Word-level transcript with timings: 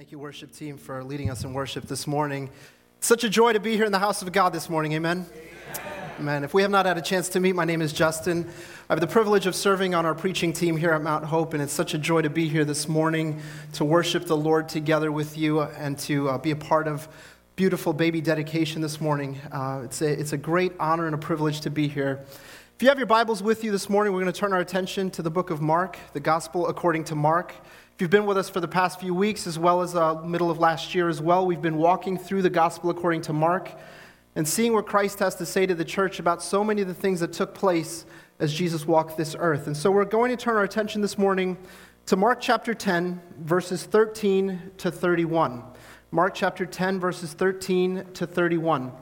Thank 0.00 0.12
you, 0.12 0.18
worship 0.18 0.50
team, 0.50 0.78
for 0.78 1.04
leading 1.04 1.28
us 1.28 1.44
in 1.44 1.52
worship 1.52 1.84
this 1.84 2.06
morning. 2.06 2.48
Such 3.00 3.22
a 3.22 3.28
joy 3.28 3.52
to 3.52 3.60
be 3.60 3.76
here 3.76 3.84
in 3.84 3.92
the 3.92 3.98
house 3.98 4.22
of 4.22 4.32
God 4.32 4.48
this 4.48 4.70
morning. 4.70 4.94
Amen. 4.94 5.26
Amen. 6.18 6.42
If 6.42 6.54
we 6.54 6.62
have 6.62 6.70
not 6.70 6.86
had 6.86 6.96
a 6.96 7.02
chance 7.02 7.28
to 7.28 7.38
meet, 7.38 7.54
my 7.54 7.66
name 7.66 7.82
is 7.82 7.92
Justin. 7.92 8.48
I 8.88 8.94
have 8.94 9.00
the 9.00 9.06
privilege 9.06 9.44
of 9.44 9.54
serving 9.54 9.94
on 9.94 10.06
our 10.06 10.14
preaching 10.14 10.54
team 10.54 10.78
here 10.78 10.92
at 10.92 11.02
Mount 11.02 11.26
Hope, 11.26 11.52
and 11.52 11.62
it's 11.62 11.74
such 11.74 11.92
a 11.92 11.98
joy 11.98 12.22
to 12.22 12.30
be 12.30 12.48
here 12.48 12.64
this 12.64 12.88
morning 12.88 13.42
to 13.74 13.84
worship 13.84 14.24
the 14.24 14.38
Lord 14.38 14.70
together 14.70 15.12
with 15.12 15.36
you 15.36 15.60
and 15.60 15.98
to 15.98 16.30
uh, 16.30 16.38
be 16.38 16.52
a 16.52 16.56
part 16.56 16.88
of 16.88 17.06
beautiful 17.54 17.92
baby 17.92 18.22
dedication 18.22 18.80
this 18.80 19.02
morning. 19.02 19.38
Uh, 19.52 19.82
it's, 19.84 20.00
a, 20.00 20.18
it's 20.18 20.32
a 20.32 20.38
great 20.38 20.72
honor 20.80 21.04
and 21.04 21.14
a 21.14 21.18
privilege 21.18 21.60
to 21.60 21.68
be 21.68 21.88
here. 21.88 22.24
If 22.74 22.82
you 22.82 22.88
have 22.88 22.96
your 22.96 23.06
Bibles 23.06 23.42
with 23.42 23.62
you 23.64 23.70
this 23.70 23.90
morning, 23.90 24.14
we're 24.14 24.22
going 24.22 24.32
to 24.32 24.40
turn 24.40 24.54
our 24.54 24.60
attention 24.60 25.10
to 25.10 25.20
the 25.20 25.30
book 25.30 25.50
of 25.50 25.60
Mark, 25.60 25.98
the 26.14 26.20
Gospel 26.20 26.68
according 26.68 27.04
to 27.04 27.14
Mark. 27.14 27.52
If 28.00 28.02
you've 28.02 28.10
been 28.10 28.24
with 28.24 28.38
us 28.38 28.48
for 28.48 28.60
the 28.60 28.66
past 28.66 28.98
few 28.98 29.12
weeks, 29.12 29.46
as 29.46 29.58
well 29.58 29.82
as 29.82 29.94
uh, 29.94 30.14
middle 30.22 30.50
of 30.50 30.58
last 30.58 30.94
year 30.94 31.10
as 31.10 31.20
well, 31.20 31.44
we've 31.44 31.60
been 31.60 31.76
walking 31.76 32.16
through 32.16 32.40
the 32.40 32.48
gospel 32.48 32.88
according 32.88 33.20
to 33.20 33.34
Mark 33.34 33.72
and 34.34 34.48
seeing 34.48 34.72
what 34.72 34.86
Christ 34.86 35.18
has 35.18 35.34
to 35.34 35.44
say 35.44 35.66
to 35.66 35.74
the 35.74 35.84
church 35.84 36.18
about 36.18 36.42
so 36.42 36.64
many 36.64 36.80
of 36.80 36.88
the 36.88 36.94
things 36.94 37.20
that 37.20 37.34
took 37.34 37.52
place 37.52 38.06
as 38.38 38.54
Jesus 38.54 38.86
walked 38.86 39.18
this 39.18 39.36
earth. 39.38 39.66
And 39.66 39.76
so 39.76 39.90
we're 39.90 40.06
going 40.06 40.30
to 40.30 40.36
turn 40.38 40.56
our 40.56 40.62
attention 40.62 41.02
this 41.02 41.18
morning 41.18 41.58
to 42.06 42.16
Mark 42.16 42.40
chapter 42.40 42.72
10, 42.72 43.20
verses 43.40 43.84
13 43.84 44.72
to 44.78 44.90
31. 44.90 45.62
Mark 46.10 46.32
chapter 46.34 46.64
10, 46.64 47.00
verses 47.00 47.34
13 47.34 48.06
to 48.14 48.26
31. 48.26 48.92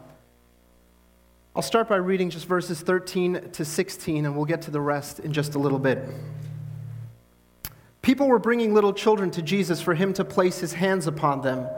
I'll 1.55 1.63
start 1.63 1.89
by 1.89 1.99
reading 1.99 2.31
just 2.31 2.47
verses 2.47 2.81
13 2.81 3.51
to 3.53 3.65
16, 3.65 4.27
and 4.27 4.35
we'll 4.35 4.45
get 4.45 4.63
to 4.63 4.73
the 4.73 4.81
rest 4.81 5.21
in 5.21 5.33
just 5.33 5.55
a 5.55 5.59
little 5.61 5.79
bit. 5.79 6.01
People 8.03 8.29
were 8.29 8.39
bringing 8.39 8.75
little 8.75 8.93
children 8.93 9.31
to 9.33 9.43
Jesus 9.43 9.81
for 9.81 9.95
him 9.95 10.13
to 10.15 10.25
place 10.25 10.59
his 10.59 10.73
hands 10.73 11.07
upon 11.07 11.43
them, 11.43 11.69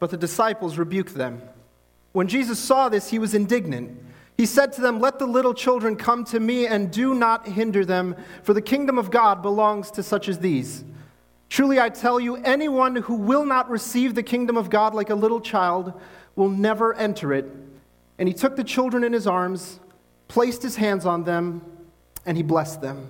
but 0.00 0.10
the 0.10 0.16
disciples 0.16 0.76
rebuked 0.76 1.14
them. 1.14 1.42
When 2.12 2.28
Jesus 2.28 2.58
saw 2.58 2.88
this, 2.88 3.10
he 3.10 3.18
was 3.18 3.34
indignant. 3.34 4.00
He 4.36 4.46
said 4.46 4.72
to 4.74 4.80
them, 4.80 5.00
Let 5.00 5.18
the 5.18 5.26
little 5.26 5.54
children 5.54 5.96
come 5.96 6.24
to 6.26 6.40
me 6.40 6.66
and 6.66 6.90
do 6.90 7.14
not 7.14 7.46
hinder 7.46 7.84
them, 7.84 8.16
for 8.42 8.52
the 8.52 8.62
kingdom 8.62 8.98
of 8.98 9.10
God 9.10 9.42
belongs 9.42 9.90
to 9.92 10.02
such 10.02 10.28
as 10.28 10.38
these. 10.38 10.84
Truly, 11.48 11.78
I 11.78 11.88
tell 11.88 12.18
you, 12.18 12.36
anyone 12.36 12.96
who 12.96 13.14
will 13.14 13.44
not 13.44 13.70
receive 13.70 14.14
the 14.14 14.22
kingdom 14.22 14.56
of 14.56 14.70
God 14.70 14.94
like 14.94 15.10
a 15.10 15.14
little 15.14 15.40
child 15.40 16.00
will 16.34 16.48
never 16.48 16.94
enter 16.94 17.32
it. 17.32 17.46
And 18.18 18.28
he 18.28 18.34
took 18.34 18.56
the 18.56 18.64
children 18.64 19.04
in 19.04 19.12
his 19.12 19.26
arms, 19.26 19.78
placed 20.26 20.62
his 20.62 20.76
hands 20.76 21.06
on 21.06 21.24
them, 21.24 21.62
and 22.26 22.36
he 22.36 22.42
blessed 22.42 22.80
them. 22.80 23.08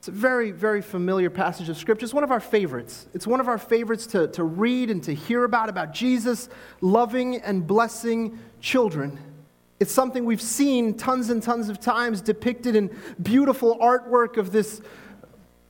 It's 0.00 0.08
a 0.08 0.12
very, 0.12 0.50
very 0.50 0.80
familiar 0.80 1.28
passage 1.28 1.68
of 1.68 1.76
Scripture. 1.76 2.04
It's 2.04 2.14
one 2.14 2.24
of 2.24 2.30
our 2.30 2.40
favorites. 2.40 3.06
It's 3.12 3.26
one 3.26 3.38
of 3.38 3.48
our 3.48 3.58
favorites 3.58 4.06
to, 4.06 4.28
to 4.28 4.44
read 4.44 4.88
and 4.88 5.02
to 5.02 5.14
hear 5.14 5.44
about, 5.44 5.68
about 5.68 5.92
Jesus 5.92 6.48
loving 6.80 7.36
and 7.42 7.66
blessing 7.66 8.38
children. 8.62 9.20
It's 9.78 9.92
something 9.92 10.24
we've 10.24 10.40
seen 10.40 10.94
tons 10.94 11.28
and 11.28 11.42
tons 11.42 11.68
of 11.68 11.80
times 11.80 12.22
depicted 12.22 12.76
in 12.76 12.96
beautiful 13.22 13.76
artwork 13.76 14.38
of 14.38 14.52
this 14.52 14.80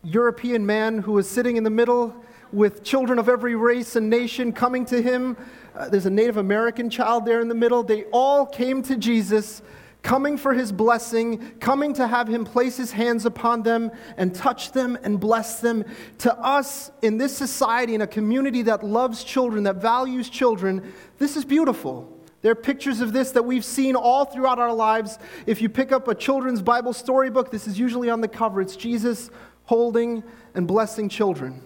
European 0.05 0.65
man 0.65 0.99
who 0.99 1.11
was 1.11 1.29
sitting 1.29 1.57
in 1.57 1.65
the 1.65 1.69
middle 1.69 2.15
with 2.53 2.85
children 2.85 3.19
of 3.19 3.29
every 3.29 3.57
race 3.57 3.97
and 3.97 4.09
nation 4.09 4.53
coming 4.53 4.85
to 4.85 5.03
him. 5.03 5.37
Uh, 5.75 5.89
there's 5.89 6.07
a 6.07 6.11
Native 6.11 6.37
American 6.37 6.89
child 6.89 7.27
there 7.27 7.41
in 7.41 7.49
the 7.49 7.55
middle. 7.57 7.83
They 7.83 8.05
all 8.13 8.47
came 8.47 8.81
to 8.85 8.97
Jesus 8.97 9.61
coming 10.03 10.37
for 10.37 10.55
his 10.55 10.73
blessing, 10.73 11.53
coming 11.61 11.93
to 11.95 12.07
have 12.07 12.29
him 12.29 12.45
place 12.45 12.77
his 12.77 12.93
hands 12.93 13.27
upon 13.27 13.63
them 13.63 13.91
and 14.17 14.35
touch 14.35 14.73
them 14.73 14.99
and 15.03 15.21
bless 15.21 15.61
them. 15.61 15.85
To 16.19 16.35
us, 16.39 16.91
in 17.03 17.19
this 17.19 17.37
society, 17.37 17.95
in 17.95 18.01
a 18.01 18.07
community 18.07 18.63
that 18.63 18.83
loves 18.83 19.25
children, 19.25 19.65
that 19.65 19.77
values 19.77 20.31
children, 20.31 20.93
this 21.19 21.37
is 21.37 21.45
beautiful. 21.45 22.17
There 22.43 22.53
are 22.53 22.57
pictures 22.57 23.01
of 23.01 23.13
this 23.13 23.33
that 23.33 23.45
we've 23.45 23.65
seen 23.65 23.95
all 23.97 24.25
throughout 24.25 24.59
our 24.59 24.73
lives. 24.73 25.19
If 25.47 25.61
you 25.61 25.69
pick 25.69 25.93
up 25.93 26.09
a 26.09 26.15
children's 26.15 26.63
Bible 26.63 26.95
storybook, 26.95 27.51
this 27.51 27.67
is 27.67 27.79
usually 27.79 28.09
on 28.09 28.23
the 28.23 28.29
cover. 28.29 28.63
It's 28.63 28.77
Jesus 28.77 29.31
holding 29.65 30.23
and 30.55 30.67
blessing 30.67 31.09
children. 31.09 31.63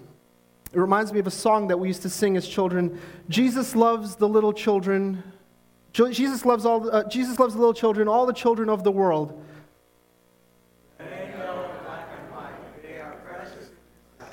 It 0.73 0.81
reminds 0.81 1.13
me 1.13 1.21
of 1.21 1.29
a 1.29 1.31
song 1.31 1.69
that 1.69 1.79
we 1.79 1.87
used 1.87 2.03
to 2.03 2.11
sing 2.11 2.37
as 2.37 2.49
children 2.49 3.01
Jesus 3.29 3.77
loves 3.77 4.17
the 4.17 4.29
little 4.29 4.53
children 4.53 5.23
Jesus 5.95 6.45
loves, 6.45 6.67
all, 6.67 6.91
uh, 6.91 7.05
Jesus 7.05 7.39
loves 7.39 7.55
the 7.55 7.61
little 7.61 7.73
children, 7.73 8.09
all 8.09 8.27
the 8.27 8.33
children 8.33 8.69
of 8.69 8.83
the 8.83 8.91
world. 8.91 9.41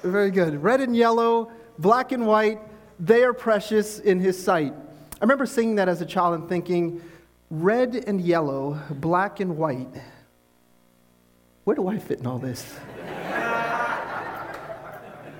Very 0.01 0.31
good. 0.31 0.63
Red 0.63 0.81
and 0.81 0.95
yellow, 0.95 1.51
black 1.77 2.11
and 2.11 2.25
white, 2.25 2.59
they 3.00 3.23
are 3.23 3.33
precious 3.33 4.00
in 4.00 4.19
his 4.19 4.44
sight. 4.44 4.73
I 4.73 5.17
remember 5.21 5.45
singing 5.45 5.75
that 5.75 5.88
as 5.88 6.01
a 6.01 6.05
child 6.05 6.39
and 6.39 6.50
thinking, 6.50 7.00
red 7.51 8.05
and 8.07 8.19
yellow, 8.19 8.79
black 8.89 9.39
and 9.39 9.55
white. 9.55 10.01
Where 11.66 11.75
do 11.75 11.88
I 11.88 12.00
fit 12.00 12.19
in 12.19 12.25
all 12.25 12.39
this? 12.39 12.75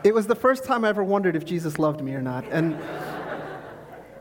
it 0.04 0.14
was 0.14 0.28
the 0.28 0.36
first 0.36 0.66
time 0.66 0.86
I 0.86 0.90
ever 0.90 1.04
wondered 1.04 1.36
if 1.36 1.46
Jesus 1.46 1.80
loved 1.80 2.02
me 2.02 2.14
or 2.14 2.22
not. 2.22 2.46
And 2.52 2.78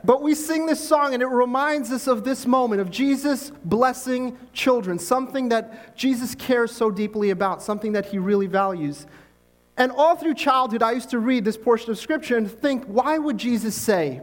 but 0.05 0.23
we 0.23 0.35
sing 0.35 0.67
this 0.67 0.87
song 0.87 1.15
and 1.15 1.23
it 1.23 1.27
reminds 1.27 1.93
us 1.93 2.07
of 2.07 2.25
this 2.25 2.47
moment 2.47 2.81
of 2.81 2.91
Jesus 2.91 3.51
blessing 3.65 4.39
children, 4.53 4.99
something 4.99 5.51
that 5.51 5.97
Jesus 5.97 6.35
cares 6.35 6.73
so 6.73 6.91
deeply 6.91 7.31
about, 7.31 7.63
something 7.63 7.93
that 7.93 8.07
he 8.07 8.19
really 8.19 8.47
values. 8.47 9.07
And 9.77 9.93
all 9.93 10.17
through 10.17 10.35
childhood, 10.35 10.83
I 10.83 10.93
used 10.93 11.11
to 11.11 11.19
read 11.19 11.45
this 11.45 11.57
portion 11.57 11.91
of 11.91 11.99
scripture 11.99 12.37
and 12.37 12.51
think, 12.51 12.85
why 12.85 13.19
would 13.19 13.39
Jesus 13.39 13.75
say 13.75 14.21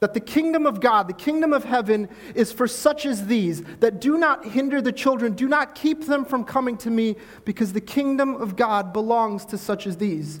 that 0.00 0.14
the 0.14 0.20
kingdom 0.20 0.66
of 0.66 0.80
God, 0.80 1.08
the 1.08 1.14
kingdom 1.14 1.52
of 1.52 1.64
heaven, 1.64 2.08
is 2.34 2.52
for 2.52 2.68
such 2.68 3.06
as 3.06 3.26
these, 3.26 3.62
that 3.80 4.00
do 4.00 4.18
not 4.18 4.44
hinder 4.44 4.82
the 4.82 4.92
children, 4.92 5.32
do 5.32 5.48
not 5.48 5.74
keep 5.74 6.04
them 6.04 6.24
from 6.24 6.44
coming 6.44 6.76
to 6.76 6.90
me, 6.90 7.16
because 7.44 7.72
the 7.72 7.80
kingdom 7.80 8.34
of 8.34 8.54
God 8.54 8.92
belongs 8.92 9.44
to 9.46 9.58
such 9.58 9.86
as 9.86 9.96
these? 9.96 10.40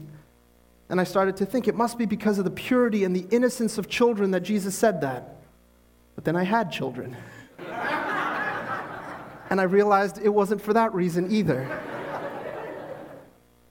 And 0.88 1.00
I 1.00 1.04
started 1.04 1.36
to 1.38 1.46
think 1.46 1.66
it 1.66 1.74
must 1.74 1.98
be 1.98 2.06
because 2.06 2.38
of 2.38 2.44
the 2.44 2.50
purity 2.50 3.04
and 3.04 3.16
the 3.16 3.26
innocence 3.30 3.78
of 3.78 3.88
children 3.88 4.30
that 4.32 4.40
Jesus 4.40 4.74
said 4.74 5.00
that. 5.00 5.36
But 6.14 6.24
then 6.24 6.36
I 6.36 6.44
had 6.44 6.70
children. 6.70 7.16
and 7.58 9.60
I 9.60 9.64
realized 9.64 10.18
it 10.22 10.28
wasn't 10.28 10.60
for 10.60 10.72
that 10.74 10.94
reason 10.94 11.32
either. 11.32 11.80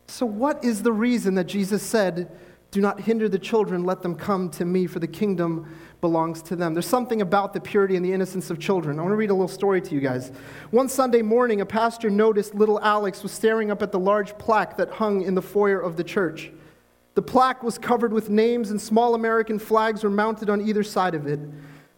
So, 0.07 0.25
what 0.25 0.63
is 0.63 0.83
the 0.83 0.91
reason 0.91 1.35
that 1.35 1.45
Jesus 1.45 1.81
said, 1.81 2.29
Do 2.71 2.81
not 2.81 2.99
hinder 2.99 3.27
the 3.27 3.39
children, 3.39 3.83
let 3.83 4.01
them 4.01 4.15
come 4.15 4.49
to 4.51 4.65
me, 4.65 4.85
for 4.85 4.99
the 4.99 5.07
kingdom 5.07 5.75
belongs 6.01 6.41
to 6.43 6.55
them? 6.55 6.73
There's 6.73 6.85
something 6.85 7.21
about 7.21 7.53
the 7.53 7.61
purity 7.61 7.95
and 7.95 8.05
the 8.05 8.13
innocence 8.13 8.49
of 8.49 8.59
children. 8.59 8.99
I 8.99 9.01
want 9.01 9.13
to 9.13 9.17
read 9.17 9.31
a 9.31 9.33
little 9.33 9.47
story 9.47 9.81
to 9.81 9.95
you 9.95 10.01
guys. 10.01 10.31
One 10.71 10.89
Sunday 10.89 11.21
morning, 11.21 11.61
a 11.61 11.65
pastor 11.65 12.09
noticed 12.09 12.53
little 12.53 12.79
Alex 12.81 13.23
was 13.23 13.31
staring 13.31 13.71
up 13.71 13.81
at 13.81 13.91
the 13.91 13.99
large 13.99 14.37
plaque 14.37 14.77
that 14.77 14.91
hung 14.91 15.21
in 15.21 15.33
the 15.33 15.41
foyer 15.41 15.79
of 15.79 15.97
the 15.97 16.03
church. 16.03 16.51
The 17.15 17.21
plaque 17.21 17.63
was 17.63 17.77
covered 17.77 18.11
with 18.11 18.29
names, 18.29 18.71
and 18.71 18.81
small 18.81 19.13
American 19.13 19.59
flags 19.59 20.03
were 20.03 20.09
mounted 20.09 20.49
on 20.49 20.61
either 20.61 20.83
side 20.83 21.13
of 21.13 21.27
it. 21.27 21.39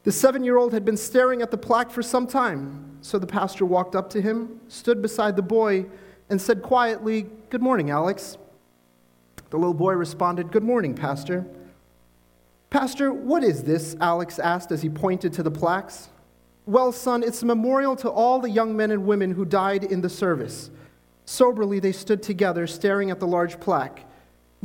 The 0.03 0.11
seven 0.11 0.43
year 0.43 0.57
old 0.57 0.73
had 0.73 0.85
been 0.85 0.97
staring 0.97 1.41
at 1.41 1.51
the 1.51 1.57
plaque 1.57 1.89
for 1.89 2.03
some 2.03 2.27
time, 2.27 2.97
so 3.01 3.17
the 3.17 3.27
pastor 3.27 3.65
walked 3.65 3.95
up 3.95 4.09
to 4.11 4.21
him, 4.21 4.59
stood 4.67 5.01
beside 5.01 5.35
the 5.35 5.41
boy, 5.41 5.85
and 6.29 6.39
said 6.39 6.61
quietly, 6.61 7.27
Good 7.49 7.61
morning, 7.61 7.89
Alex. 7.89 8.37
The 9.49 9.57
little 9.57 9.73
boy 9.73 9.93
responded, 9.93 10.51
Good 10.51 10.63
morning, 10.63 10.93
Pastor. 10.93 11.45
Pastor, 12.69 13.13
what 13.13 13.43
is 13.43 13.63
this? 13.63 13.95
Alex 14.01 14.37
asked 14.37 14.71
as 14.71 14.81
he 14.81 14.89
pointed 14.89 15.31
to 15.33 15.43
the 15.43 15.51
plaques. 15.51 16.09
Well, 16.65 16.91
son, 16.91 17.23
it's 17.23 17.41
a 17.41 17.45
memorial 17.45 17.95
to 17.97 18.09
all 18.09 18.39
the 18.39 18.49
young 18.49 18.75
men 18.75 18.91
and 18.91 19.05
women 19.05 19.31
who 19.31 19.45
died 19.45 19.83
in 19.83 20.01
the 20.01 20.09
service. 20.09 20.71
Soberly, 21.25 21.79
they 21.79 21.91
stood 21.91 22.21
together, 22.21 22.67
staring 22.67 23.11
at 23.11 23.19
the 23.19 23.27
large 23.27 23.59
plaque. 23.59 24.05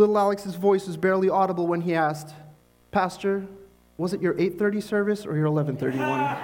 Little 0.00 0.18
Alex's 0.18 0.54
voice 0.54 0.86
was 0.86 0.96
barely 0.96 1.28
audible 1.28 1.66
when 1.66 1.82
he 1.82 1.94
asked, 1.94 2.32
Pastor, 2.90 3.44
was 3.98 4.14
it 4.14 4.22
your 4.22 4.32
8:30 4.32 4.82
service 4.82 5.26
or 5.26 5.36
your 5.36 5.44
11:31? 5.48 6.38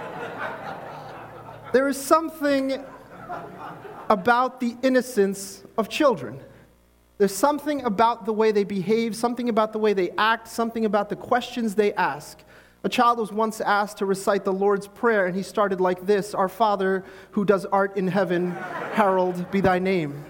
there 1.73 1.89
is 1.89 1.97
something 1.97 2.85
about 4.11 4.61
the 4.61 4.77
innocence 4.83 5.65
of 5.79 5.89
children. 5.89 6.39
There's 7.17 7.35
something 7.35 7.83
about 7.85 8.27
the 8.27 8.33
way 8.35 8.53
they 8.53 8.65
behave, 8.65 9.17
something 9.17 9.49
about 9.49 9.73
the 9.73 9.79
way 9.79 9.95
they 9.95 10.11
act, 10.19 10.49
something 10.49 10.85
about 10.85 11.09
the 11.09 11.17
questions 11.17 11.77
they 11.77 11.95
ask. 11.95 12.39
A 12.85 12.91
child 12.91 13.19
was 13.19 13.33
once 13.33 13.63
asked 13.63 13.97
to 13.99 14.05
recite 14.05 14.45
the 14.45 14.53
Lord's 14.53 14.87
Prayer, 14.87 15.25
and 15.25 15.35
he 15.35 15.43
started 15.43 15.81
like 15.81 16.05
this 16.05 16.35
Our 16.35 16.51
Father, 16.51 17.05
who 17.31 17.47
does 17.47 17.65
art 17.65 17.97
in 17.97 18.09
heaven, 18.09 18.51
hallowed 18.51 19.51
be 19.51 19.63
thy 19.63 19.79
name 19.79 20.27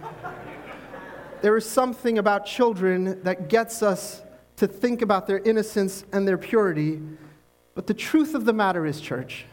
there 1.43 1.57
is 1.57 1.65
something 1.65 2.19
about 2.19 2.47
children 2.47 3.23
that 3.23 3.49
gets 3.49 3.83
us 3.83 4.23
to 4.57 4.67
think 4.67 5.03
about 5.03 5.27
their 5.27 5.39
innocence 5.39 6.05
and 6.13 6.27
their 6.27 6.39
purity. 6.39 7.01
But 7.75 7.87
the 7.87 7.95
truth 7.95 8.35
of 8.35 8.45
the 8.45 8.53
matter 8.53 8.87
is, 8.87 9.01
church, 9.01 9.45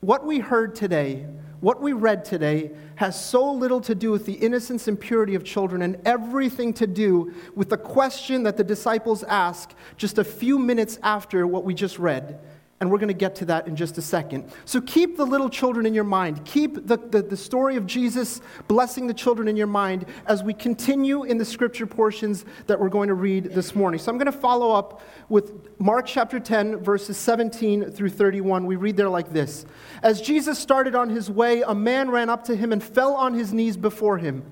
what 0.00 0.24
we 0.24 0.38
heard 0.38 0.74
today, 0.74 1.26
what 1.60 1.82
we 1.82 1.92
read 1.92 2.24
today, 2.24 2.70
has 2.96 3.22
so 3.22 3.52
little 3.52 3.80
to 3.82 3.94
do 3.94 4.10
with 4.10 4.24
the 4.24 4.32
innocence 4.32 4.88
and 4.88 4.98
purity 4.98 5.34
of 5.34 5.44
children 5.44 5.82
and 5.82 6.00
everything 6.06 6.72
to 6.74 6.86
do 6.86 7.34
with 7.54 7.68
the 7.68 7.76
question 7.76 8.42
that 8.44 8.56
the 8.56 8.64
disciples 8.64 9.22
ask 9.24 9.74
just 9.96 10.18
a 10.18 10.24
few 10.24 10.58
minutes 10.58 10.98
after 11.02 11.46
what 11.46 11.64
we 11.64 11.74
just 11.74 11.98
read. 11.98 12.40
And 12.78 12.90
we're 12.90 12.98
going 12.98 13.08
to 13.08 13.14
get 13.14 13.34
to 13.36 13.46
that 13.46 13.66
in 13.66 13.74
just 13.74 13.96
a 13.96 14.02
second. 14.02 14.52
So 14.66 14.82
keep 14.82 15.16
the 15.16 15.24
little 15.24 15.48
children 15.48 15.86
in 15.86 15.94
your 15.94 16.04
mind. 16.04 16.44
Keep 16.44 16.86
the, 16.86 16.98
the, 16.98 17.22
the, 17.22 17.36
story 17.36 17.76
of 17.76 17.86
Jesus 17.86 18.42
blessing 18.68 19.06
the 19.06 19.14
children 19.14 19.48
in 19.48 19.56
your 19.56 19.66
mind 19.66 20.04
as 20.26 20.42
we 20.42 20.52
continue 20.52 21.24
in 21.24 21.38
the 21.38 21.44
scripture 21.44 21.86
portions 21.86 22.44
that 22.66 22.78
we're 22.78 22.90
going 22.90 23.08
to 23.08 23.14
read 23.14 23.44
this 23.44 23.74
morning. 23.74 23.98
So 23.98 24.12
I'm 24.12 24.18
going 24.18 24.30
to 24.30 24.38
follow 24.38 24.72
up 24.72 25.00
with 25.30 25.80
Mark 25.80 26.04
chapter 26.04 26.38
10, 26.38 26.76
verses 26.78 27.16
17 27.16 27.92
through 27.92 28.10
31. 28.10 28.66
We 28.66 28.76
read 28.76 28.98
there 28.98 29.08
like 29.08 29.32
this 29.32 29.64
As 30.02 30.20
Jesus 30.20 30.58
started 30.58 30.94
on 30.94 31.08
his 31.08 31.30
way, 31.30 31.62
a 31.62 31.74
man 31.74 32.10
ran 32.10 32.28
up 32.28 32.44
to 32.44 32.56
him 32.56 32.72
and 32.72 32.84
fell 32.84 33.14
on 33.14 33.32
his 33.32 33.54
knees 33.54 33.78
before 33.78 34.18
him. 34.18 34.44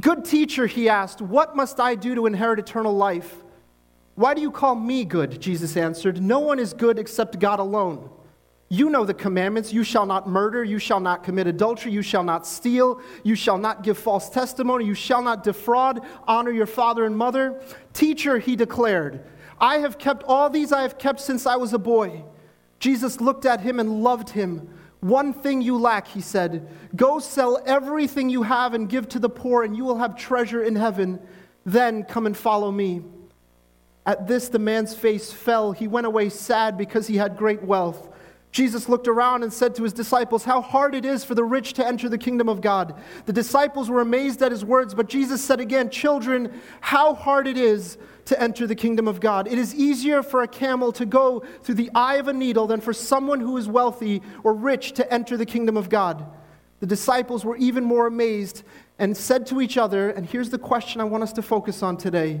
Good 0.00 0.24
teacher, 0.24 0.66
he 0.66 0.88
asked, 0.88 1.20
what 1.20 1.54
must 1.54 1.78
I 1.78 1.94
do 1.94 2.14
to 2.14 2.26
inherit 2.26 2.58
eternal 2.58 2.96
life? 2.96 3.44
Why 4.20 4.34
do 4.34 4.42
you 4.42 4.50
call 4.50 4.74
me 4.74 5.06
good? 5.06 5.40
Jesus 5.40 5.78
answered. 5.78 6.20
No 6.20 6.40
one 6.40 6.58
is 6.58 6.74
good 6.74 6.98
except 6.98 7.38
God 7.38 7.58
alone. 7.58 8.10
You 8.68 8.90
know 8.90 9.06
the 9.06 9.14
commandments 9.14 9.72
you 9.72 9.82
shall 9.82 10.04
not 10.04 10.28
murder, 10.28 10.62
you 10.62 10.78
shall 10.78 11.00
not 11.00 11.24
commit 11.24 11.46
adultery, 11.46 11.90
you 11.90 12.02
shall 12.02 12.22
not 12.22 12.46
steal, 12.46 13.00
you 13.24 13.34
shall 13.34 13.56
not 13.56 13.82
give 13.82 13.96
false 13.96 14.28
testimony, 14.28 14.84
you 14.84 14.92
shall 14.92 15.22
not 15.22 15.42
defraud, 15.42 16.04
honor 16.28 16.50
your 16.50 16.66
father 16.66 17.06
and 17.06 17.16
mother. 17.16 17.62
Teacher, 17.94 18.38
he 18.38 18.56
declared, 18.56 19.24
I 19.58 19.78
have 19.78 19.96
kept 19.96 20.22
all 20.24 20.50
these 20.50 20.70
I 20.70 20.82
have 20.82 20.98
kept 20.98 21.20
since 21.20 21.46
I 21.46 21.56
was 21.56 21.72
a 21.72 21.78
boy. 21.78 22.22
Jesus 22.78 23.22
looked 23.22 23.46
at 23.46 23.62
him 23.62 23.80
and 23.80 24.02
loved 24.02 24.28
him. 24.28 24.68
One 25.00 25.32
thing 25.32 25.62
you 25.62 25.78
lack, 25.78 26.06
he 26.06 26.20
said. 26.20 26.68
Go 26.94 27.20
sell 27.20 27.62
everything 27.64 28.28
you 28.28 28.42
have 28.42 28.74
and 28.74 28.86
give 28.86 29.08
to 29.08 29.18
the 29.18 29.30
poor, 29.30 29.62
and 29.64 29.74
you 29.74 29.86
will 29.86 29.96
have 29.96 30.14
treasure 30.14 30.62
in 30.62 30.76
heaven. 30.76 31.18
Then 31.64 32.02
come 32.02 32.26
and 32.26 32.36
follow 32.36 32.70
me. 32.70 33.02
At 34.06 34.26
this, 34.26 34.48
the 34.48 34.58
man's 34.58 34.94
face 34.94 35.32
fell. 35.32 35.72
He 35.72 35.86
went 35.86 36.06
away 36.06 36.28
sad 36.28 36.78
because 36.78 37.06
he 37.06 37.16
had 37.16 37.36
great 37.36 37.62
wealth. 37.62 38.08
Jesus 38.52 38.88
looked 38.88 39.06
around 39.06 39.44
and 39.44 39.52
said 39.52 39.76
to 39.76 39.84
his 39.84 39.92
disciples, 39.92 40.44
How 40.44 40.60
hard 40.60 40.94
it 40.94 41.04
is 41.04 41.24
for 41.24 41.36
the 41.36 41.44
rich 41.44 41.74
to 41.74 41.86
enter 41.86 42.08
the 42.08 42.18
kingdom 42.18 42.48
of 42.48 42.60
God. 42.60 43.00
The 43.26 43.32
disciples 43.32 43.88
were 43.88 44.00
amazed 44.00 44.42
at 44.42 44.50
his 44.50 44.64
words, 44.64 44.92
but 44.92 45.08
Jesus 45.08 45.42
said 45.42 45.60
again, 45.60 45.88
Children, 45.88 46.60
how 46.80 47.14
hard 47.14 47.46
it 47.46 47.56
is 47.56 47.96
to 48.24 48.40
enter 48.40 48.66
the 48.66 48.74
kingdom 48.74 49.06
of 49.06 49.20
God. 49.20 49.46
It 49.46 49.58
is 49.58 49.74
easier 49.74 50.22
for 50.22 50.42
a 50.42 50.48
camel 50.48 50.90
to 50.92 51.06
go 51.06 51.44
through 51.62 51.76
the 51.76 51.90
eye 51.94 52.16
of 52.16 52.26
a 52.26 52.32
needle 52.32 52.66
than 52.66 52.80
for 52.80 52.92
someone 52.92 53.40
who 53.40 53.56
is 53.56 53.68
wealthy 53.68 54.20
or 54.42 54.52
rich 54.52 54.92
to 54.92 55.12
enter 55.12 55.36
the 55.36 55.46
kingdom 55.46 55.76
of 55.76 55.88
God. 55.88 56.26
The 56.80 56.86
disciples 56.86 57.44
were 57.44 57.56
even 57.56 57.84
more 57.84 58.06
amazed 58.06 58.62
and 58.98 59.16
said 59.16 59.46
to 59.48 59.60
each 59.60 59.76
other, 59.76 60.10
and 60.10 60.26
here's 60.26 60.50
the 60.50 60.58
question 60.58 61.00
I 61.00 61.04
want 61.04 61.22
us 61.22 61.32
to 61.34 61.42
focus 61.42 61.82
on 61.82 61.96
today 61.96 62.40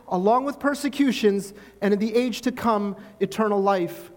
along 0.11 0.43
with 0.43 0.59
persecutions, 0.59 1.53
and 1.81 1.93
in 1.93 1.99
the 1.99 2.13
age 2.13 2.41
to 2.41 2.51
come, 2.51 2.95
eternal 3.19 3.61
life. 3.61 4.11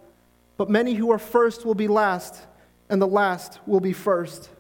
But 0.57 0.69
many 0.69 0.95
who 0.95 1.11
are 1.13 1.19
first 1.19 1.65
will 1.65 1.75
be 1.75 1.89
last, 1.89 2.47
and 2.91 3.01
the 3.01 3.07
last 3.07 3.61
will 3.67 3.81
be 3.81 3.93
first. 3.93 4.51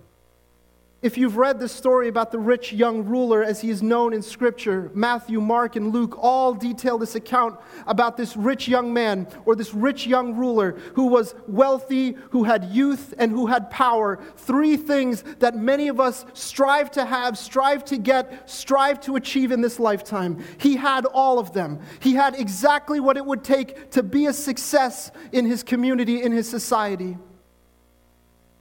If 1.04 1.18
you've 1.18 1.36
read 1.36 1.60
the 1.60 1.68
story 1.68 2.08
about 2.08 2.32
the 2.32 2.38
rich 2.38 2.72
young 2.72 3.04
ruler 3.04 3.44
as 3.44 3.60
he 3.60 3.68
is 3.68 3.82
known 3.82 4.14
in 4.14 4.22
Scripture, 4.22 4.90
Matthew, 4.94 5.38
Mark, 5.38 5.76
and 5.76 5.92
Luke 5.92 6.16
all 6.16 6.54
detail 6.54 6.96
this 6.96 7.14
account 7.14 7.60
about 7.86 8.16
this 8.16 8.38
rich 8.38 8.68
young 8.68 8.90
man 8.90 9.28
or 9.44 9.54
this 9.54 9.74
rich 9.74 10.06
young 10.06 10.34
ruler 10.34 10.70
who 10.94 11.08
was 11.08 11.34
wealthy, 11.46 12.16
who 12.30 12.44
had 12.44 12.64
youth, 12.70 13.12
and 13.18 13.30
who 13.30 13.48
had 13.48 13.70
power. 13.70 14.18
Three 14.38 14.78
things 14.78 15.22
that 15.40 15.54
many 15.54 15.88
of 15.88 16.00
us 16.00 16.24
strive 16.32 16.90
to 16.92 17.04
have, 17.04 17.36
strive 17.36 17.84
to 17.84 17.98
get, 17.98 18.48
strive 18.48 18.98
to 19.00 19.16
achieve 19.16 19.52
in 19.52 19.60
this 19.60 19.78
lifetime. 19.78 20.42
He 20.56 20.74
had 20.74 21.04
all 21.04 21.38
of 21.38 21.52
them. 21.52 21.80
He 22.00 22.14
had 22.14 22.34
exactly 22.34 22.98
what 22.98 23.18
it 23.18 23.26
would 23.26 23.44
take 23.44 23.90
to 23.90 24.02
be 24.02 24.24
a 24.24 24.32
success 24.32 25.10
in 25.32 25.44
his 25.44 25.62
community, 25.62 26.22
in 26.22 26.32
his 26.32 26.48
society. 26.48 27.18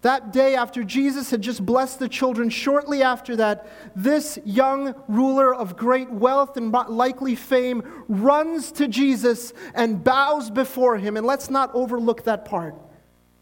That 0.04 0.34
day, 0.34 0.56
after 0.56 0.84
Jesus 0.84 1.32
had 1.32 1.42
just 1.42 1.66
blessed 1.66 2.00
the 2.00 2.10
children, 2.10 2.50
shortly 2.50 3.02
after 3.02 3.38
that, 3.38 3.66
this 3.96 4.38
young 4.44 4.96
ruler 5.08 5.56
of 5.56 5.78
great 5.78 6.12
wealth 6.12 6.58
and 6.58 6.74
likely 6.74 7.36
fame 7.36 8.04
runs 8.10 8.74
to 8.74 8.90
Jesus 8.90 9.54
and 9.74 10.04
bows 10.04 10.50
before 10.50 10.98
him. 10.98 11.16
And 11.16 11.26
let's 11.26 11.50
not 11.50 11.72
overlook 11.74 12.26
that 12.26 12.44
part. 12.44 12.76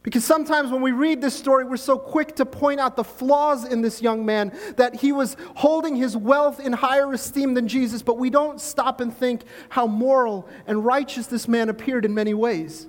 Because 0.04 0.24
sometimes 0.24 0.70
when 0.72 0.84
we 0.84 0.92
read 0.92 1.20
this 1.20 1.34
story, 1.34 1.64
we're 1.64 1.78
so 1.78 1.98
quick 1.98 2.36
to 2.36 2.46
point 2.46 2.80
out 2.80 2.96
the 2.96 3.04
flaws 3.04 3.66
in 3.66 3.82
this 3.82 4.00
young 4.00 4.24
man 4.24 4.56
that 4.78 4.96
he 4.96 5.12
was 5.12 5.38
holding 5.56 5.96
his 5.96 6.16
wealth 6.16 6.60
in 6.60 6.74
higher 6.74 7.12
esteem 7.12 7.56
than 7.56 7.68
Jesus, 7.68 8.04
but 8.04 8.20
we 8.20 8.30
don't 8.30 8.62
stop 8.62 9.02
and 9.02 9.16
think 9.16 9.46
how 9.70 9.88
moral 9.88 10.48
and 10.68 10.86
righteous 10.86 11.26
this 11.26 11.48
man 11.48 11.70
appeared 11.70 12.06
in 12.06 12.14
many 12.14 12.36
ways 12.36 12.86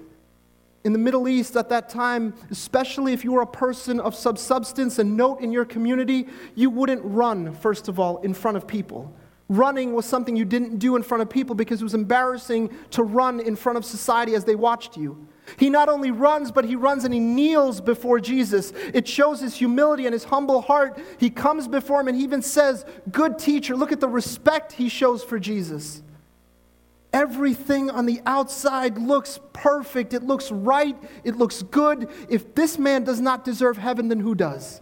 in 0.84 0.92
the 0.92 0.98
Middle 0.98 1.28
East 1.28 1.56
at 1.56 1.68
that 1.68 1.88
time, 1.88 2.34
especially 2.50 3.12
if 3.12 3.24
you 3.24 3.32
were 3.32 3.42
a 3.42 3.46
person 3.46 4.00
of 4.00 4.14
subsubstance 4.14 4.98
and 4.98 5.16
note 5.16 5.40
in 5.40 5.52
your 5.52 5.64
community, 5.64 6.26
you 6.54 6.70
wouldn't 6.70 7.02
run, 7.04 7.54
first 7.54 7.88
of 7.88 8.00
all, 8.00 8.18
in 8.18 8.34
front 8.34 8.56
of 8.56 8.66
people. 8.66 9.14
Running 9.48 9.92
was 9.92 10.06
something 10.06 10.34
you 10.34 10.44
didn't 10.44 10.78
do 10.78 10.96
in 10.96 11.02
front 11.02 11.22
of 11.22 11.28
people 11.28 11.54
because 11.54 11.80
it 11.80 11.84
was 11.84 11.94
embarrassing 11.94 12.70
to 12.90 13.02
run 13.02 13.38
in 13.38 13.54
front 13.54 13.76
of 13.76 13.84
society 13.84 14.34
as 14.34 14.44
they 14.44 14.54
watched 14.54 14.96
you. 14.96 15.26
He 15.58 15.68
not 15.68 15.88
only 15.88 16.10
runs, 16.10 16.50
but 16.50 16.64
he 16.64 16.76
runs 16.76 17.04
and 17.04 17.12
he 17.12 17.20
kneels 17.20 17.80
before 17.80 18.20
Jesus. 18.20 18.72
It 18.94 19.06
shows 19.06 19.40
his 19.40 19.54
humility 19.54 20.06
and 20.06 20.12
his 20.12 20.24
humble 20.24 20.62
heart. 20.62 20.98
He 21.18 21.30
comes 21.30 21.68
before 21.68 22.00
him 22.00 22.08
and 22.08 22.16
he 22.16 22.22
even 22.22 22.42
says, 22.42 22.84
Good 23.10 23.38
teacher. 23.38 23.76
Look 23.76 23.92
at 23.92 24.00
the 24.00 24.08
respect 24.08 24.72
he 24.72 24.88
shows 24.88 25.22
for 25.22 25.38
Jesus. 25.38 26.02
Everything 27.12 27.90
on 27.90 28.06
the 28.06 28.20
outside 28.24 28.96
looks 28.96 29.38
perfect. 29.52 30.14
It 30.14 30.22
looks 30.22 30.50
right. 30.50 30.96
It 31.24 31.36
looks 31.36 31.62
good. 31.62 32.08
If 32.28 32.54
this 32.54 32.78
man 32.78 33.04
does 33.04 33.20
not 33.20 33.44
deserve 33.44 33.76
heaven, 33.76 34.08
then 34.08 34.20
who 34.20 34.34
does? 34.34 34.80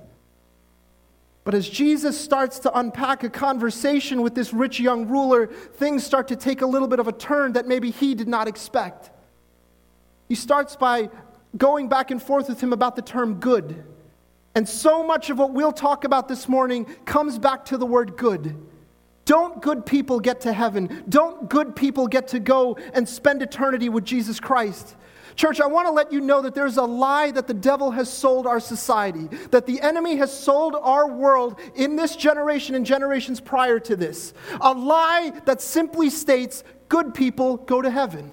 But 1.43 1.54
as 1.54 1.69
Jesus 1.69 2.21
starts 2.21 2.61
to 2.61 2.78
unpack 2.78 3.25
a 3.25 3.31
conversation 3.31 4.23
with 4.23 4.35
this 4.35 4.52
rich 4.52 4.78
young 4.78 5.09
ruler, 5.09 5.47
things 5.47 6.04
start 6.04 6.28
to 6.28 6.37
take 6.37 6.62
a 6.62 6.66
little 6.66 6.87
bit 6.87 7.00
of 7.00 7.09
a 7.09 7.12
turn 7.12 7.54
that 7.54 7.66
maybe 7.66 7.90
he 7.90 8.14
did 8.14 8.28
not 8.28 8.47
expect. 8.47 9.11
He 10.28 10.37
starts 10.37 10.76
by 10.76 11.11
going 11.57 11.88
back 11.88 12.12
and 12.12 12.23
forth 12.23 12.49
with 12.49 12.61
him 12.61 12.73
about 12.73 12.95
the 12.95 13.02
term 13.02 13.40
good. 13.40 13.85
And 14.54 14.69
so 14.69 15.04
much 15.04 15.31
of 15.31 15.38
what 15.38 15.52
we'll 15.52 15.73
talk 15.73 16.04
about 16.04 16.28
this 16.28 16.49
morning 16.49 16.85
comes 17.04 17.38
back 17.38 17.64
to 17.66 17.76
the 17.76 17.87
word 17.87 18.16
good. 18.16 18.57
Don't 19.30 19.62
good 19.62 19.87
people 19.87 20.18
get 20.18 20.40
to 20.40 20.52
heaven? 20.52 21.04
Don't 21.08 21.49
good 21.49 21.76
people 21.76 22.08
get 22.08 22.26
to 22.28 22.40
go 22.40 22.76
and 22.94 23.08
spend 23.08 23.42
eternity 23.42 23.88
with 23.88 24.04
Jesus 24.04 24.40
Christ? 24.40 24.96
Church, 25.37 25.60
I 25.60 25.68
want 25.68 25.87
to 25.87 25.92
let 25.92 26.12
you 26.12 26.20
know 26.20 26.42
that 26.42 26.52
there's 26.52 26.78
a 26.78 26.82
lie 26.82 27.30
that 27.30 27.46
the 27.46 27.54
devil 27.54 27.92
has 27.92 28.12
sold 28.12 28.49
our 28.49 28.58
society, 28.58 29.28
that 29.52 29.66
the 29.66 29.80
enemy 29.82 30.16
has 30.16 30.37
sold 30.37 30.75
our 30.75 31.08
world 31.08 31.60
in 31.76 31.94
this 31.94 32.16
generation 32.16 32.75
and 32.75 32.84
generations 32.84 33.40
prior 33.40 33.78
to 33.78 33.94
this. 33.94 34.34
A 34.60 34.72
lie 34.72 35.30
that 35.44 35.60
simply 35.60 36.10
states 36.10 36.64
good 36.88 37.14
people 37.14 37.56
go 37.56 37.80
to 37.80 37.88
heaven. 37.88 38.32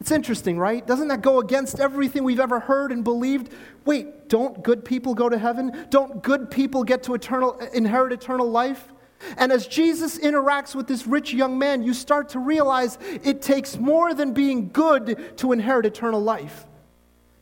It's 0.00 0.12
interesting, 0.12 0.58
right? 0.58 0.86
Doesn't 0.86 1.08
that 1.08 1.20
go 1.20 1.40
against 1.40 1.78
everything 1.78 2.24
we've 2.24 2.40
ever 2.40 2.58
heard 2.58 2.90
and 2.90 3.04
believed? 3.04 3.52
Wait, 3.84 4.30
don't 4.30 4.62
good 4.62 4.82
people 4.82 5.12
go 5.12 5.28
to 5.28 5.36
heaven? 5.36 5.88
Don't 5.90 6.22
good 6.22 6.50
people 6.50 6.84
get 6.84 7.02
to 7.02 7.12
eternal, 7.12 7.58
inherit 7.74 8.14
eternal 8.14 8.50
life? 8.50 8.94
And 9.36 9.50
as 9.50 9.66
Jesus 9.66 10.18
interacts 10.18 10.74
with 10.74 10.86
this 10.86 11.06
rich 11.06 11.32
young 11.32 11.58
man, 11.58 11.82
you 11.82 11.94
start 11.94 12.28
to 12.30 12.38
realize 12.38 12.98
it 13.24 13.42
takes 13.42 13.76
more 13.76 14.14
than 14.14 14.32
being 14.32 14.70
good 14.70 15.36
to 15.38 15.52
inherit 15.52 15.86
eternal 15.86 16.20
life. 16.20 16.66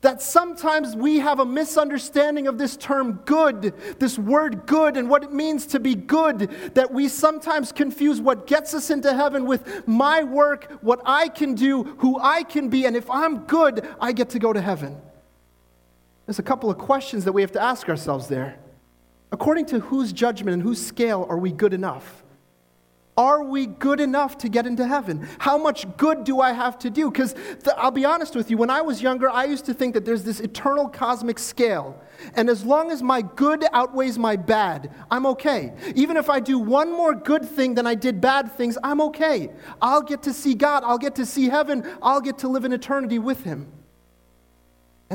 That 0.01 0.21
sometimes 0.21 0.95
we 0.95 1.19
have 1.21 1.41
a 1.41 1.47
misunderstanding 1.47 2.47
of 2.47 2.59
this 2.59 2.77
term 2.77 3.23
good, 3.25 3.73
this 3.99 4.19
word 4.19 4.67
good, 4.67 4.99
and 4.99 5.09
what 5.09 5.25
it 5.25 5.33
means 5.33 5.67
to 5.69 5.81
be 5.81 5.95
good, 5.95 6.51
that 6.75 6.93
we 6.93 7.09
sometimes 7.09 7.73
confuse 7.73 8.21
what 8.21 8.47
gets 8.47 8.75
us 8.75 8.91
into 8.91 9.15
heaven 9.15 9.47
with 9.47 9.89
my 9.89 10.23
work, 10.23 10.71
what 10.83 11.01
I 11.07 11.29
can 11.29 11.55
do, 11.55 11.85
who 11.99 12.19
I 12.21 12.43
can 12.43 12.69
be, 12.69 12.85
and 12.85 12.97
if 12.97 13.09
I'm 13.09 13.47
good, 13.47 13.89
I 13.99 14.13
get 14.13 14.29
to 14.31 14.39
go 14.39 14.53
to 14.53 14.61
heaven. 14.61 15.01
There's 16.27 16.39
a 16.39 16.43
couple 16.43 16.71
of 16.71 16.77
questions 16.77 17.25
that 17.25 17.33
we 17.33 17.41
have 17.41 17.53
to 17.53 17.63
ask 17.63 17.89
ourselves 17.89 18.29
there. 18.29 18.59
According 19.35 19.67
to 19.67 19.81
whose 19.81 20.13
judgment 20.13 20.55
and 20.55 20.63
whose 20.63 20.81
scale 20.81 21.27
are 21.29 21.39
we 21.39 21.51
good 21.51 21.75
enough? 21.75 22.23
Are 23.17 23.43
we 23.43 23.67
good 23.67 23.99
enough 23.99 24.39
to 24.39 24.49
get 24.49 24.65
into 24.65 24.87
heaven? 24.87 25.27
How 25.41 25.59
much 25.59 25.89
good 25.97 26.23
do 26.23 26.41
I 26.41 26.53
have 26.53 26.79
to 26.79 26.89
do? 26.89 27.11
Because 27.11 27.35
I'll 27.77 27.91
be 27.91 28.05
honest 28.05 28.37
with 28.37 28.49
you, 28.49 28.57
when 28.57 28.71
I 28.71 28.81
was 28.81 29.03
younger, 29.03 29.29
I 29.29 29.47
used 29.47 29.65
to 29.65 29.75
think 29.75 29.95
that 29.95 30.05
there's 30.05 30.23
this 30.23 30.39
eternal 30.39 30.89
cosmic 30.89 31.41
scale. 31.41 32.01
And 32.37 32.49
as 32.49 32.65
long 32.65 32.93
as 32.93 33.03
my 33.03 33.23
good 33.23 33.65
outweighs 33.73 34.21
my 34.21 34.37
bad, 34.37 34.93
I'm 35.11 35.27
okay. 35.27 35.73
Even 35.97 36.17
if 36.17 36.31
I 36.31 36.39
do 36.39 36.61
one 36.61 36.93
more 36.93 37.13
good 37.13 37.45
thing 37.45 37.75
than 37.75 37.89
I 37.89 37.97
did 37.97 38.21
bad 38.21 38.53
things, 38.53 38.79
I'm 38.85 39.01
okay. 39.01 39.51
I'll 39.83 40.03
get 40.03 40.23
to 40.23 40.33
see 40.33 40.55
God, 40.55 40.85
I'll 40.85 40.97
get 40.97 41.17
to 41.17 41.27
see 41.27 41.49
heaven, 41.49 41.85
I'll 42.01 42.21
get 42.21 42.39
to 42.39 42.49
live 42.49 42.65
in 42.65 42.73
eternity 42.73 43.19
with 43.19 43.43
Him. 43.43 43.67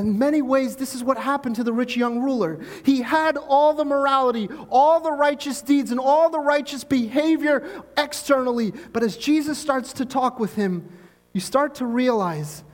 In 0.00 0.18
many 0.18 0.42
ways, 0.42 0.76
this 0.76 0.94
is 0.94 1.04
what 1.04 1.18
happened 1.18 1.56
to 1.56 1.64
the 1.64 1.72
rich 1.72 1.96
young 1.96 2.20
ruler. 2.20 2.60
He 2.84 3.02
had 3.02 3.36
all 3.36 3.74
the 3.74 3.84
morality, 3.84 4.48
all 4.68 5.00
the 5.00 5.12
righteous 5.12 5.62
deeds, 5.62 5.90
and 5.90 6.00
all 6.00 6.30
the 6.30 6.40
righteous 6.40 6.84
behavior 6.84 7.84
externally. 7.96 8.72
But 8.92 9.02
as 9.02 9.16
Jesus 9.16 9.58
starts 9.58 9.92
to 9.94 10.04
talk 10.04 10.40
with 10.40 10.54
him, 10.54 10.88
you 11.32 11.40
start 11.40 11.76
to 11.76 11.86
realize 11.86 12.64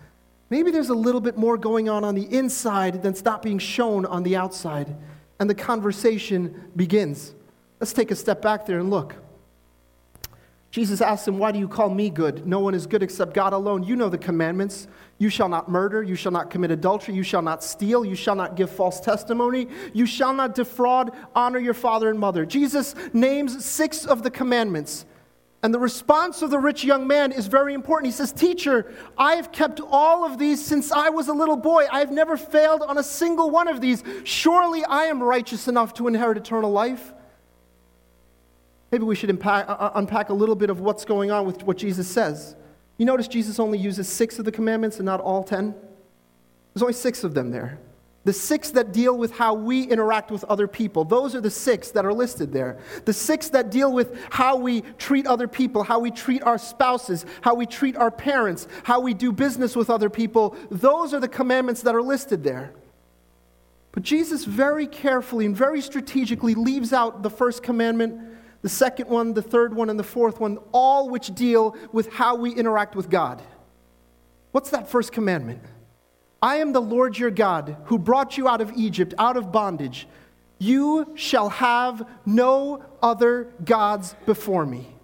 maybe 0.48 0.70
there's 0.70 0.88
a 0.88 0.94
little 0.94 1.20
bit 1.20 1.36
more 1.36 1.58
going 1.58 1.88
on 1.88 2.04
on 2.04 2.14
the 2.14 2.32
inside 2.32 3.02
that's 3.02 3.24
not 3.24 3.42
being 3.42 3.58
shown 3.58 4.06
on 4.06 4.22
the 4.22 4.36
outside. 4.36 4.96
And 5.38 5.50
the 5.50 5.54
conversation 5.54 6.70
begins. 6.76 7.34
Let's 7.80 7.92
take 7.92 8.10
a 8.10 8.16
step 8.16 8.40
back 8.40 8.64
there 8.64 8.78
and 8.78 8.88
look. 8.88 9.14
Jesus 10.76 11.00
asked 11.00 11.26
him, 11.26 11.38
Why 11.38 11.52
do 11.52 11.58
you 11.58 11.68
call 11.68 11.88
me 11.88 12.10
good? 12.10 12.46
No 12.46 12.60
one 12.60 12.74
is 12.74 12.86
good 12.86 13.02
except 13.02 13.32
God 13.32 13.54
alone. 13.54 13.82
You 13.82 13.96
know 13.96 14.10
the 14.10 14.18
commandments. 14.18 14.88
You 15.16 15.30
shall 15.30 15.48
not 15.48 15.70
murder. 15.70 16.02
You 16.02 16.16
shall 16.16 16.32
not 16.32 16.50
commit 16.50 16.70
adultery. 16.70 17.14
You 17.14 17.22
shall 17.22 17.40
not 17.40 17.64
steal. 17.64 18.04
You 18.04 18.14
shall 18.14 18.34
not 18.34 18.56
give 18.56 18.70
false 18.70 19.00
testimony. 19.00 19.68
You 19.94 20.04
shall 20.04 20.34
not 20.34 20.54
defraud. 20.54 21.12
Honor 21.34 21.58
your 21.58 21.72
father 21.72 22.10
and 22.10 22.18
mother. 22.18 22.44
Jesus 22.44 22.94
names 23.14 23.64
six 23.64 24.04
of 24.04 24.22
the 24.22 24.30
commandments. 24.30 25.06
And 25.62 25.72
the 25.72 25.78
response 25.78 26.42
of 26.42 26.50
the 26.50 26.58
rich 26.58 26.84
young 26.84 27.06
man 27.06 27.32
is 27.32 27.46
very 27.46 27.72
important. 27.72 28.12
He 28.12 28.12
says, 28.12 28.30
Teacher, 28.30 28.92
I 29.16 29.36
have 29.36 29.52
kept 29.52 29.80
all 29.80 30.26
of 30.26 30.36
these 30.36 30.62
since 30.62 30.92
I 30.92 31.08
was 31.08 31.28
a 31.28 31.32
little 31.32 31.56
boy. 31.56 31.86
I 31.90 32.00
have 32.00 32.12
never 32.12 32.36
failed 32.36 32.82
on 32.82 32.98
a 32.98 33.02
single 33.02 33.48
one 33.48 33.68
of 33.68 33.80
these. 33.80 34.04
Surely 34.24 34.84
I 34.84 35.04
am 35.04 35.22
righteous 35.22 35.68
enough 35.68 35.94
to 35.94 36.06
inherit 36.06 36.36
eternal 36.36 36.70
life. 36.70 37.14
Maybe 38.90 39.04
we 39.04 39.14
should 39.14 39.30
unpack, 39.30 39.68
uh, 39.68 39.72
uh, 39.72 39.92
unpack 39.94 40.28
a 40.28 40.34
little 40.34 40.54
bit 40.54 40.70
of 40.70 40.80
what's 40.80 41.04
going 41.04 41.30
on 41.30 41.46
with 41.46 41.64
what 41.64 41.76
Jesus 41.76 42.08
says. 42.08 42.54
You 42.98 43.06
notice 43.06 43.28
Jesus 43.28 43.58
only 43.58 43.78
uses 43.78 44.08
six 44.08 44.38
of 44.38 44.44
the 44.44 44.52
commandments 44.52 44.96
and 44.98 45.06
not 45.06 45.20
all 45.20 45.42
ten? 45.42 45.74
There's 46.72 46.82
only 46.82 46.94
six 46.94 47.24
of 47.24 47.34
them 47.34 47.50
there. 47.50 47.78
The 48.24 48.32
six 48.32 48.70
that 48.72 48.92
deal 48.92 49.16
with 49.16 49.30
how 49.32 49.54
we 49.54 49.84
interact 49.84 50.32
with 50.32 50.42
other 50.44 50.66
people, 50.66 51.04
those 51.04 51.36
are 51.36 51.40
the 51.40 51.50
six 51.50 51.92
that 51.92 52.04
are 52.04 52.12
listed 52.12 52.52
there. 52.52 52.78
The 53.04 53.12
six 53.12 53.50
that 53.50 53.70
deal 53.70 53.92
with 53.92 54.18
how 54.30 54.56
we 54.56 54.80
treat 54.98 55.28
other 55.28 55.46
people, 55.46 55.84
how 55.84 56.00
we 56.00 56.10
treat 56.10 56.42
our 56.42 56.58
spouses, 56.58 57.24
how 57.42 57.54
we 57.54 57.66
treat 57.66 57.96
our 57.96 58.10
parents, 58.10 58.66
how 58.82 59.00
we 59.00 59.14
do 59.14 59.30
business 59.30 59.76
with 59.76 59.90
other 59.90 60.10
people, 60.10 60.56
those 60.72 61.14
are 61.14 61.20
the 61.20 61.28
commandments 61.28 61.82
that 61.82 61.94
are 61.94 62.02
listed 62.02 62.42
there. 62.42 62.72
But 63.92 64.02
Jesus 64.02 64.44
very 64.44 64.88
carefully 64.88 65.46
and 65.46 65.56
very 65.56 65.80
strategically 65.80 66.54
leaves 66.54 66.92
out 66.92 67.22
the 67.22 67.30
first 67.30 67.62
commandment 67.62 68.20
the 68.66 68.70
second 68.70 69.08
one, 69.08 69.32
the 69.32 69.42
third 69.42 69.72
one, 69.72 69.90
and 69.90 69.96
the 69.96 70.02
fourth 70.02 70.40
one, 70.40 70.58
all 70.72 71.08
which 71.08 71.32
deal 71.32 71.76
with 71.92 72.12
how 72.12 72.34
we 72.34 72.52
interact 72.52 72.96
with 72.96 73.08
God. 73.08 73.40
What's 74.50 74.70
that 74.70 74.90
first 74.90 75.12
commandment? 75.12 75.62
I 76.42 76.56
am 76.56 76.72
the 76.72 76.82
Lord 76.82 77.16
your 77.16 77.30
God 77.30 77.76
who 77.84 77.96
brought 77.96 78.36
you 78.36 78.48
out 78.48 78.60
of 78.60 78.72
Egypt, 78.74 79.14
out 79.18 79.36
of 79.36 79.52
bondage. 79.52 80.08
You 80.58 81.12
shall 81.14 81.48
have 81.48 82.08
no 82.26 82.82
other 83.00 83.52
gods 83.64 84.16
before 84.26 84.66
me. 84.66 84.95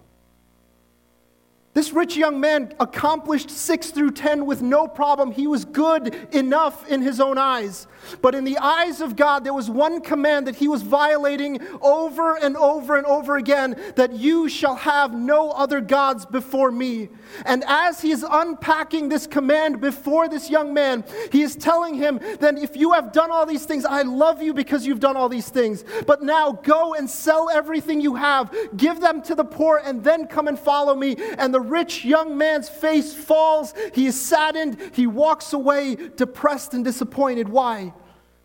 This 1.73 1.91
rich 1.91 2.15
young 2.15 2.39
man 2.39 2.71
accomplished 2.79 3.49
6 3.49 3.89
through 3.89 4.11
10 4.11 4.45
with 4.45 4.61
no 4.61 4.87
problem. 4.87 5.31
He 5.31 5.47
was 5.47 5.65
good 5.65 6.13
enough 6.31 6.87
in 6.87 7.01
his 7.01 7.19
own 7.19 7.39
eyes. 7.39 7.87
But 8.21 8.35
in 8.35 8.43
the 8.43 8.59
eyes 8.59 9.01
of 9.01 9.15
God, 9.15 9.43
there 9.43 9.55
was 9.55 9.71
one 9.71 10.01
command 10.01 10.45
that 10.45 10.57
he 10.57 10.67
was 10.67 10.83
violating 10.83 11.59
over 11.81 12.35
and 12.35 12.55
over 12.57 12.95
and 12.95 13.07
over 13.07 13.37
again 13.37 13.75
that 13.95 14.13
you 14.13 14.49
shall 14.49 14.75
have 14.75 15.15
no 15.15 15.49
other 15.49 15.81
gods 15.81 16.27
before 16.27 16.71
me. 16.71 17.09
And 17.43 17.63
as 17.65 18.01
he 18.01 18.11
is 18.11 18.23
unpacking 18.29 19.09
this 19.09 19.25
command 19.25 19.81
before 19.81 20.27
this 20.27 20.51
young 20.51 20.75
man, 20.75 21.03
he 21.31 21.41
is 21.41 21.55
telling 21.55 21.95
him, 21.95 22.19
Then 22.39 22.57
if 22.57 22.77
you 22.77 22.91
have 22.91 23.11
done 23.11 23.31
all 23.31 23.47
these 23.47 23.65
things, 23.65 23.83
I 23.83 24.03
love 24.03 24.43
you 24.43 24.53
because 24.53 24.85
you've 24.85 24.99
done 24.99 25.17
all 25.17 25.29
these 25.29 25.49
things. 25.49 25.83
But 26.05 26.21
now 26.21 26.51
go 26.51 26.93
and 26.93 27.09
sell 27.09 27.49
everything 27.49 27.99
you 27.99 28.13
have, 28.13 28.53
give 28.77 28.99
them 28.99 29.23
to 29.23 29.33
the 29.33 29.45
poor, 29.45 29.81
and 29.83 30.03
then 30.03 30.27
come 30.27 30.47
and 30.47 30.59
follow 30.59 30.93
me. 30.93 31.15
And 31.39 31.51
the 31.51 31.62
rich 31.63 32.05
young 32.05 32.37
man's 32.37 32.69
face 32.69 33.13
falls. 33.13 33.73
He 33.93 34.05
is 34.05 34.19
saddened. 34.19 34.77
He 34.93 35.07
walks 35.07 35.53
away 35.53 35.95
depressed 35.95 36.73
and 36.73 36.83
disappointed. 36.83 37.49
Why? 37.49 37.93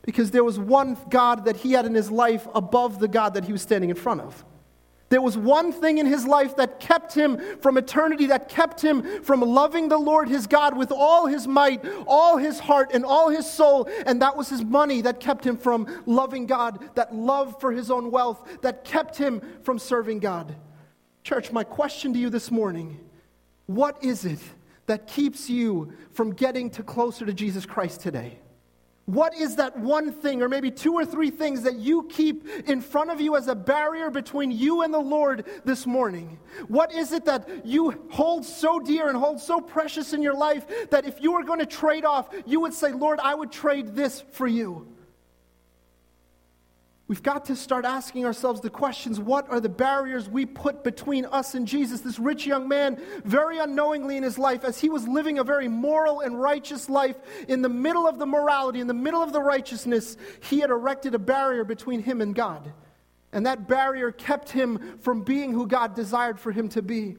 Because 0.02 0.30
there 0.30 0.44
was 0.44 0.58
one 0.58 0.96
God 1.10 1.44
that 1.44 1.56
he 1.56 1.72
had 1.72 1.87
in 1.87 1.94
his 1.94 2.10
life 2.10 2.46
above 2.54 2.98
the 2.98 3.08
God 3.08 3.34
that 3.34 3.44
he 3.44 3.52
was 3.52 3.62
standing 3.62 3.90
in 3.90 3.96
front 3.96 4.22
of. 4.22 4.44
There 5.10 5.22
was 5.22 5.38
one 5.38 5.72
thing 5.72 5.98
in 5.98 6.06
his 6.06 6.26
life 6.26 6.56
that 6.56 6.80
kept 6.80 7.14
him 7.14 7.40
from 7.60 7.78
eternity, 7.78 8.26
that 8.26 8.50
kept 8.50 8.82
him 8.82 9.22
from 9.22 9.40
loving 9.40 9.88
the 9.88 9.96
Lord 9.96 10.28
his 10.28 10.46
God 10.46 10.76
with 10.76 10.92
all 10.92 11.26
his 11.26 11.46
might, 11.46 11.82
all 12.06 12.37
his 12.37 12.58
heart, 12.58 12.90
and 12.92 13.06
all 13.06 13.30
his 13.30 13.50
soul. 13.50 13.88
And 14.04 14.20
that 14.20 14.37
was 14.37 14.50
his 14.50 14.62
money 14.62 15.00
that 15.02 15.18
kept 15.18 15.46
him 15.46 15.56
from 15.56 15.87
loving 16.04 16.44
God, 16.44 16.90
that 16.94 17.14
love 17.14 17.58
for 17.58 17.72
his 17.72 17.90
own 17.90 18.10
wealth, 18.10 18.60
that 18.60 18.84
kept 18.84 19.16
him 19.16 19.40
from 19.62 19.78
serving 19.78 20.18
God. 20.18 20.54
Church, 21.22 21.52
my 21.52 21.64
question 21.64 22.12
to 22.12 22.18
you 22.18 22.28
this 22.28 22.50
morning 22.50 23.00
what 23.68 24.02
is 24.02 24.25
it 24.25 24.40
that 24.87 25.06
keeps 25.06 25.50
you 25.50 25.92
from 26.12 26.32
getting 26.32 26.70
to 26.70 26.82
closer 26.82 27.26
to 27.26 27.34
Jesus 27.34 27.66
Christ 27.66 28.00
today? 28.00 28.38
What 29.04 29.34
is 29.34 29.56
that 29.56 29.78
one 29.78 30.10
thing, 30.12 30.42
or 30.42 30.48
maybe 30.48 30.70
two 30.70 30.94
or 30.94 31.04
three 31.04 31.30
things, 31.30 31.62
that 31.62 31.76
you 31.76 32.04
keep 32.10 32.46
in 32.66 32.80
front 32.80 33.10
of 33.10 33.20
you 33.20 33.37
as 33.37 33.46
a 33.48 33.54
barrier 33.54 34.10
between 34.10 34.50
you 34.50 34.82
and 34.82 34.92
the 34.92 34.98
Lord 34.98 35.46
this 35.64 35.87
morning? 35.87 36.38
What 36.66 36.94
is 36.94 37.12
it 37.12 37.26
that 37.26 37.64
you 37.64 38.06
hold 38.10 38.44
so 38.44 38.80
dear 38.80 39.08
and 39.08 39.16
hold 39.16 39.40
so 39.40 39.60
precious 39.60 40.14
in 40.14 40.22
your 40.22 40.34
life 40.34 40.90
that 40.90 41.06
if 41.06 41.22
you 41.22 41.32
were 41.32 41.44
going 41.44 41.58
to 41.58 41.66
trade 41.66 42.04
off, 42.04 42.28
you 42.46 42.60
would 42.60 42.75
say, 42.75 42.92
Lord, 42.92 43.20
I 43.20 43.34
would 43.34 43.52
trade 43.52 43.94
this 43.94 44.22
for 44.32 44.46
you? 44.46 44.87
We've 47.08 47.22
got 47.22 47.46
to 47.46 47.56
start 47.56 47.86
asking 47.86 48.26
ourselves 48.26 48.60
the 48.60 48.68
questions 48.68 49.18
what 49.18 49.48
are 49.48 49.60
the 49.60 49.70
barriers 49.70 50.28
we 50.28 50.44
put 50.44 50.84
between 50.84 51.24
us 51.24 51.54
and 51.54 51.66
Jesus? 51.66 52.02
This 52.02 52.18
rich 52.18 52.46
young 52.46 52.68
man, 52.68 53.00
very 53.24 53.58
unknowingly 53.58 54.18
in 54.18 54.22
his 54.22 54.38
life, 54.38 54.62
as 54.62 54.78
he 54.78 54.90
was 54.90 55.08
living 55.08 55.38
a 55.38 55.44
very 55.44 55.68
moral 55.68 56.20
and 56.20 56.38
righteous 56.38 56.90
life, 56.90 57.16
in 57.48 57.62
the 57.62 57.68
middle 57.70 58.06
of 58.06 58.18
the 58.18 58.26
morality, 58.26 58.80
in 58.80 58.86
the 58.86 58.94
middle 58.94 59.22
of 59.22 59.32
the 59.32 59.40
righteousness, 59.40 60.18
he 60.40 60.60
had 60.60 60.68
erected 60.68 61.14
a 61.14 61.18
barrier 61.18 61.64
between 61.64 62.02
him 62.02 62.20
and 62.20 62.34
God. 62.34 62.70
And 63.32 63.46
that 63.46 63.66
barrier 63.66 64.12
kept 64.12 64.50
him 64.50 64.98
from 65.00 65.22
being 65.22 65.52
who 65.52 65.66
God 65.66 65.94
desired 65.94 66.38
for 66.38 66.52
him 66.52 66.68
to 66.70 66.82
be. 66.82 67.16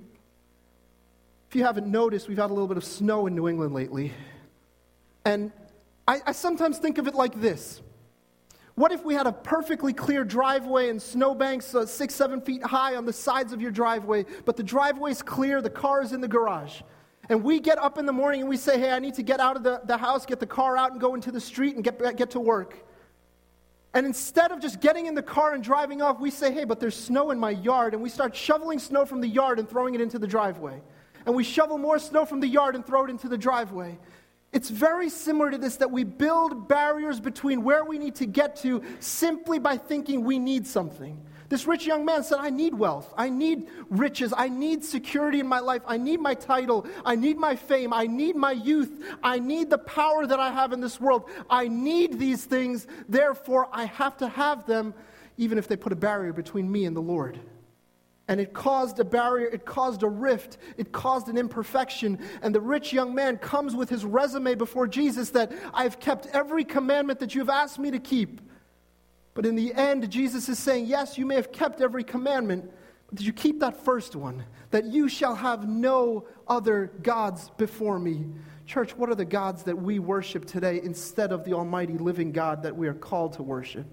If 1.49 1.55
you 1.55 1.63
haven't 1.63 1.87
noticed, 1.87 2.27
we've 2.27 2.37
had 2.37 2.51
a 2.51 2.53
little 2.53 2.67
bit 2.67 2.77
of 2.77 2.85
snow 2.85 3.25
in 3.25 3.33
New 3.33 3.47
England 3.47 3.73
lately. 3.73 4.13
And 5.25 5.51
I, 6.07 6.21
I 6.27 6.31
sometimes 6.33 6.77
think 6.77 6.99
of 6.99 7.07
it 7.07 7.15
like 7.15 7.41
this. 7.41 7.81
What 8.79 8.93
if 8.93 9.03
we 9.03 9.13
had 9.13 9.27
a 9.27 9.33
perfectly 9.33 9.91
clear 9.91 10.23
driveway 10.23 10.87
and 10.87 11.01
snowbanks 11.01 11.75
uh, 11.75 11.85
six, 11.85 12.15
seven 12.15 12.39
feet 12.39 12.63
high 12.63 12.95
on 12.95 13.03
the 13.03 13.11
sides 13.11 13.51
of 13.51 13.59
your 13.59 13.71
driveway, 13.71 14.25
but 14.45 14.55
the 14.55 14.63
driveway 14.63 15.11
is 15.11 15.21
clear, 15.21 15.61
the 15.61 15.69
car 15.69 16.01
is 16.01 16.13
in 16.13 16.21
the 16.21 16.29
garage? 16.29 16.79
And 17.27 17.43
we 17.43 17.59
get 17.59 17.77
up 17.77 17.97
in 17.97 18.05
the 18.05 18.13
morning 18.13 18.39
and 18.39 18.49
we 18.49 18.55
say, 18.55 18.79
hey, 18.79 18.91
I 18.91 18.99
need 18.99 19.15
to 19.15 19.21
get 19.21 19.41
out 19.41 19.57
of 19.57 19.63
the, 19.63 19.81
the 19.83 19.97
house, 19.97 20.25
get 20.25 20.39
the 20.39 20.47
car 20.47 20.77
out, 20.77 20.93
and 20.93 21.01
go 21.01 21.13
into 21.13 21.29
the 21.29 21.41
street 21.41 21.75
and 21.75 21.83
get, 21.83 21.99
get 22.15 22.29
to 22.31 22.39
work. 22.39 22.85
And 23.93 24.05
instead 24.05 24.53
of 24.53 24.61
just 24.61 24.79
getting 24.79 25.07
in 25.07 25.13
the 25.13 25.23
car 25.23 25.53
and 25.53 25.61
driving 25.61 26.01
off, 26.01 26.21
we 26.21 26.31
say, 26.31 26.53
hey, 26.53 26.63
but 26.63 26.79
there's 26.79 26.95
snow 26.95 27.31
in 27.31 27.37
my 27.37 27.51
yard. 27.51 27.93
And 27.93 28.01
we 28.01 28.07
start 28.07 28.33
shoveling 28.33 28.79
snow 28.79 29.05
from 29.05 29.19
the 29.19 29.27
yard 29.27 29.59
and 29.59 29.69
throwing 29.69 29.93
it 29.93 29.99
into 29.99 30.17
the 30.17 30.27
driveway. 30.27 30.81
And 31.25 31.35
we 31.35 31.43
shovel 31.43 31.77
more 31.77 31.99
snow 31.99 32.23
from 32.23 32.39
the 32.39 32.47
yard 32.47 32.75
and 32.75 32.87
throw 32.87 33.03
it 33.03 33.09
into 33.09 33.27
the 33.27 33.37
driveway. 33.37 33.99
It's 34.51 34.69
very 34.69 35.09
similar 35.09 35.51
to 35.51 35.57
this 35.57 35.77
that 35.77 35.91
we 35.91 36.03
build 36.03 36.67
barriers 36.67 37.19
between 37.19 37.63
where 37.63 37.85
we 37.85 37.99
need 37.99 38.15
to 38.15 38.25
get 38.25 38.55
to 38.57 38.83
simply 38.99 39.59
by 39.59 39.77
thinking 39.77 40.23
we 40.23 40.39
need 40.39 40.65
something. 40.65 41.21
This 41.49 41.65
rich 41.65 41.85
young 41.85 42.05
man 42.05 42.23
said, 42.23 42.37
I 42.39 42.51
need 42.51 42.75
wealth. 42.75 43.11
I 43.17 43.29
need 43.29 43.67
riches. 43.89 44.33
I 44.35 44.49
need 44.49 44.83
security 44.83 45.39
in 45.39 45.47
my 45.47 45.59
life. 45.59 45.81
I 45.87 45.97
need 45.97 46.19
my 46.19 46.35
title. 46.35 46.85
I 47.03 47.15
need 47.15 47.37
my 47.37 47.55
fame. 47.55 47.91
I 47.91 48.05
need 48.05 48.35
my 48.35 48.51
youth. 48.51 49.03
I 49.23 49.39
need 49.39 49.71
the 49.71 49.79
power 49.79 50.27
that 50.27 50.39
I 50.39 50.51
have 50.51 50.73
in 50.73 50.81
this 50.81 51.01
world. 51.01 51.27
I 51.49 51.67
need 51.67 52.19
these 52.19 52.45
things. 52.45 52.85
Therefore, 53.07 53.67
I 53.71 53.85
have 53.85 54.17
to 54.17 54.27
have 54.29 54.67
them, 54.67 54.93
even 55.37 55.57
if 55.57 55.67
they 55.67 55.75
put 55.75 55.91
a 55.91 55.95
barrier 55.95 56.33
between 56.33 56.71
me 56.71 56.85
and 56.85 56.95
the 56.95 57.01
Lord. 57.01 57.39
And 58.29 58.39
it 58.39 58.53
caused 58.53 58.99
a 58.99 59.03
barrier, 59.03 59.47
it 59.47 59.65
caused 59.65 60.03
a 60.03 60.07
rift, 60.07 60.59
it 60.77 60.91
caused 60.91 61.29
an 61.29 61.37
imperfection. 61.37 62.19
And 62.43 62.53
the 62.53 62.61
rich 62.61 62.93
young 62.93 63.15
man 63.15 63.37
comes 63.37 63.75
with 63.75 63.89
his 63.89 64.05
resume 64.05 64.53
before 64.53 64.87
Jesus 64.87 65.31
that 65.31 65.51
I've 65.73 65.99
kept 65.99 66.27
every 66.27 66.63
commandment 66.63 67.19
that 67.21 67.33
you've 67.33 67.49
asked 67.49 67.79
me 67.79 67.89
to 67.89 67.97
keep. 67.97 68.39
But 69.33 69.47
in 69.47 69.55
the 69.55 69.73
end, 69.73 70.07
Jesus 70.11 70.47
is 70.47 70.59
saying, 70.59 70.85
Yes, 70.85 71.17
you 71.17 71.25
may 71.25 71.33
have 71.35 71.51
kept 71.51 71.81
every 71.81 72.03
commandment, 72.03 72.69
but 73.07 73.17
did 73.17 73.25
you 73.25 73.33
keep 73.33 73.61
that 73.61 73.83
first 73.83 74.15
one? 74.15 74.45
That 74.69 74.85
you 74.85 75.09
shall 75.09 75.33
have 75.33 75.67
no 75.67 76.27
other 76.47 76.91
gods 77.01 77.49
before 77.57 77.97
me. 77.97 78.27
Church, 78.67 78.95
what 78.95 79.09
are 79.09 79.15
the 79.15 79.25
gods 79.25 79.63
that 79.63 79.75
we 79.75 79.97
worship 79.97 80.45
today 80.45 80.79
instead 80.83 81.31
of 81.31 81.45
the 81.45 81.53
Almighty 81.53 81.97
living 81.97 82.31
God 82.31 82.61
that 82.61 82.75
we 82.75 82.87
are 82.87 82.93
called 82.93 83.33
to 83.33 83.43
worship? 83.43 83.87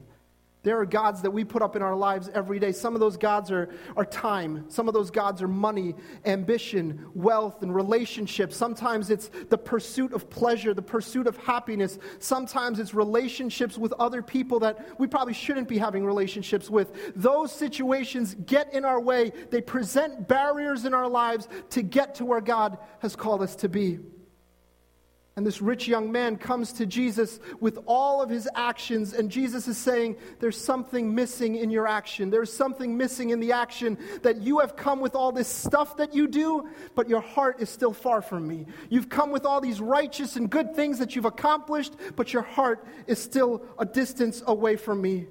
There 0.66 0.80
are 0.80 0.84
gods 0.84 1.22
that 1.22 1.30
we 1.30 1.44
put 1.44 1.62
up 1.62 1.76
in 1.76 1.82
our 1.82 1.94
lives 1.94 2.28
every 2.34 2.58
day. 2.58 2.72
Some 2.72 2.94
of 2.94 3.00
those 3.00 3.16
gods 3.16 3.52
are, 3.52 3.72
are 3.96 4.04
time. 4.04 4.64
Some 4.66 4.88
of 4.88 4.94
those 4.94 5.12
gods 5.12 5.40
are 5.40 5.46
money, 5.46 5.94
ambition, 6.24 7.06
wealth, 7.14 7.62
and 7.62 7.72
relationships. 7.72 8.56
Sometimes 8.56 9.08
it's 9.08 9.30
the 9.48 9.58
pursuit 9.58 10.12
of 10.12 10.28
pleasure, 10.28 10.74
the 10.74 10.82
pursuit 10.82 11.28
of 11.28 11.36
happiness. 11.36 12.00
Sometimes 12.18 12.80
it's 12.80 12.94
relationships 12.94 13.78
with 13.78 13.92
other 14.00 14.22
people 14.22 14.58
that 14.58 14.98
we 14.98 15.06
probably 15.06 15.34
shouldn't 15.34 15.68
be 15.68 15.78
having 15.78 16.04
relationships 16.04 16.68
with. 16.68 17.14
Those 17.14 17.52
situations 17.52 18.34
get 18.34 18.74
in 18.74 18.84
our 18.84 19.00
way. 19.00 19.30
They 19.52 19.60
present 19.60 20.26
barriers 20.26 20.84
in 20.84 20.94
our 20.94 21.06
lives 21.06 21.46
to 21.70 21.82
get 21.82 22.16
to 22.16 22.24
where 22.24 22.40
God 22.40 22.76
has 22.98 23.14
called 23.14 23.40
us 23.40 23.54
to 23.54 23.68
be. 23.68 24.00
And 25.36 25.46
this 25.46 25.60
rich 25.60 25.86
young 25.86 26.10
man 26.10 26.36
comes 26.38 26.72
to 26.72 26.86
Jesus 26.86 27.40
with 27.60 27.78
all 27.84 28.22
of 28.22 28.30
his 28.30 28.48
actions, 28.54 29.12
and 29.12 29.30
Jesus 29.30 29.68
is 29.68 29.76
saying, 29.76 30.16
There's 30.40 30.58
something 30.58 31.14
missing 31.14 31.56
in 31.56 31.68
your 31.68 31.86
action. 31.86 32.30
There's 32.30 32.50
something 32.50 32.96
missing 32.96 33.28
in 33.28 33.40
the 33.40 33.52
action 33.52 33.98
that 34.22 34.38
you 34.40 34.60
have 34.60 34.76
come 34.76 34.98
with 34.98 35.14
all 35.14 35.32
this 35.32 35.46
stuff 35.46 35.98
that 35.98 36.14
you 36.14 36.26
do, 36.26 36.66
but 36.94 37.10
your 37.10 37.20
heart 37.20 37.60
is 37.60 37.68
still 37.68 37.92
far 37.92 38.22
from 38.22 38.48
me. 38.48 38.64
You've 38.88 39.10
come 39.10 39.30
with 39.30 39.44
all 39.44 39.60
these 39.60 39.78
righteous 39.78 40.36
and 40.36 40.48
good 40.48 40.74
things 40.74 40.98
that 41.00 41.14
you've 41.14 41.26
accomplished, 41.26 41.92
but 42.16 42.32
your 42.32 42.42
heart 42.42 42.86
is 43.06 43.22
still 43.22 43.62
a 43.78 43.84
distance 43.84 44.42
away 44.46 44.76
from 44.76 45.02
me. 45.02 45.26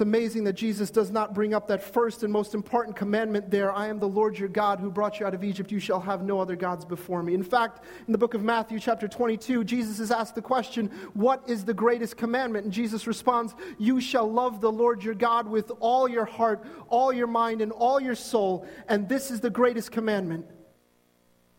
It's 0.00 0.06
amazing 0.06 0.44
that 0.44 0.54
Jesus 0.54 0.90
does 0.90 1.10
not 1.10 1.34
bring 1.34 1.52
up 1.52 1.68
that 1.68 1.82
first 1.82 2.22
and 2.22 2.32
most 2.32 2.54
important 2.54 2.96
commandment 2.96 3.50
there 3.50 3.70
I 3.70 3.88
am 3.88 3.98
the 3.98 4.08
Lord 4.08 4.38
your 4.38 4.48
God 4.48 4.80
who 4.80 4.90
brought 4.90 5.20
you 5.20 5.26
out 5.26 5.34
of 5.34 5.44
Egypt. 5.44 5.70
You 5.70 5.78
shall 5.78 6.00
have 6.00 6.22
no 6.22 6.40
other 6.40 6.56
gods 6.56 6.86
before 6.86 7.22
me. 7.22 7.34
In 7.34 7.42
fact, 7.42 7.84
in 8.06 8.12
the 8.12 8.16
book 8.16 8.32
of 8.32 8.42
Matthew, 8.42 8.80
chapter 8.80 9.06
22, 9.06 9.62
Jesus 9.62 10.00
is 10.00 10.10
asked 10.10 10.34
the 10.34 10.40
question, 10.40 10.86
What 11.12 11.42
is 11.46 11.66
the 11.66 11.74
greatest 11.74 12.16
commandment? 12.16 12.64
And 12.64 12.72
Jesus 12.72 13.06
responds, 13.06 13.54
You 13.76 14.00
shall 14.00 14.32
love 14.32 14.62
the 14.62 14.72
Lord 14.72 15.04
your 15.04 15.12
God 15.12 15.46
with 15.46 15.70
all 15.80 16.08
your 16.08 16.24
heart, 16.24 16.64
all 16.88 17.12
your 17.12 17.26
mind, 17.26 17.60
and 17.60 17.70
all 17.70 18.00
your 18.00 18.14
soul. 18.14 18.66
And 18.88 19.06
this 19.06 19.30
is 19.30 19.40
the 19.40 19.50
greatest 19.50 19.92
commandment. 19.92 20.46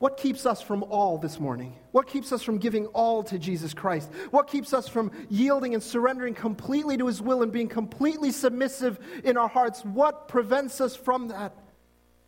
What 0.02 0.18
keeps 0.18 0.48
us 0.48 0.64
from 0.64 0.82
all 0.82 1.20
this 1.20 1.40
morning? 1.40 1.76
What 1.92 2.08
keeps 2.08 2.32
us 2.32 2.42
from 2.42 2.58
giving 2.58 2.88
all 2.88 3.22
to 3.26 3.38
Jesus 3.38 3.76
Christ? 3.76 4.10
What 4.32 4.48
keeps 4.48 4.74
us 4.74 4.88
from 4.88 5.12
yielding 5.30 5.76
and 5.76 5.84
surrendering 5.84 6.34
completely 6.34 6.98
to 6.98 7.06
His 7.06 7.22
will 7.22 7.44
and 7.44 7.52
being 7.52 7.68
completely 7.68 8.32
submissive 8.32 8.98
in 9.24 9.38
our 9.38 9.48
hearts? 9.48 9.86
What 9.86 10.28
prevents 10.28 10.82
us 10.82 10.96
from 10.96 11.28
that? 11.28 11.54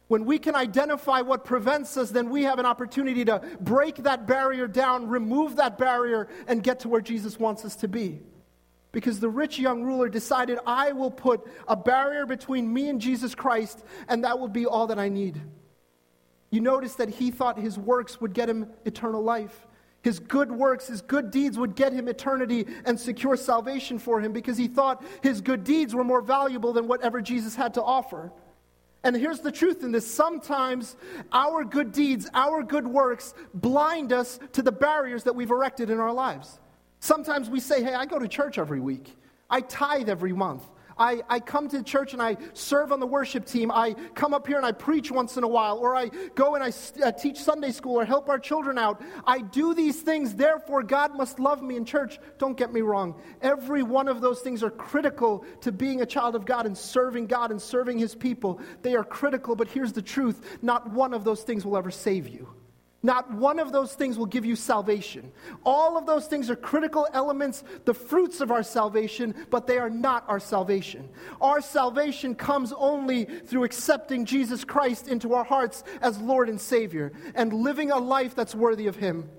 When 0.08 0.26
we 0.26 0.38
can 0.38 0.54
identify 0.54 1.22
what 1.22 1.46
prevents 1.46 1.98
us, 1.98 2.12
then 2.12 2.30
we 2.30 2.44
have 2.44 2.60
an 2.60 2.68
opportunity 2.68 3.26
to 3.26 3.42
break 3.60 3.96
that 4.04 4.28
barrier 4.28 4.68
down, 4.68 5.08
remove 5.08 5.56
that 5.56 5.80
barrier, 5.80 6.28
and 6.48 6.62
get 6.62 6.82
to 6.82 6.90
where 6.90 7.02
Jesus 7.02 7.40
wants 7.40 7.66
us 7.66 7.76
to 7.78 7.88
be. 7.88 8.22
Because 8.92 9.20
the 9.20 9.30
rich 9.30 9.58
young 9.58 9.82
ruler 9.82 10.10
decided, 10.10 10.60
I 10.68 10.92
will 10.92 11.10
put 11.10 11.42
a 11.68 11.76
barrier 11.76 12.28
between 12.28 12.72
me 12.72 12.90
and 12.90 13.02
Jesus 13.02 13.34
Christ, 13.34 13.84
and 14.08 14.26
that 14.26 14.38
will 14.38 14.48
be 14.48 14.68
all 14.68 14.86
that 14.86 15.00
I 15.00 15.10
need. 15.10 15.42
You 16.54 16.62
notice 16.62 16.94
that 16.96 17.10
he 17.10 17.32
thought 17.32 17.58
his 17.58 17.80
works 17.80 18.22
would 18.22 18.36
get 18.36 18.48
him 18.48 18.68
eternal 18.86 19.24
life. 19.24 19.66
His 20.04 20.20
good 20.20 20.52
works, 20.52 20.86
his 20.86 21.02
good 21.02 21.32
deeds 21.32 21.58
would 21.58 21.74
get 21.74 21.94
him 21.94 22.08
eternity 22.08 22.68
and 22.86 23.00
secure 23.00 23.36
salvation 23.36 23.98
for 23.98 24.22
him 24.22 24.34
because 24.34 24.56
he 24.56 24.68
thought 24.68 25.04
his 25.24 25.42
good 25.42 25.64
deeds 25.64 25.96
were 25.96 26.04
more 26.04 26.22
valuable 26.22 26.72
than 26.72 26.88
whatever 26.88 27.22
Jesus 27.22 27.56
had 27.56 27.74
to 27.74 27.82
offer. 27.82 28.32
And 29.04 29.16
here's 29.16 29.40
the 29.40 29.52
truth 29.52 29.82
in 29.82 29.92
this 29.92 30.06
sometimes 30.06 30.96
our 31.32 31.64
good 31.64 31.92
deeds, 31.92 32.30
our 32.36 32.62
good 32.62 32.86
works 32.86 33.34
blind 33.56 34.14
us 34.14 34.40
to 34.52 34.62
the 34.62 34.72
barriers 34.72 35.24
that 35.24 35.34
we've 35.34 35.50
erected 35.50 35.90
in 35.90 36.00
our 36.00 36.14
lives. 36.14 36.60
Sometimes 37.00 37.50
we 37.50 37.62
say, 37.62 37.82
Hey, 37.82 37.96
I 37.96 38.06
go 38.06 38.20
to 38.20 38.28
church 38.28 38.60
every 38.60 38.80
week, 38.80 39.18
I 39.50 39.62
tithe 39.62 40.08
every 40.08 40.34
month. 40.34 40.62
I, 40.98 41.22
I 41.30 41.40
come 41.40 41.68
to 41.70 41.84
church 41.84 42.14
and 42.14 42.22
I 42.22 42.38
serve 42.54 42.92
on 42.92 43.00
the 43.00 43.08
worship 43.08 43.46
team. 43.46 43.72
I 43.72 43.94
come 44.16 44.34
up 44.34 44.48
here 44.48 44.58
and 44.58 44.66
I 44.66 44.72
preach 44.72 45.12
once 45.12 45.38
in 45.38 45.44
a 45.44 45.48
while, 45.48 45.78
or 45.78 45.96
I 45.96 46.10
go 46.36 46.56
and 46.56 46.64
I 46.64 46.72
uh, 47.04 47.12
teach 47.12 47.38
Sunday 47.38 47.72
school 47.72 48.00
or 48.00 48.06
help 48.06 48.30
our 48.30 48.40
children 48.40 48.78
out. 48.78 49.02
I 49.26 49.40
do 49.40 49.74
these 49.74 50.02
things, 50.02 50.36
therefore, 50.36 50.84
God 50.84 51.16
must 51.16 51.40
love 51.40 51.62
me 51.62 51.76
in 51.76 51.86
church. 51.86 52.20
Don't 52.38 52.58
get 52.58 52.74
me 52.74 52.82
wrong. 52.82 53.20
Every 53.42 53.84
one 53.84 54.08
of 54.08 54.22
those 54.22 54.42
things 54.42 54.64
are 54.64 54.72
critical 54.72 55.46
to 55.62 55.72
being 55.72 56.02
a 56.02 56.06
child 56.06 56.36
of 56.36 56.46
God 56.46 56.66
and 56.66 56.78
serving 56.78 57.28
God 57.28 57.52
and 57.52 57.62
serving 57.62 58.00
His 58.00 58.16
people. 58.16 58.60
They 58.82 58.96
are 58.96 59.04
critical, 59.04 59.56
but 59.56 59.68
here's 59.68 59.94
the 59.94 60.02
truth 60.02 60.60
not 60.62 60.92
one 60.92 61.14
of 61.14 61.24
those 61.24 61.44
things 61.44 61.66
will 61.66 61.78
ever 61.78 61.92
save 61.92 62.28
you. 62.28 62.50
Not 63.06 63.30
one 63.34 63.60
of 63.60 63.74
those 63.74 63.94
things 63.94 64.18
will 64.18 64.26
give 64.26 64.46
you 64.46 64.56
salvation. 64.56 65.34
All 65.66 65.98
of 65.98 66.06
those 66.06 66.26
things 66.28 66.50
are 66.50 66.56
critical 66.56 67.06
elements, 67.12 67.66
the 67.84 67.94
fruits 67.94 68.40
of 68.40 68.50
our 68.50 68.64
salvation, 68.64 69.36
but 69.50 69.68
they 69.68 69.78
are 69.78 69.90
not 69.90 70.24
our 70.30 70.40
salvation. 70.40 71.10
Our 71.42 71.60
salvation 71.60 72.34
comes 72.34 72.72
only 72.72 73.26
through 73.26 73.66
accepting 73.66 74.24
Jesus 74.24 74.64
Christ 74.64 75.10
into 75.10 75.34
our 75.34 75.44
hearts 75.44 75.84
as 76.02 76.18
Lord 76.18 76.48
and 76.48 76.60
Savior 76.60 77.12
and 77.36 77.52
living 77.52 77.92
a 77.92 77.98
life 77.98 78.36
that's 78.36 78.56
worthy 78.56 78.88
of 78.88 78.96
Him. 78.96 79.30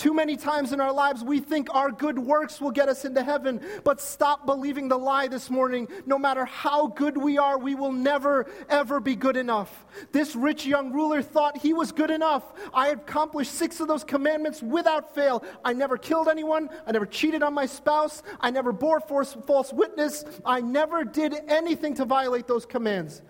Too 0.00 0.14
many 0.14 0.38
times 0.38 0.72
in 0.72 0.80
our 0.80 0.94
lives, 0.94 1.22
we 1.22 1.40
think 1.40 1.74
our 1.74 1.90
good 1.90 2.18
works 2.18 2.58
will 2.58 2.70
get 2.70 2.88
us 2.88 3.04
into 3.04 3.22
heaven, 3.22 3.60
but 3.84 4.00
stop 4.00 4.46
believing 4.46 4.88
the 4.88 4.96
lie 4.96 5.28
this 5.28 5.50
morning. 5.50 5.88
No 6.06 6.18
matter 6.18 6.46
how 6.46 6.86
good 6.86 7.18
we 7.18 7.36
are, 7.36 7.58
we 7.58 7.74
will 7.74 7.92
never, 7.92 8.50
ever 8.70 8.98
be 8.98 9.14
good 9.14 9.36
enough. 9.36 9.84
This 10.10 10.34
rich 10.34 10.64
young 10.64 10.90
ruler 10.90 11.20
thought 11.20 11.58
he 11.58 11.74
was 11.74 11.92
good 11.92 12.10
enough. 12.10 12.44
I 12.72 12.88
accomplished 12.88 13.52
six 13.52 13.78
of 13.80 13.88
those 13.88 14.02
commandments 14.02 14.62
without 14.62 15.14
fail. 15.14 15.44
I 15.66 15.74
never 15.74 15.98
killed 15.98 16.28
anyone. 16.28 16.70
I 16.86 16.92
never 16.92 17.04
cheated 17.04 17.42
on 17.42 17.52
my 17.52 17.66
spouse. 17.66 18.22
I 18.40 18.50
never 18.50 18.72
bore 18.72 19.00
false 19.00 19.70
witness. 19.70 20.24
I 20.46 20.62
never 20.62 21.04
did 21.04 21.34
anything 21.46 21.92
to 21.96 22.06
violate 22.06 22.46
those 22.46 22.64
commands. 22.64 23.20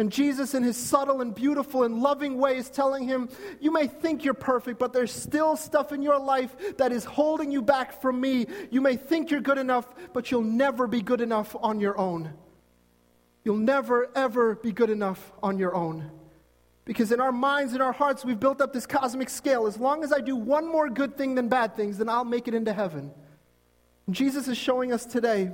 And 0.00 0.10
Jesus, 0.10 0.54
in 0.54 0.62
his 0.62 0.78
subtle 0.78 1.20
and 1.20 1.34
beautiful 1.34 1.82
and 1.82 2.00
loving 2.00 2.38
way, 2.38 2.56
is 2.56 2.70
telling 2.70 3.06
him, 3.06 3.28
You 3.60 3.70
may 3.70 3.86
think 3.86 4.24
you're 4.24 4.32
perfect, 4.32 4.78
but 4.78 4.94
there's 4.94 5.12
still 5.12 5.58
stuff 5.58 5.92
in 5.92 6.00
your 6.00 6.18
life 6.18 6.78
that 6.78 6.90
is 6.90 7.04
holding 7.04 7.52
you 7.52 7.60
back 7.60 8.00
from 8.00 8.18
me. 8.18 8.46
You 8.70 8.80
may 8.80 8.96
think 8.96 9.30
you're 9.30 9.42
good 9.42 9.58
enough, 9.58 9.86
but 10.14 10.30
you'll 10.30 10.40
never 10.40 10.86
be 10.86 11.02
good 11.02 11.20
enough 11.20 11.54
on 11.60 11.80
your 11.80 11.98
own. 11.98 12.32
You'll 13.44 13.58
never, 13.58 14.08
ever 14.16 14.54
be 14.54 14.72
good 14.72 14.88
enough 14.88 15.32
on 15.42 15.58
your 15.58 15.74
own. 15.74 16.10
Because 16.86 17.12
in 17.12 17.20
our 17.20 17.30
minds, 17.30 17.74
in 17.74 17.82
our 17.82 17.92
hearts, 17.92 18.24
we've 18.24 18.40
built 18.40 18.62
up 18.62 18.72
this 18.72 18.86
cosmic 18.86 19.28
scale. 19.28 19.66
As 19.66 19.76
long 19.76 20.02
as 20.02 20.14
I 20.14 20.22
do 20.22 20.34
one 20.34 20.66
more 20.66 20.88
good 20.88 21.18
thing 21.18 21.34
than 21.34 21.48
bad 21.48 21.76
things, 21.76 21.98
then 21.98 22.08
I'll 22.08 22.24
make 22.24 22.48
it 22.48 22.54
into 22.54 22.72
heaven. 22.72 23.12
And 24.06 24.16
Jesus 24.16 24.48
is 24.48 24.56
showing 24.56 24.94
us 24.94 25.04
today 25.04 25.50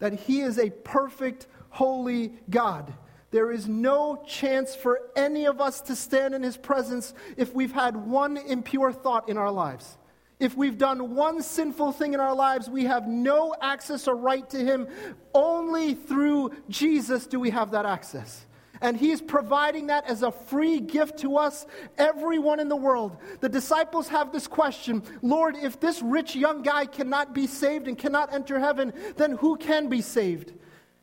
that 0.00 0.12
He 0.12 0.42
is 0.42 0.58
a 0.58 0.68
perfect, 0.68 1.46
holy 1.70 2.34
God 2.50 2.92
there 3.30 3.52
is 3.52 3.68
no 3.68 4.22
chance 4.26 4.74
for 4.74 5.00
any 5.14 5.46
of 5.46 5.60
us 5.60 5.80
to 5.82 5.94
stand 5.94 6.34
in 6.34 6.42
His 6.42 6.56
presence 6.56 7.14
if 7.36 7.54
we've 7.54 7.72
had 7.72 7.96
one 7.96 8.36
impure 8.36 8.92
thought 8.92 9.28
in 9.28 9.36
our 9.36 9.52
lives. 9.52 9.96
If 10.40 10.56
we've 10.56 10.78
done 10.78 11.14
one 11.14 11.42
sinful 11.42 11.92
thing 11.92 12.14
in 12.14 12.20
our 12.20 12.34
lives, 12.34 12.68
we 12.68 12.84
have 12.84 13.06
no 13.06 13.54
access 13.60 14.08
or 14.08 14.16
right 14.16 14.48
to 14.50 14.58
Him. 14.58 14.88
Only 15.34 15.94
through 15.94 16.52
Jesus 16.68 17.26
do 17.26 17.38
we 17.38 17.50
have 17.50 17.70
that 17.72 17.86
access. 17.86 18.46
And 18.80 18.96
He's 18.96 19.20
providing 19.20 19.88
that 19.88 20.06
as 20.06 20.22
a 20.22 20.32
free 20.32 20.80
gift 20.80 21.18
to 21.18 21.36
us, 21.36 21.66
everyone 21.98 22.58
in 22.58 22.68
the 22.68 22.76
world. 22.76 23.18
The 23.40 23.48
disciples 23.48 24.08
have 24.08 24.32
this 24.32 24.48
question 24.48 25.02
Lord, 25.22 25.56
if 25.56 25.78
this 25.78 26.02
rich 26.02 26.34
young 26.34 26.62
guy 26.62 26.86
cannot 26.86 27.32
be 27.34 27.46
saved 27.46 27.86
and 27.86 27.96
cannot 27.96 28.32
enter 28.32 28.58
heaven, 28.58 28.92
then 29.16 29.32
who 29.32 29.56
can 29.56 29.88
be 29.88 30.00
saved? 30.00 30.54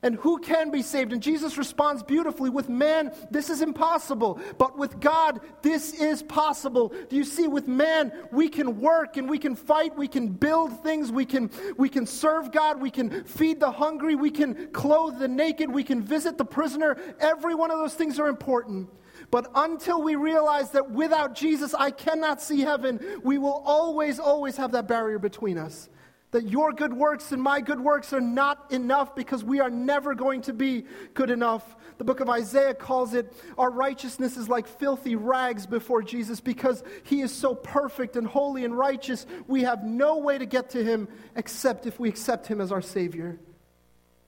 And 0.07 0.15
who 0.15 0.39
can 0.39 0.71
be 0.71 0.83
saved? 0.83 1.11
And 1.11 1.21
Jesus 1.21 1.57
responds 1.57 2.01
beautifully 2.01 2.49
with 2.49 2.69
man, 2.69 3.11
this 3.29 3.49
is 3.49 3.61
impossible. 3.61 4.39
But 4.57 4.77
with 4.77 5.01
God, 5.01 5.41
this 5.61 5.93
is 5.93 6.23
possible. 6.23 6.93
Do 7.09 7.17
you 7.17 7.25
see, 7.25 7.49
with 7.49 7.67
man, 7.67 8.13
we 8.31 8.47
can 8.47 8.79
work 8.79 9.17
and 9.17 9.29
we 9.29 9.37
can 9.37 9.53
fight, 9.53 9.97
we 9.97 10.07
can 10.07 10.29
build 10.29 10.81
things, 10.81 11.11
we 11.11 11.25
can, 11.25 11.51
we 11.75 11.89
can 11.89 12.05
serve 12.05 12.53
God, 12.53 12.79
we 12.79 12.89
can 12.89 13.25
feed 13.25 13.59
the 13.59 13.69
hungry, 13.69 14.15
we 14.15 14.31
can 14.31 14.67
clothe 14.71 15.19
the 15.19 15.27
naked, 15.27 15.69
we 15.69 15.83
can 15.83 16.01
visit 16.01 16.37
the 16.37 16.45
prisoner. 16.45 16.95
Every 17.19 17.53
one 17.53 17.69
of 17.69 17.77
those 17.77 17.93
things 17.93 18.17
are 18.17 18.29
important. 18.29 18.87
But 19.29 19.51
until 19.55 20.01
we 20.01 20.15
realize 20.15 20.71
that 20.71 20.89
without 20.89 21.35
Jesus, 21.35 21.73
I 21.73 21.91
cannot 21.91 22.41
see 22.41 22.61
heaven, 22.61 23.01
we 23.25 23.37
will 23.37 23.61
always, 23.65 24.19
always 24.19 24.55
have 24.55 24.71
that 24.71 24.87
barrier 24.87 25.19
between 25.19 25.57
us. 25.57 25.89
That 26.31 26.49
your 26.49 26.73
good 26.73 26.93
works 26.93 27.31
and 27.31 27.41
my 27.41 27.61
good 27.61 27.79
works 27.79 28.11
are 28.11 28.21
not 28.21 28.71
enough 28.71 29.15
because 29.15 29.43
we 29.45 29.61
are 29.61 29.69
never 29.69 30.13
going 30.13 30.41
to 30.41 30.53
be 30.53 30.85
good 31.13 31.29
enough. 31.29 31.75
The 31.99 32.03
book 32.03 32.19
of 32.19 32.29
Isaiah 32.29 32.73
calls 32.73 33.13
it 33.13 33.33
our 33.57 33.71
righteousness 33.71 34.35
is 34.35 34.49
like 34.49 34.67
filthy 34.67 35.15
rags 35.15 35.65
before 35.65 36.03
Jesus 36.03 36.41
because 36.41 36.83
he 37.03 37.21
is 37.21 37.31
so 37.31 37.55
perfect 37.55 38.17
and 38.17 38.27
holy 38.27 38.65
and 38.65 38.77
righteous. 38.77 39.25
We 39.47 39.63
have 39.63 39.85
no 39.85 40.17
way 40.17 40.37
to 40.37 40.45
get 40.45 40.71
to 40.71 40.83
him 40.83 41.07
except 41.35 41.85
if 41.85 41.97
we 41.97 42.09
accept 42.09 42.47
him 42.47 42.59
as 42.59 42.73
our 42.73 42.81
Savior. 42.81 43.39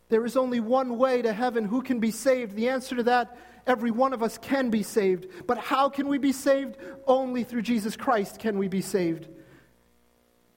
There 0.07 0.25
is 0.25 0.37
only 0.37 0.61
one 0.61 0.97
way 0.97 1.21
to 1.21 1.33
heaven. 1.33 1.65
Who 1.65 1.81
can 1.81 1.99
be 1.99 2.11
saved? 2.11 2.55
The 2.55 2.69
answer 2.69 2.95
to 2.95 3.03
that 3.03 3.37
every 3.67 3.91
one 3.91 4.13
of 4.13 4.23
us 4.23 4.37
can 4.37 4.69
be 4.69 4.83
saved. 4.83 5.27
But 5.45 5.57
how 5.57 5.89
can 5.89 6.07
we 6.07 6.17
be 6.17 6.31
saved? 6.31 6.77
Only 7.05 7.43
through 7.43 7.61
Jesus 7.63 7.95
Christ 7.95 8.39
can 8.39 8.57
we 8.57 8.69
be 8.69 8.81
saved 8.81 9.27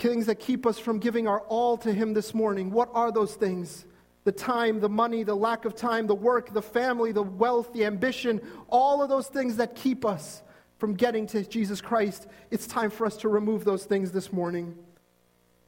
things 0.02 0.26
that 0.26 0.40
keep 0.40 0.66
us 0.66 0.78
from 0.78 0.98
giving 0.98 1.28
our 1.28 1.40
all 1.42 1.76
to 1.78 1.92
Him 1.92 2.12
this 2.12 2.34
morning. 2.34 2.70
What 2.70 2.90
are 2.92 3.12
those 3.12 3.34
things? 3.34 3.86
The 4.24 4.32
time, 4.32 4.80
the 4.80 4.88
money, 4.88 5.22
the 5.22 5.34
lack 5.34 5.64
of 5.64 5.74
time, 5.74 6.06
the 6.06 6.14
work, 6.14 6.52
the 6.52 6.62
family, 6.62 7.12
the 7.12 7.22
wealth, 7.22 7.72
the 7.72 7.84
ambition, 7.84 8.40
all 8.68 9.02
of 9.02 9.08
those 9.08 9.28
things 9.28 9.56
that 9.56 9.74
keep 9.76 10.04
us 10.04 10.42
from 10.78 10.94
getting 10.94 11.26
to 11.28 11.44
Jesus 11.44 11.80
Christ. 11.80 12.26
It's 12.50 12.66
time 12.66 12.90
for 12.90 13.06
us 13.06 13.16
to 13.18 13.28
remove 13.28 13.64
those 13.64 13.84
things 13.84 14.10
this 14.12 14.32
morning. 14.32 14.76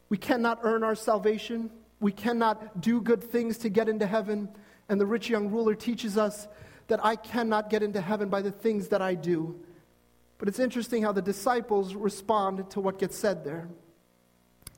We 0.08 0.18
cannot 0.18 0.60
earn 0.62 0.82
our 0.82 0.96
salvation. 0.96 1.70
We 2.00 2.12
cannot 2.12 2.80
do 2.80 3.00
good 3.00 3.22
things 3.22 3.58
to 3.58 3.68
get 3.68 3.88
into 3.88 4.06
heaven. 4.06 4.48
And 4.88 5.00
the 5.00 5.06
rich 5.06 5.30
young 5.30 5.50
ruler 5.50 5.74
teaches 5.74 6.18
us 6.18 6.48
that 6.88 7.04
I 7.04 7.16
cannot 7.16 7.70
get 7.70 7.82
into 7.82 8.00
heaven 8.00 8.28
by 8.28 8.42
the 8.42 8.52
things 8.52 8.88
that 8.88 9.00
I 9.00 9.14
do. 9.14 9.60
But 10.38 10.48
it's 10.48 10.58
interesting 10.58 11.02
how 11.02 11.12
the 11.12 11.22
disciples 11.22 11.94
respond 11.94 12.70
to 12.70 12.80
what 12.80 12.98
gets 12.98 13.16
said 13.16 13.44
there. 13.44 13.68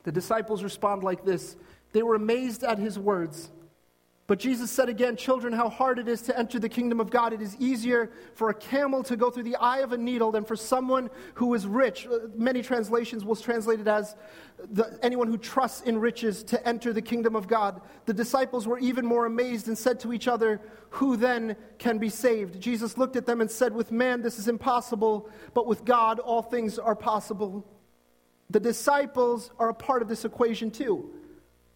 The 0.06 0.12
disciples 0.12 0.62
respond 0.62 1.02
like 1.02 1.24
this 1.24 1.56
They 1.92 2.02
were 2.02 2.14
amazed 2.14 2.62
at 2.62 2.78
his 2.78 2.96
words. 2.96 3.50
But 4.28 4.38
Jesus 4.38 4.70
said 4.70 4.88
again, 4.88 5.16
Children, 5.16 5.52
how 5.52 5.68
hard 5.68 5.98
it 5.98 6.06
is 6.06 6.22
to 6.22 6.38
enter 6.38 6.60
the 6.60 6.68
kingdom 6.68 7.00
of 7.00 7.10
God. 7.10 7.32
It 7.32 7.42
is 7.42 7.56
easier 7.56 8.12
for 8.34 8.50
a 8.50 8.54
camel 8.54 9.02
to 9.02 9.16
go 9.16 9.30
through 9.30 9.42
the 9.42 9.56
eye 9.56 9.78
of 9.78 9.92
a 9.92 9.96
needle 9.96 10.30
than 10.30 10.44
for 10.44 10.54
someone 10.54 11.10
who 11.34 11.52
is 11.54 11.66
rich. 11.66 12.06
Uh, 12.06 12.28
many 12.36 12.62
translations 12.62 13.24
will 13.24 13.34
translate 13.34 13.80
it 13.80 13.88
as 13.88 14.14
the, 14.70 14.96
anyone 15.02 15.26
who 15.26 15.38
trusts 15.38 15.82
in 15.82 15.98
riches 15.98 16.44
to 16.44 16.66
enter 16.66 16.92
the 16.92 17.02
kingdom 17.02 17.34
of 17.34 17.48
God. 17.48 17.80
The 18.04 18.14
disciples 18.14 18.68
were 18.68 18.78
even 18.78 19.04
more 19.04 19.26
amazed 19.26 19.66
and 19.66 19.76
said 19.76 19.98
to 20.00 20.12
each 20.12 20.28
other, 20.28 20.60
Who 20.90 21.16
then 21.16 21.56
can 21.78 21.98
be 21.98 22.10
saved? 22.10 22.60
Jesus 22.60 22.96
looked 22.96 23.16
at 23.16 23.26
them 23.26 23.40
and 23.40 23.50
said, 23.50 23.74
With 23.74 23.90
man 23.90 24.22
this 24.22 24.38
is 24.38 24.46
impossible, 24.46 25.28
but 25.52 25.66
with 25.66 25.84
God 25.84 26.20
all 26.20 26.42
things 26.42 26.78
are 26.78 26.96
possible. 26.96 27.64
The 28.50 28.60
disciples 28.60 29.50
are 29.58 29.68
a 29.68 29.74
part 29.74 30.02
of 30.02 30.08
this 30.08 30.24
equation 30.24 30.70
too. 30.70 31.10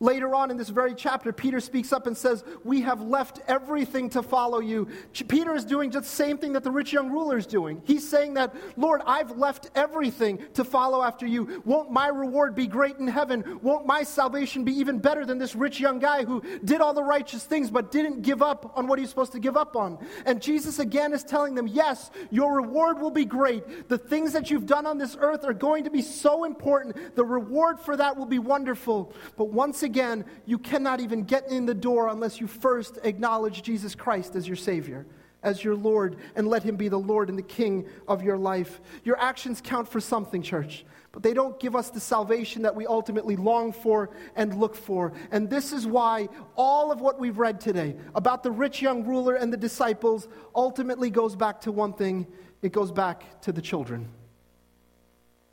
Later 0.02 0.34
on 0.34 0.50
in 0.50 0.56
this 0.56 0.70
very 0.70 0.94
chapter, 0.94 1.30
Peter 1.30 1.60
speaks 1.60 1.92
up 1.92 2.06
and 2.06 2.16
says, 2.16 2.42
We 2.64 2.80
have 2.80 3.02
left 3.02 3.40
everything 3.46 4.08
to 4.10 4.22
follow 4.22 4.58
you. 4.58 4.88
Peter 5.28 5.54
is 5.54 5.66
doing 5.66 5.90
just 5.90 6.08
the 6.08 6.16
same 6.16 6.38
thing 6.38 6.54
that 6.54 6.64
the 6.64 6.70
rich 6.70 6.90
young 6.90 7.10
ruler 7.10 7.36
is 7.36 7.46
doing. 7.46 7.82
He's 7.84 8.08
saying 8.08 8.32
that, 8.34 8.54
Lord, 8.78 9.02
I've 9.06 9.32
left 9.32 9.70
everything 9.74 10.42
to 10.54 10.64
follow 10.64 11.02
after 11.02 11.26
you. 11.26 11.62
Won't 11.66 11.90
my 11.90 12.08
reward 12.08 12.54
be 12.54 12.66
great 12.66 12.96
in 12.96 13.08
heaven? 13.08 13.60
Won't 13.60 13.84
my 13.84 14.02
salvation 14.02 14.64
be 14.64 14.72
even 14.72 14.98
better 14.98 15.26
than 15.26 15.36
this 15.36 15.54
rich 15.54 15.78
young 15.78 15.98
guy 15.98 16.24
who 16.24 16.42
did 16.64 16.80
all 16.80 16.94
the 16.94 17.04
righteous 17.04 17.44
things 17.44 17.70
but 17.70 17.92
didn't 17.92 18.22
give 18.22 18.40
up 18.40 18.72
on 18.76 18.86
what 18.86 18.98
he's 18.98 19.10
supposed 19.10 19.32
to 19.32 19.38
give 19.38 19.58
up 19.58 19.76
on? 19.76 19.98
And 20.24 20.40
Jesus 20.40 20.78
again 20.78 21.12
is 21.12 21.24
telling 21.24 21.54
them, 21.54 21.66
Yes, 21.66 22.10
your 22.30 22.54
reward 22.54 23.00
will 23.00 23.10
be 23.10 23.26
great. 23.26 23.90
The 23.90 23.98
things 23.98 24.32
that 24.32 24.50
you've 24.50 24.64
done 24.64 24.86
on 24.86 24.96
this 24.96 25.14
earth 25.20 25.44
are 25.44 25.52
going 25.52 25.84
to 25.84 25.90
be 25.90 26.00
so 26.00 26.44
important. 26.44 27.14
The 27.16 27.24
reward 27.24 27.78
for 27.78 27.98
that 27.98 28.16
will 28.16 28.24
be 28.24 28.38
wonderful. 28.38 29.12
But 29.36 29.50
once 29.50 29.82
again, 29.82 29.89
again, 29.90 30.24
you 30.46 30.56
cannot 30.56 31.00
even 31.00 31.24
get 31.24 31.50
in 31.50 31.66
the 31.66 31.74
door 31.74 32.08
unless 32.08 32.40
you 32.40 32.46
first 32.46 32.98
acknowledge 33.02 33.62
Jesus 33.62 33.96
Christ 33.96 34.36
as 34.36 34.46
your 34.46 34.56
Savior, 34.56 35.04
as 35.42 35.64
your 35.64 35.74
Lord, 35.74 36.16
and 36.36 36.46
let 36.46 36.62
Him 36.62 36.76
be 36.76 36.88
the 36.88 36.98
Lord 36.98 37.28
and 37.28 37.36
the 37.36 37.42
King 37.42 37.88
of 38.06 38.22
your 38.22 38.38
life. 38.38 38.80
Your 39.02 39.20
actions 39.20 39.60
count 39.60 39.88
for 39.88 40.00
something, 40.00 40.42
church, 40.42 40.84
but 41.10 41.24
they 41.24 41.34
don't 41.34 41.58
give 41.58 41.74
us 41.74 41.90
the 41.90 41.98
salvation 41.98 42.62
that 42.62 42.76
we 42.76 42.86
ultimately 42.86 43.34
long 43.34 43.72
for 43.72 44.10
and 44.36 44.60
look 44.60 44.76
for. 44.76 45.12
And 45.32 45.50
this 45.50 45.72
is 45.72 45.88
why 45.88 46.28
all 46.54 46.92
of 46.92 47.00
what 47.00 47.18
we've 47.18 47.38
read 47.38 47.60
today 47.60 47.96
about 48.14 48.44
the 48.44 48.52
rich 48.52 48.80
young 48.80 49.04
ruler 49.04 49.34
and 49.34 49.52
the 49.52 49.56
disciples 49.56 50.28
ultimately 50.54 51.10
goes 51.10 51.34
back 51.34 51.62
to 51.62 51.72
one 51.72 51.94
thing 51.94 52.28
it 52.62 52.72
goes 52.72 52.92
back 52.92 53.40
to 53.40 53.52
the 53.52 53.62
children. 53.62 54.08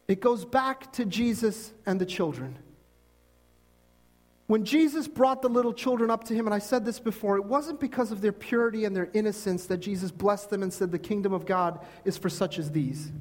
It 0.08 0.22
goes 0.22 0.46
back 0.46 0.92
to 0.94 1.06
Jesus 1.06 1.74
and 1.86 2.00
the 2.00 2.06
children. 2.06 2.58
When 4.48 4.64
Jesus 4.64 5.10
brought 5.10 5.42
the 5.42 5.50
little 5.50 5.74
children 5.74 6.10
up 6.10 6.24
to 6.26 6.34
him, 6.34 6.48
and 6.48 6.54
I 6.54 6.60
said 6.60 6.86
this 6.86 7.00
before, 7.00 7.36
it 7.36 7.44
wasn't 7.44 7.82
because 7.82 8.14
of 8.14 8.22
their 8.22 8.32
purity 8.32 8.86
and 8.86 8.96
their 8.96 9.10
innocence 9.14 9.66
that 9.66 9.78
Jesus 9.78 10.10
blessed 10.10 10.50
them 10.50 10.64
and 10.64 10.74
said, 10.74 10.92
The 10.92 11.00
kingdom 11.00 11.34
of 11.34 11.46
God 11.46 11.86
is 12.06 12.18
for 12.18 12.30
such 12.30 12.58
as 12.58 12.72
these. 12.72 13.12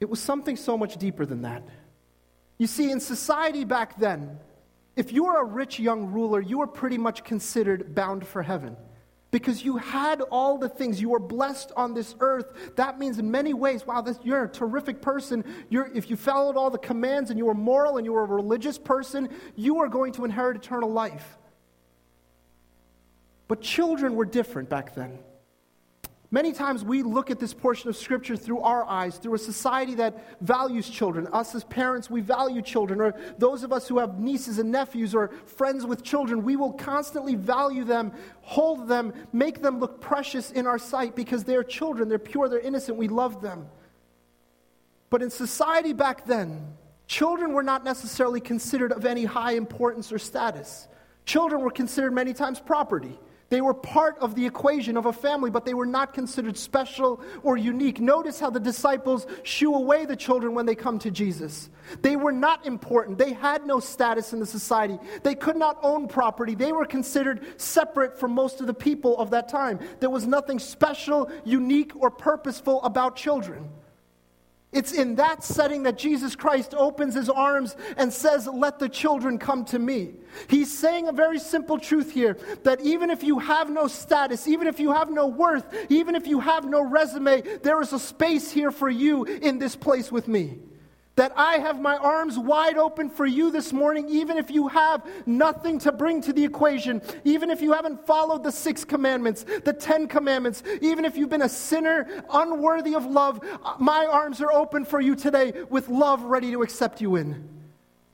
It 0.00 0.10
was 0.10 0.20
something 0.20 0.56
so 0.56 0.76
much 0.76 0.96
deeper 0.96 1.24
than 1.24 1.42
that. 1.42 1.62
You 2.58 2.66
see, 2.66 2.90
in 2.90 2.98
society 2.98 3.64
back 3.64 3.96
then, 3.98 4.38
if 4.96 5.12
you 5.12 5.24
were 5.24 5.40
a 5.40 5.44
rich 5.44 5.78
young 5.78 6.06
ruler, 6.10 6.40
you 6.40 6.58
were 6.58 6.66
pretty 6.66 6.98
much 6.98 7.22
considered 7.22 7.94
bound 7.94 8.26
for 8.26 8.42
heaven 8.42 8.76
because 9.30 9.62
you 9.62 9.76
had 9.76 10.20
all 10.22 10.58
the 10.58 10.68
things. 10.68 11.00
You 11.00 11.10
were 11.10 11.18
blessed 11.18 11.72
on 11.76 11.94
this 11.94 12.14
earth. 12.20 12.76
That 12.76 12.98
means 12.98 13.18
in 13.18 13.30
many 13.30 13.52
ways 13.54 13.86
wow 13.86 14.00
this, 14.00 14.18
you're 14.22 14.44
a 14.44 14.48
terrific 14.48 15.02
person. 15.02 15.44
You're, 15.68 15.90
if 15.94 16.10
you 16.10 16.16
followed 16.16 16.56
all 16.56 16.70
the 16.70 16.78
commands 16.78 17.30
and 17.30 17.38
you 17.38 17.46
were 17.46 17.54
moral 17.54 17.96
and 17.98 18.06
you 18.06 18.12
were 18.12 18.22
a 18.22 18.26
religious 18.26 18.78
person 18.78 19.28
you 19.54 19.80
are 19.80 19.88
going 19.88 20.12
to 20.12 20.24
inherit 20.24 20.56
eternal 20.56 20.90
life. 20.90 21.36
But 23.48 23.60
children 23.60 24.14
were 24.14 24.26
different 24.26 24.68
back 24.68 24.94
then 24.94 25.18
Many 26.30 26.52
times 26.52 26.84
we 26.84 27.02
look 27.02 27.30
at 27.30 27.38
this 27.38 27.54
portion 27.54 27.88
of 27.88 27.96
Scripture 27.96 28.36
through 28.36 28.60
our 28.60 28.84
eyes, 28.84 29.16
through 29.16 29.34
a 29.34 29.38
society 29.38 29.94
that 29.94 30.42
values 30.42 30.86
children. 30.88 31.26
Us 31.28 31.54
as 31.54 31.64
parents, 31.64 32.10
we 32.10 32.20
value 32.20 32.60
children. 32.60 33.00
Or 33.00 33.14
those 33.38 33.62
of 33.62 33.72
us 33.72 33.88
who 33.88 33.98
have 33.98 34.20
nieces 34.20 34.58
and 34.58 34.70
nephews 34.70 35.14
or 35.14 35.28
friends 35.46 35.86
with 35.86 36.02
children, 36.02 36.44
we 36.44 36.56
will 36.56 36.74
constantly 36.74 37.34
value 37.34 37.82
them, 37.82 38.12
hold 38.42 38.88
them, 38.88 39.14
make 39.32 39.62
them 39.62 39.80
look 39.80 40.02
precious 40.02 40.50
in 40.50 40.66
our 40.66 40.78
sight 40.78 41.16
because 41.16 41.44
they're 41.44 41.64
children. 41.64 42.10
They're 42.10 42.18
pure, 42.18 42.50
they're 42.50 42.60
innocent, 42.60 42.98
we 42.98 43.08
love 43.08 43.40
them. 43.40 43.66
But 45.08 45.22
in 45.22 45.30
society 45.30 45.94
back 45.94 46.26
then, 46.26 46.76
children 47.06 47.54
were 47.54 47.62
not 47.62 47.84
necessarily 47.84 48.42
considered 48.42 48.92
of 48.92 49.06
any 49.06 49.24
high 49.24 49.52
importance 49.52 50.12
or 50.12 50.18
status. 50.18 50.88
Children 51.24 51.62
were 51.62 51.70
considered 51.70 52.12
many 52.12 52.34
times 52.34 52.60
property. 52.60 53.18
They 53.50 53.62
were 53.62 53.72
part 53.72 54.18
of 54.18 54.34
the 54.34 54.44
equation 54.44 54.98
of 54.98 55.06
a 55.06 55.12
family, 55.12 55.50
but 55.50 55.64
they 55.64 55.72
were 55.72 55.86
not 55.86 56.12
considered 56.12 56.58
special 56.58 57.22
or 57.42 57.56
unique. 57.56 57.98
Notice 57.98 58.38
how 58.38 58.50
the 58.50 58.60
disciples 58.60 59.26
shoo 59.42 59.74
away 59.74 60.04
the 60.04 60.16
children 60.16 60.54
when 60.54 60.66
they 60.66 60.74
come 60.74 60.98
to 60.98 61.10
Jesus. 61.10 61.70
They 62.02 62.16
were 62.16 62.32
not 62.32 62.66
important. 62.66 63.16
They 63.16 63.32
had 63.32 63.66
no 63.66 63.80
status 63.80 64.34
in 64.34 64.40
the 64.40 64.46
society. 64.46 64.98
They 65.22 65.34
could 65.34 65.56
not 65.56 65.78
own 65.82 66.08
property. 66.08 66.54
They 66.54 66.72
were 66.72 66.84
considered 66.84 67.58
separate 67.58 68.20
from 68.20 68.32
most 68.32 68.60
of 68.60 68.66
the 68.66 68.74
people 68.74 69.16
of 69.18 69.30
that 69.30 69.48
time. 69.48 69.80
There 70.00 70.10
was 70.10 70.26
nothing 70.26 70.58
special, 70.58 71.30
unique, 71.44 71.92
or 71.96 72.10
purposeful 72.10 72.82
about 72.82 73.16
children. 73.16 73.70
It's 74.70 74.92
in 74.92 75.14
that 75.14 75.42
setting 75.42 75.84
that 75.84 75.96
Jesus 75.96 76.36
Christ 76.36 76.74
opens 76.76 77.14
his 77.14 77.30
arms 77.30 77.74
and 77.96 78.12
says, 78.12 78.46
Let 78.46 78.78
the 78.78 78.88
children 78.88 79.38
come 79.38 79.64
to 79.66 79.78
me. 79.78 80.12
He's 80.48 80.76
saying 80.76 81.08
a 81.08 81.12
very 81.12 81.38
simple 81.38 81.78
truth 81.78 82.10
here 82.12 82.36
that 82.64 82.82
even 82.82 83.08
if 83.08 83.22
you 83.22 83.38
have 83.38 83.70
no 83.70 83.88
status, 83.88 84.46
even 84.46 84.66
if 84.66 84.78
you 84.78 84.92
have 84.92 85.10
no 85.10 85.26
worth, 85.26 85.74
even 85.88 86.14
if 86.14 86.26
you 86.26 86.40
have 86.40 86.66
no 86.66 86.82
resume, 86.82 87.40
there 87.62 87.80
is 87.80 87.94
a 87.94 87.98
space 87.98 88.50
here 88.50 88.70
for 88.70 88.90
you 88.90 89.24
in 89.24 89.58
this 89.58 89.74
place 89.74 90.12
with 90.12 90.28
me 90.28 90.58
that 91.18 91.32
I 91.36 91.58
have 91.58 91.80
my 91.80 91.96
arms 91.96 92.38
wide 92.38 92.78
open 92.78 93.10
for 93.10 93.26
you 93.26 93.50
this 93.50 93.72
morning, 93.72 94.08
even 94.08 94.38
if 94.38 94.52
you 94.52 94.68
have 94.68 95.04
nothing 95.26 95.80
to 95.80 95.90
bring 95.90 96.20
to 96.22 96.32
the 96.32 96.44
equation, 96.44 97.02
even 97.24 97.50
if 97.50 97.60
you 97.60 97.72
haven't 97.72 98.06
followed 98.06 98.44
the 98.44 98.52
six 98.52 98.84
commandments, 98.84 99.44
the 99.64 99.72
ten 99.72 100.06
commandments, 100.06 100.62
even 100.80 101.04
if 101.04 101.16
you've 101.16 101.28
been 101.28 101.42
a 101.42 101.48
sinner 101.48 102.24
unworthy 102.32 102.94
of 102.94 103.04
love, 103.04 103.40
uh, 103.42 103.74
my 103.80 104.06
arms 104.06 104.40
are 104.40 104.52
open 104.52 104.84
for 104.84 105.00
you 105.00 105.16
today 105.16 105.52
with 105.68 105.88
love 105.88 106.22
ready 106.22 106.52
to 106.52 106.62
accept 106.62 107.00
you 107.00 107.16
in. 107.16 107.57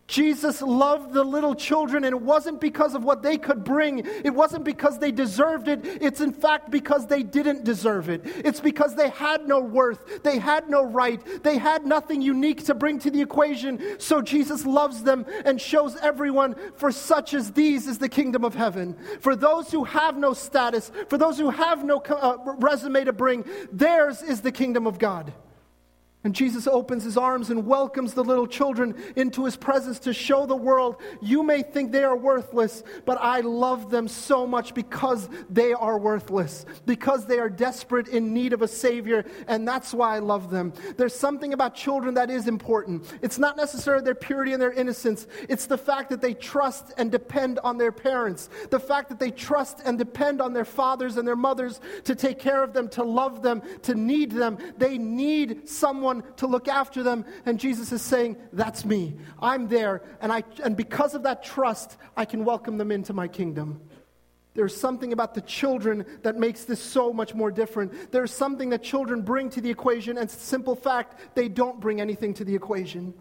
Jesus 0.07 0.61
loved 0.61 1.15
the 1.15 1.25
little 1.25 1.55
children, 1.55 2.05
and 2.05 2.13
it 2.13 2.21
wasn't 2.21 2.61
because 2.61 2.95
of 2.95 3.05
what 3.05 3.23
they 3.23 3.39
could 3.39 3.65
bring. 3.65 4.01
It 4.01 4.35
wasn't 4.35 4.65
because 4.65 4.99
they 4.99 5.11
deserved 5.11 5.67
it. 5.67 5.81
It's 5.85 6.21
in 6.21 6.33
fact 6.33 6.71
because 6.71 7.07
they 7.07 7.23
didn't 7.23 7.65
deserve 7.65 8.11
it. 8.11 8.21
It's 8.25 8.61
because 8.61 8.95
they 8.95 9.09
had 9.09 9.49
no 9.49 9.61
worth. 9.61 10.23
They 10.23 10.39
had 10.39 10.69
no 10.69 10.85
right. 10.85 11.23
They 11.43 11.57
had 11.57 11.87
nothing 11.87 12.21
unique 12.21 12.65
to 12.67 12.75
bring 12.75 12.99
to 13.01 13.11
the 13.11 13.23
equation. 13.23 13.99
So 13.99 14.21
Jesus 14.21 14.67
loves 14.67 15.03
them 15.03 15.25
and 15.47 15.59
shows 15.59 15.97
everyone, 15.97 16.55
for 16.77 16.93
such 16.93 17.33
as 17.33 17.53
these 17.53 17.87
is 17.87 17.97
the 17.97 18.09
kingdom 18.09 18.45
of 18.45 18.55
heaven. 18.55 18.97
For 19.21 19.35
those 19.35 19.71
who 19.71 19.85
have 19.85 20.19
no 20.19 20.35
status, 20.35 20.93
for 21.09 21.17
those 21.17 21.39
who 21.39 21.49
have 21.49 21.83
no 21.83 22.01
uh, 22.01 22.37
resume 22.59 23.05
to 23.05 23.13
bring, 23.15 23.45
theirs 23.73 24.21
is 24.21 24.43
the 24.43 24.53
kingdom 24.53 24.87
of 24.87 24.99
God. 24.99 25.33
And 26.25 26.35
Jesus 26.35 26.67
opens 26.67 27.05
his 27.05 27.19
arms 27.19 27.51
and 27.51 27.67
welcomes 27.67 28.15
the 28.15 28.25
little 28.25 28.47
children 28.47 28.95
into 29.15 29.45
his 29.45 29.57
presence 29.57 29.99
to 30.01 30.15
show 30.15 30.47
the 30.47 30.57
world 30.57 30.97
you 31.21 31.43
may 31.43 31.63
think 31.63 31.93
they 31.93 32.03
are 32.03 32.17
worthless, 32.17 32.83
but 33.05 33.19
I 33.21 33.41
love 33.41 33.91
them 33.91 34.09
so 34.09 34.47
much 34.47 34.73
because 34.73 35.29
they 35.51 35.75
are 35.75 35.99
worthless, 35.99 36.65
because 36.87 37.27
they 37.27 37.39
are 37.39 37.51
desperate 37.51 38.09
in 38.09 38.33
need 38.33 38.55
of 38.55 38.63
a 38.63 38.69
Savior, 38.69 39.27
and 39.49 39.69
that's 39.69 39.93
why 39.93 40.17
I 40.17 40.21
love 40.21 40.51
them. 40.51 40.73
There's 40.97 41.15
something 41.15 41.53
about 41.53 41.75
children 41.75 42.15
that 42.15 42.31
is 42.31 42.49
important. 42.49 43.13
It's 43.21 43.39
not 43.39 43.59
necessarily 43.59 44.03
their 44.03 44.15
purity 44.15 44.55
and 44.55 44.63
their 44.63 44.73
innocence, 44.73 45.27
it's 45.51 45.67
the 45.67 45.79
fact 45.79 46.09
that 46.09 46.23
they 46.23 46.33
trust 46.33 46.95
and 46.97 47.13
depend 47.13 47.59
on 47.59 47.77
their 47.77 47.93
parents, 47.93 48.49
the 48.71 48.81
fact 48.81 49.11
that 49.11 49.19
they 49.19 49.31
trust 49.31 49.83
and 49.85 49.99
depend 49.99 50.41
on 50.41 50.55
their 50.55 50.65
fathers 50.65 51.19
and 51.19 51.29
their 51.29 51.37
mothers 51.37 51.83
to 52.05 52.15
take 52.15 52.39
care 52.39 52.63
of 52.63 52.73
them, 52.73 52.89
to 52.89 53.05
love 53.05 53.43
them, 53.43 53.61
to 53.83 53.95
need 53.95 54.33
them. 54.33 54.57
They 54.79 54.97
need 54.97 55.69
someone 55.69 56.14
to 56.37 56.47
look 56.47 56.69
after 56.69 57.03
them. 57.03 57.25
And 57.47 57.59
Jesus 57.59 57.91
is 57.93 58.03
saying, 58.03 58.37
That's 58.53 58.85
me. 58.85 59.17
I'm 59.41 59.69
there. 59.69 60.03
And, 60.21 60.33
I, 60.33 60.45
and 60.63 60.77
because 60.77 61.15
of 61.15 61.23
that 61.25 61.43
trust, 61.43 61.97
I 62.17 62.25
can 62.25 62.45
welcome 62.45 62.79
them 62.79 62.93
into 62.93 63.13
my 63.13 63.29
kingdom. 63.29 63.81
There's 64.55 64.77
something 64.77 65.13
about 65.13 65.35
the 65.35 65.41
children 65.41 66.07
that 66.23 66.37
makes 66.37 66.65
this 66.65 66.81
so 66.81 67.13
much 67.13 67.35
more 67.35 67.51
different. 67.51 68.13
There's 68.13 68.33
something 68.33 68.71
that 68.71 68.85
children 68.85 69.23
bring 69.23 69.51
to 69.51 69.61
the 69.61 69.71
equation, 69.71 70.17
and 70.17 70.31
simple 70.31 70.77
fact, 70.77 71.35
they 71.35 71.49
don't 71.49 71.81
bring 71.81 72.01
anything 72.01 72.35
to 72.35 72.45
the 72.45 72.55
equation. 72.55 73.15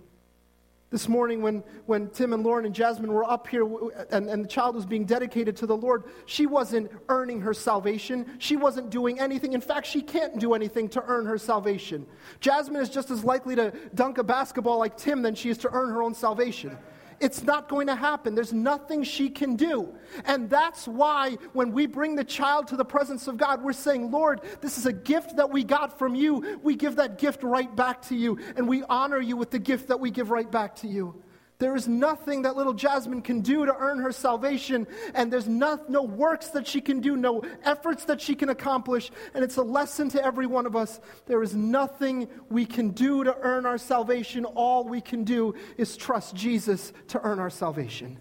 This 0.93 1.09
morning, 1.09 1.41
when, 1.41 1.63
when 1.87 2.07
Tim 2.11 2.33
and 2.33 2.43
Lauren 2.43 2.67
and 2.67 2.75
Jasmine 2.75 3.11
were 3.11 3.23
up 3.23 3.47
here 3.47 3.65
and, 4.11 4.29
and 4.29 4.43
the 4.43 4.47
child 4.47 4.75
was 4.75 4.85
being 4.85 5.05
dedicated 5.05 5.57
to 5.57 5.65
the 5.65 5.75
Lord, 5.75 6.03
she 6.27 6.45
wasn't 6.45 6.91
earning 7.09 7.41
her 7.41 7.51
salvation. 7.51 8.27
She 8.37 8.57
wasn't 8.57 8.91
doing 8.91 9.19
anything. 9.19 9.53
In 9.53 9.59
fact, 9.59 9.87
she 9.87 10.03
can't 10.03 10.37
do 10.37 10.53
anything 10.53 10.87
to 10.89 11.03
earn 11.07 11.25
her 11.25 11.39
salvation. 11.39 12.05
Jasmine 12.41 12.79
is 12.79 12.89
just 12.91 13.09
as 13.09 13.23
likely 13.23 13.55
to 13.55 13.73
dunk 13.95 14.19
a 14.19 14.23
basketball 14.23 14.77
like 14.77 14.95
Tim 14.95 15.23
than 15.23 15.33
she 15.33 15.49
is 15.49 15.57
to 15.57 15.69
earn 15.71 15.89
her 15.89 16.03
own 16.03 16.13
salvation. 16.13 16.77
It's 17.23 17.41
not 17.41 17.69
going 17.69 17.87
to 17.87 17.95
happen. 17.95 18.35
There's 18.35 18.51
nothing 18.51 19.01
she 19.03 19.29
can 19.29 19.55
do. 19.55 19.95
And 20.25 20.49
that's 20.49 20.87
why 20.87 21.37
when 21.53 21.71
we 21.71 21.87
bring 21.87 22.15
the 22.15 22.23
child 22.25 22.67
to 22.67 22.75
the 22.75 22.83
presence 22.83 23.29
of 23.29 23.37
God, 23.37 23.63
we're 23.63 23.71
saying, 23.71 24.11
Lord, 24.11 24.41
this 24.59 24.77
is 24.77 24.85
a 24.85 24.91
gift 24.91 25.37
that 25.37 25.49
we 25.49 25.63
got 25.63 25.97
from 25.97 26.15
you. 26.15 26.59
We 26.61 26.75
give 26.75 26.97
that 26.97 27.17
gift 27.17 27.41
right 27.41 27.73
back 27.73 28.01
to 28.03 28.15
you. 28.15 28.39
And 28.57 28.67
we 28.67 28.83
honor 28.89 29.21
you 29.21 29.37
with 29.37 29.51
the 29.51 29.59
gift 29.59 29.87
that 29.87 30.01
we 30.01 30.11
give 30.11 30.31
right 30.31 30.51
back 30.51 30.75
to 30.77 30.87
you. 30.87 31.23
There 31.63 31.77
is 31.77 31.87
nothing 31.87 32.41
that 32.41 32.57
little 32.57 32.73
Jasmine 32.73 33.21
can 33.21 33.39
do 33.39 33.65
to 33.65 33.73
earn 33.73 33.97
her 33.99 34.11
salvation, 34.11 34.85
and 35.15 35.31
there's 35.31 35.47
no, 35.47 35.79
no 35.87 36.03
works 36.03 36.47
that 36.47 36.67
she 36.67 36.81
can 36.81 36.99
do, 36.99 37.15
no 37.15 37.41
efforts 37.63 38.03
that 38.03 38.19
she 38.19 38.35
can 38.35 38.49
accomplish. 38.49 39.09
And 39.33 39.45
it's 39.45 39.55
a 39.55 39.63
lesson 39.63 40.09
to 40.09 40.21
every 40.21 40.45
one 40.45 40.65
of 40.65 40.75
us. 40.75 40.99
There 41.25 41.41
is 41.41 41.55
nothing 41.55 42.27
we 42.49 42.65
can 42.65 42.89
do 42.89 43.23
to 43.23 43.33
earn 43.39 43.65
our 43.65 43.77
salvation. 43.77 44.43
All 44.43 44.83
we 44.83 44.99
can 44.99 45.23
do 45.23 45.55
is 45.77 45.95
trust 45.95 46.35
Jesus 46.35 46.91
to 47.07 47.21
earn 47.21 47.39
our 47.39 47.49
salvation. 47.49 48.19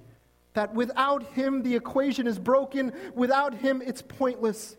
That 0.54 0.72
without 0.72 1.24
Him, 1.32 1.64
the 1.64 1.74
equation 1.74 2.28
is 2.28 2.38
broken. 2.38 2.92
Without 3.16 3.54
Him, 3.54 3.82
it's 3.84 4.02
pointless. 4.02 4.76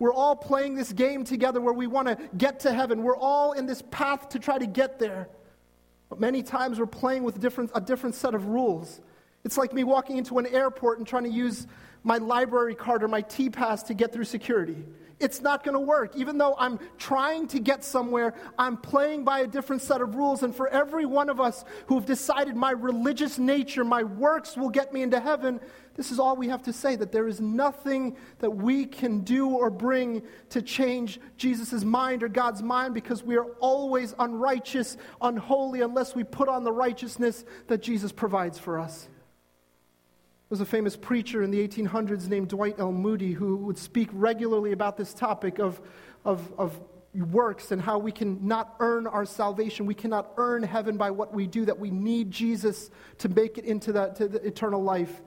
We're 0.00 0.12
all 0.12 0.34
playing 0.34 0.74
this 0.74 0.92
game 0.92 1.22
together 1.22 1.60
where 1.60 1.74
we 1.74 1.86
want 1.86 2.08
to 2.08 2.18
get 2.36 2.58
to 2.60 2.72
heaven. 2.72 3.04
We're 3.04 3.16
all 3.16 3.52
in 3.52 3.66
this 3.66 3.84
path 3.92 4.30
to 4.30 4.40
try 4.40 4.58
to 4.58 4.66
get 4.66 4.98
there. 4.98 5.28
But 6.10 6.20
many 6.20 6.42
times 6.42 6.78
we're 6.78 6.86
playing 6.86 7.22
with 7.22 7.40
different, 7.40 7.70
a 7.74 7.80
different 7.80 8.16
set 8.16 8.34
of 8.34 8.46
rules. 8.46 9.00
It's 9.44 9.56
like 9.56 9.72
me 9.72 9.84
walking 9.84 10.18
into 10.18 10.38
an 10.38 10.46
airport 10.46 10.98
and 10.98 11.06
trying 11.06 11.24
to 11.24 11.30
use 11.30 11.66
my 12.02 12.18
library 12.18 12.74
card 12.74 13.02
or 13.02 13.08
my 13.08 13.22
T 13.22 13.48
pass 13.48 13.84
to 13.84 13.94
get 13.94 14.12
through 14.12 14.24
security. 14.24 14.84
It's 15.20 15.40
not 15.40 15.62
going 15.62 15.74
to 15.74 15.80
work. 15.80 16.16
Even 16.16 16.38
though 16.38 16.56
I'm 16.58 16.80
trying 16.98 17.46
to 17.48 17.60
get 17.60 17.84
somewhere, 17.84 18.34
I'm 18.58 18.76
playing 18.76 19.24
by 19.24 19.40
a 19.40 19.46
different 19.46 19.82
set 19.82 20.00
of 20.00 20.14
rules. 20.14 20.42
And 20.42 20.54
for 20.54 20.66
every 20.68 21.04
one 21.04 21.28
of 21.28 21.40
us 21.40 21.64
who've 21.86 22.04
decided 22.04 22.56
my 22.56 22.70
religious 22.70 23.38
nature, 23.38 23.84
my 23.84 24.02
works 24.02 24.56
will 24.56 24.70
get 24.70 24.92
me 24.92 25.02
into 25.02 25.20
heaven, 25.20 25.60
this 26.00 26.10
is 26.10 26.18
all 26.18 26.34
we 26.34 26.48
have 26.48 26.62
to 26.62 26.72
say 26.72 26.96
that 26.96 27.12
there 27.12 27.28
is 27.28 27.42
nothing 27.42 28.16
that 28.38 28.50
we 28.50 28.86
can 28.86 29.20
do 29.20 29.50
or 29.50 29.68
bring 29.68 30.22
to 30.48 30.62
change 30.62 31.20
Jesus' 31.36 31.84
mind 31.84 32.22
or 32.22 32.28
God's 32.28 32.62
mind 32.62 32.94
because 32.94 33.22
we 33.22 33.36
are 33.36 33.44
always 33.60 34.14
unrighteous, 34.18 34.96
unholy, 35.20 35.82
unless 35.82 36.14
we 36.14 36.24
put 36.24 36.48
on 36.48 36.64
the 36.64 36.72
righteousness 36.72 37.44
that 37.66 37.82
Jesus 37.82 38.12
provides 38.12 38.58
for 38.58 38.80
us. 38.80 39.09
Was 40.50 40.60
a 40.60 40.66
famous 40.66 40.96
preacher 40.96 41.44
in 41.44 41.52
the 41.52 41.66
1800s 41.66 42.28
named 42.28 42.48
Dwight 42.48 42.80
L. 42.80 42.90
Moody 42.90 43.32
who 43.32 43.54
would 43.58 43.78
speak 43.78 44.08
regularly 44.12 44.72
about 44.72 44.96
this 44.96 45.14
topic 45.14 45.60
of, 45.60 45.80
of, 46.24 46.52
of 46.58 46.80
works 47.14 47.70
and 47.70 47.80
how 47.80 47.98
we 47.98 48.10
can 48.10 48.44
not 48.48 48.74
earn 48.80 49.06
our 49.06 49.24
salvation. 49.24 49.86
We 49.86 49.94
cannot 49.94 50.32
earn 50.38 50.64
heaven 50.64 50.96
by 50.96 51.12
what 51.12 51.32
we 51.32 51.46
do, 51.46 51.64
that 51.66 51.78
we 51.78 51.90
need 51.90 52.32
Jesus 52.32 52.90
to 53.18 53.28
make 53.28 53.58
it 53.58 53.64
into 53.64 53.92
that, 53.92 54.16
to 54.16 54.26
the 54.26 54.44
eternal 54.44 54.82
life. 54.82 55.22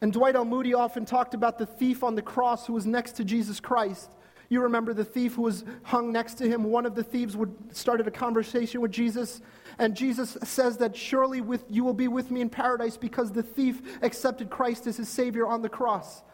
And 0.00 0.10
Dwight 0.10 0.36
L. 0.36 0.46
Moody 0.46 0.72
often 0.72 1.04
talked 1.04 1.34
about 1.34 1.58
the 1.58 1.66
thief 1.66 2.02
on 2.02 2.14
the 2.14 2.22
cross 2.22 2.66
who 2.66 2.72
was 2.72 2.86
next 2.86 3.16
to 3.16 3.24
Jesus 3.24 3.60
Christ. 3.60 4.10
You 4.50 4.62
remember 4.62 4.92
the 4.92 5.04
thief 5.04 5.34
who 5.34 5.42
was 5.42 5.64
hung 5.84 6.10
next 6.10 6.34
to 6.34 6.48
him. 6.48 6.64
One 6.64 6.84
of 6.84 6.96
the 6.96 7.04
thieves 7.04 7.36
would 7.36 7.54
started 7.74 8.08
a 8.08 8.10
conversation 8.10 8.80
with 8.80 8.90
Jesus, 8.90 9.40
and 9.78 9.96
Jesus 9.96 10.36
says 10.42 10.78
that 10.78 10.96
surely 10.96 11.40
with, 11.40 11.64
you 11.70 11.84
will 11.84 11.94
be 11.94 12.08
with 12.08 12.32
me 12.32 12.40
in 12.40 12.50
paradise 12.50 12.96
because 12.96 13.30
the 13.30 13.44
thief 13.44 13.80
accepted 14.02 14.50
Christ 14.50 14.88
as 14.88 14.96
his 14.96 15.08
Savior 15.08 15.46
on 15.46 15.62
the 15.62 15.68
cross. 15.68 16.24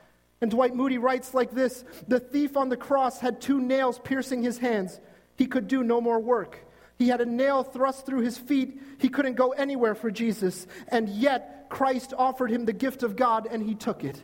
And 0.41 0.51
Dwight 0.51 0.75
Moody 0.75 0.97
writes 0.97 1.35
like 1.35 1.53
this 1.53 1.85
The 2.09 2.19
thief 2.19 2.57
on 2.57 2.71
the 2.71 2.77
cross 2.77 3.21
had 3.21 3.39
two 3.41 3.61
nails 3.61 3.99
piercing 3.99 4.43
his 4.43 4.57
hands. 4.57 4.99
He 5.37 5.47
could 5.47 5.69
do 5.69 5.85
no 5.85 6.01
more 6.01 6.19
work. 6.19 6.59
He 6.99 7.09
had 7.09 7.21
a 7.21 7.27
nail 7.27 7.63
thrust 7.63 8.07
through 8.07 8.23
his 8.23 8.39
feet. 8.39 8.81
He 8.99 9.11
couldn't 9.11 9.35
go 9.35 9.51
anywhere 9.53 9.95
for 9.95 10.11
Jesus. 10.11 10.67
And 10.89 11.11
yet, 11.11 11.67
Christ 11.69 12.15
offered 12.17 12.51
him 12.51 12.65
the 12.65 12.73
gift 12.73 13.03
of 13.03 13.15
God, 13.15 13.47
and 13.51 13.63
he 13.63 13.75
took 13.75 14.05
it. 14.05 14.23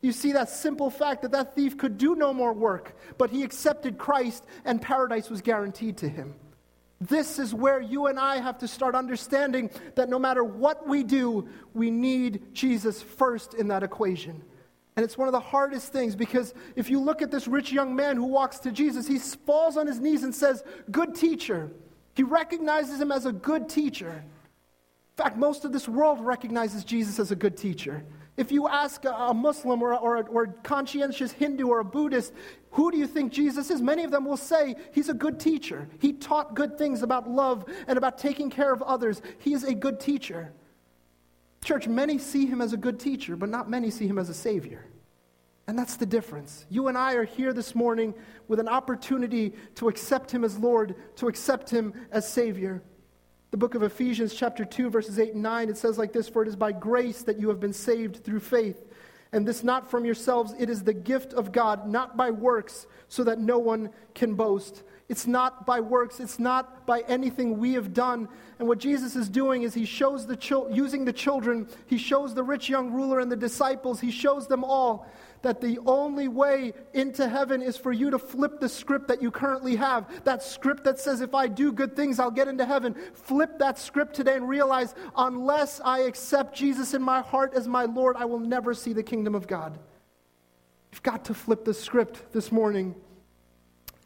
You 0.00 0.12
see 0.12 0.32
that 0.32 0.48
simple 0.48 0.90
fact 0.90 1.22
that 1.22 1.32
that 1.32 1.54
thief 1.54 1.76
could 1.76 1.98
do 1.98 2.14
no 2.14 2.32
more 2.32 2.52
work, 2.52 2.96
but 3.16 3.30
he 3.30 3.42
accepted 3.42 3.98
Christ, 3.98 4.44
and 4.64 4.80
paradise 4.80 5.28
was 5.28 5.40
guaranteed 5.40 5.96
to 5.98 6.08
him. 6.08 6.34
This 7.00 7.38
is 7.38 7.54
where 7.54 7.80
you 7.80 8.06
and 8.06 8.18
I 8.18 8.38
have 8.38 8.58
to 8.58 8.68
start 8.68 8.94
understanding 8.94 9.70
that 9.94 10.08
no 10.08 10.18
matter 10.18 10.42
what 10.42 10.86
we 10.86 11.04
do, 11.04 11.48
we 11.72 11.90
need 11.90 12.54
Jesus 12.54 13.00
first 13.00 13.54
in 13.54 13.68
that 13.68 13.82
equation. 13.82 14.42
And 14.96 15.04
it's 15.04 15.16
one 15.16 15.28
of 15.28 15.32
the 15.32 15.40
hardest 15.40 15.92
things 15.92 16.16
because 16.16 16.54
if 16.74 16.90
you 16.90 16.98
look 16.98 17.22
at 17.22 17.30
this 17.30 17.46
rich 17.46 17.70
young 17.70 17.94
man 17.94 18.16
who 18.16 18.24
walks 18.24 18.58
to 18.60 18.72
Jesus, 18.72 19.06
he 19.06 19.18
falls 19.20 19.76
on 19.76 19.86
his 19.86 20.00
knees 20.00 20.24
and 20.24 20.34
says, 20.34 20.64
Good 20.90 21.14
teacher. 21.14 21.70
He 22.16 22.24
recognizes 22.24 23.00
him 23.00 23.12
as 23.12 23.24
a 23.24 23.30
good 23.32 23.68
teacher. 23.68 24.10
In 24.10 25.24
fact, 25.24 25.36
most 25.36 25.64
of 25.64 25.72
this 25.72 25.88
world 25.88 26.18
recognizes 26.20 26.82
Jesus 26.82 27.20
as 27.20 27.30
a 27.30 27.36
good 27.36 27.56
teacher. 27.56 28.04
If 28.38 28.52
you 28.52 28.68
ask 28.68 29.04
a, 29.04 29.34
Muslim 29.34 29.82
or, 29.82 29.94
or, 29.94 30.22
or 30.28 30.42
a 30.44 30.52
conscientious 30.62 31.32
Hindu 31.32 31.66
or 31.66 31.80
a 31.80 31.84
Buddhist, 31.84 32.32
who 32.70 32.92
do 32.92 32.96
you 32.96 33.08
think 33.08 33.32
Jesus 33.32 33.68
is? 33.68 33.82
Many 33.82 34.04
of 34.04 34.12
them 34.12 34.24
will 34.24 34.36
say 34.36 34.76
he's 34.92 35.08
a 35.08 35.14
good 35.14 35.40
teacher. 35.40 35.88
He 35.98 36.12
taught 36.12 36.54
good 36.54 36.78
things 36.78 37.02
about 37.02 37.28
love 37.28 37.64
and 37.88 37.98
about 37.98 38.16
taking 38.16 38.48
care 38.48 38.72
of 38.72 38.80
others. 38.82 39.20
He 39.40 39.54
is 39.54 39.64
a 39.64 39.74
good 39.74 39.98
teacher. 39.98 40.52
Church, 41.64 41.88
many 41.88 42.16
see 42.16 42.46
him 42.46 42.60
as 42.60 42.72
a 42.72 42.76
good 42.76 43.00
teacher, 43.00 43.34
but 43.34 43.48
not 43.48 43.68
many 43.68 43.90
see 43.90 44.06
him 44.06 44.20
as 44.20 44.28
a 44.28 44.34
savior. 44.34 44.86
And 45.66 45.76
that's 45.76 45.96
the 45.96 46.06
difference. 46.06 46.64
You 46.70 46.86
and 46.86 46.96
I 46.96 47.14
are 47.14 47.24
here 47.24 47.52
this 47.52 47.74
morning 47.74 48.14
with 48.46 48.60
an 48.60 48.68
opportunity 48.68 49.52
to 49.74 49.88
accept 49.88 50.30
him 50.30 50.44
as 50.44 50.56
Lord, 50.56 50.94
to 51.16 51.26
accept 51.26 51.70
him 51.70 51.92
as 52.12 52.32
Savior. 52.32 52.84
The 53.50 53.56
book 53.56 53.74
of 53.74 53.82
Ephesians, 53.82 54.34
chapter 54.34 54.64
2, 54.64 54.90
verses 54.90 55.18
8 55.18 55.32
and 55.32 55.42
9, 55.42 55.70
it 55.70 55.78
says 55.78 55.96
like 55.96 56.12
this 56.12 56.28
For 56.28 56.42
it 56.42 56.48
is 56.48 56.56
by 56.56 56.72
grace 56.72 57.22
that 57.22 57.40
you 57.40 57.48
have 57.48 57.60
been 57.60 57.72
saved 57.72 58.22
through 58.22 58.40
faith. 58.40 58.84
And 59.32 59.46
this 59.46 59.62
not 59.62 59.90
from 59.90 60.04
yourselves, 60.04 60.54
it 60.58 60.68
is 60.68 60.82
the 60.82 60.94
gift 60.94 61.32
of 61.32 61.52
God, 61.52 61.86
not 61.86 62.16
by 62.16 62.30
works, 62.30 62.86
so 63.08 63.24
that 63.24 63.38
no 63.38 63.58
one 63.58 63.90
can 64.14 64.34
boast. 64.34 64.82
It's 65.08 65.26
not 65.26 65.64
by 65.64 65.80
works, 65.80 66.20
it's 66.20 66.38
not 66.38 66.86
by 66.86 67.00
anything 67.08 67.58
we 67.58 67.72
have 67.72 67.94
done. 67.94 68.28
And 68.58 68.68
what 68.68 68.78
Jesus 68.78 69.16
is 69.16 69.30
doing 69.30 69.62
is 69.62 69.72
he 69.72 69.86
shows 69.86 70.26
the 70.26 70.36
chil- 70.36 70.68
using 70.70 71.06
the 71.06 71.12
children, 71.12 71.68
he 71.86 71.96
shows 71.96 72.34
the 72.34 72.42
rich 72.42 72.68
young 72.68 72.92
ruler 72.92 73.18
and 73.18 73.32
the 73.32 73.36
disciples, 73.36 74.00
he 74.00 74.10
shows 74.10 74.46
them 74.46 74.62
all 74.62 75.06
that 75.42 75.60
the 75.60 75.78
only 75.86 76.28
way 76.28 76.72
into 76.94 77.28
heaven 77.28 77.62
is 77.62 77.76
for 77.76 77.92
you 77.92 78.10
to 78.10 78.18
flip 78.18 78.60
the 78.60 78.68
script 78.68 79.08
that 79.08 79.22
you 79.22 79.30
currently 79.30 79.76
have. 79.76 80.24
That 80.24 80.42
script 80.42 80.84
that 80.84 80.98
says, 80.98 81.20
if 81.20 81.34
I 81.34 81.48
do 81.48 81.72
good 81.72 81.94
things, 81.94 82.18
I'll 82.18 82.30
get 82.30 82.48
into 82.48 82.64
heaven. 82.64 82.94
Flip 83.14 83.58
that 83.58 83.78
script 83.78 84.14
today 84.14 84.36
and 84.36 84.48
realize, 84.48 84.94
unless 85.16 85.80
I 85.84 86.00
accept 86.00 86.56
Jesus 86.56 86.94
in 86.94 87.02
my 87.02 87.20
heart 87.20 87.54
as 87.54 87.68
my 87.68 87.84
Lord, 87.84 88.16
I 88.16 88.24
will 88.24 88.40
never 88.40 88.74
see 88.74 88.92
the 88.92 89.02
kingdom 89.02 89.34
of 89.34 89.46
God. 89.46 89.78
You've 90.92 91.02
got 91.02 91.26
to 91.26 91.34
flip 91.34 91.64
the 91.64 91.74
script 91.74 92.32
this 92.32 92.50
morning. 92.50 92.94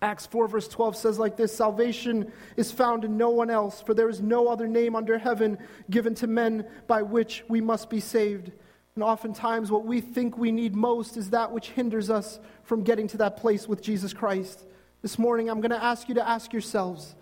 Acts 0.02 0.26
4, 0.26 0.48
verse 0.48 0.66
12 0.66 0.96
says 0.96 1.18
like 1.18 1.36
this 1.36 1.56
Salvation 1.56 2.32
is 2.56 2.72
found 2.72 3.04
in 3.04 3.16
no 3.16 3.30
one 3.30 3.50
else, 3.50 3.80
for 3.80 3.94
there 3.94 4.08
is 4.08 4.20
no 4.20 4.48
other 4.48 4.66
name 4.66 4.96
under 4.96 5.16
heaven 5.16 5.58
given 5.90 6.14
to 6.16 6.26
men 6.26 6.66
by 6.88 7.02
which 7.02 7.44
we 7.48 7.60
must 7.60 7.88
be 7.88 8.00
saved. 8.00 8.50
And 8.94 9.02
oftentimes, 9.02 9.70
what 9.70 9.86
we 9.86 10.00
think 10.00 10.36
we 10.36 10.52
need 10.52 10.74
most 10.74 11.16
is 11.16 11.30
that 11.30 11.50
which 11.50 11.70
hinders 11.70 12.10
us 12.10 12.38
from 12.62 12.82
getting 12.82 13.08
to 13.08 13.16
that 13.18 13.38
place 13.38 13.66
with 13.66 13.82
Jesus 13.82 14.12
Christ. 14.12 14.64
This 15.00 15.18
morning, 15.18 15.48
I'm 15.48 15.60
going 15.60 15.70
to 15.70 15.82
ask 15.82 16.08
you 16.08 16.14
to 16.16 16.28
ask 16.28 16.52
yourselves 16.52 17.14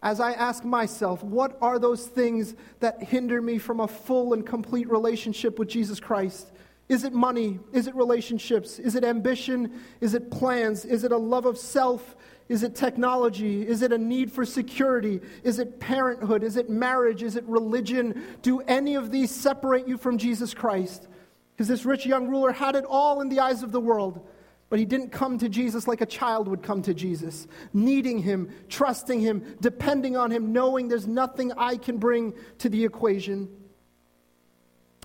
as 0.00 0.20
I 0.20 0.32
ask 0.32 0.64
myself, 0.64 1.24
what 1.24 1.58
are 1.60 1.80
those 1.80 2.06
things 2.06 2.54
that 2.78 3.02
hinder 3.02 3.42
me 3.42 3.58
from 3.58 3.80
a 3.80 3.88
full 3.88 4.32
and 4.32 4.46
complete 4.46 4.88
relationship 4.88 5.58
with 5.58 5.68
Jesus 5.68 5.98
Christ? 5.98 6.52
Is 6.88 7.02
it 7.02 7.12
money? 7.12 7.58
Is 7.72 7.88
it 7.88 7.96
relationships? 7.96 8.78
Is 8.78 8.94
it 8.94 9.02
ambition? 9.02 9.80
Is 10.00 10.14
it 10.14 10.30
plans? 10.30 10.84
Is 10.84 11.02
it 11.02 11.10
a 11.10 11.16
love 11.16 11.46
of 11.46 11.58
self? 11.58 12.16
Is 12.48 12.62
it 12.62 12.74
technology? 12.74 13.66
Is 13.66 13.82
it 13.82 13.92
a 13.92 13.98
need 13.98 14.32
for 14.32 14.44
security? 14.44 15.20
Is 15.42 15.58
it 15.58 15.80
parenthood? 15.80 16.42
Is 16.42 16.56
it 16.56 16.70
marriage? 16.70 17.22
Is 17.22 17.36
it 17.36 17.44
religion? 17.44 18.22
Do 18.40 18.60
any 18.60 18.94
of 18.94 19.10
these 19.10 19.30
separate 19.30 19.86
you 19.86 19.98
from 19.98 20.16
Jesus 20.16 20.54
Christ? 20.54 21.08
Because 21.52 21.68
this 21.68 21.84
rich 21.84 22.06
young 22.06 22.28
ruler 22.28 22.52
had 22.52 22.74
it 22.74 22.84
all 22.84 23.20
in 23.20 23.28
the 23.28 23.40
eyes 23.40 23.62
of 23.62 23.72
the 23.72 23.80
world, 23.80 24.26
but 24.70 24.78
he 24.78 24.86
didn't 24.86 25.10
come 25.10 25.38
to 25.38 25.48
Jesus 25.48 25.86
like 25.86 26.00
a 26.00 26.06
child 26.06 26.48
would 26.48 26.62
come 26.62 26.80
to 26.82 26.94
Jesus, 26.94 27.46
needing 27.74 28.18
him, 28.18 28.50
trusting 28.68 29.20
him, 29.20 29.56
depending 29.60 30.16
on 30.16 30.30
him, 30.30 30.52
knowing 30.52 30.88
there's 30.88 31.06
nothing 31.06 31.52
I 31.52 31.76
can 31.76 31.98
bring 31.98 32.32
to 32.58 32.68
the 32.68 32.84
equation. 32.84 33.48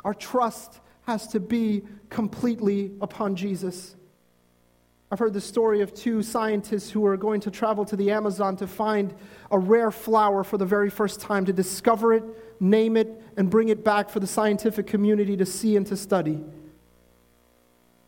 Our 0.06 0.13
trust 0.13 0.79
has 1.08 1.27
to 1.29 1.39
be 1.39 1.84
completely 2.10 2.91
upon 3.01 3.36
Jesus. 3.36 3.95
I've 5.13 5.19
heard 5.19 5.34
the 5.34 5.41
story 5.41 5.82
of 5.82 5.93
two 5.93 6.23
scientists 6.23 6.89
who 6.89 7.06
are 7.06 7.17
going 7.17 7.39
to 7.41 7.52
travel 7.52 7.86
to 7.86 7.95
the 7.95 8.10
Amazon 8.10 8.56
to 8.58 8.65
find 8.65 9.13
a 9.52 9.60
rare 9.60 9.91
flower 9.91 10.43
for 10.43 10.58
the 10.58 10.65
very 10.65 10.89
first 10.89 11.21
time, 11.21 11.45
to 11.45 11.54
discover 11.54 12.13
it, 12.13 12.23
name 12.60 12.97
it, 12.97 13.21
and 13.38 13.47
bring 13.47 13.69
it 13.69 13.84
back 13.84 14.10
for 14.10 14.19
the 14.19 14.26
scientific 14.26 14.88
community 14.88 15.38
to 15.38 15.45
see 15.45 15.76
and 15.76 15.86
to 15.86 15.95
study. 15.95 16.43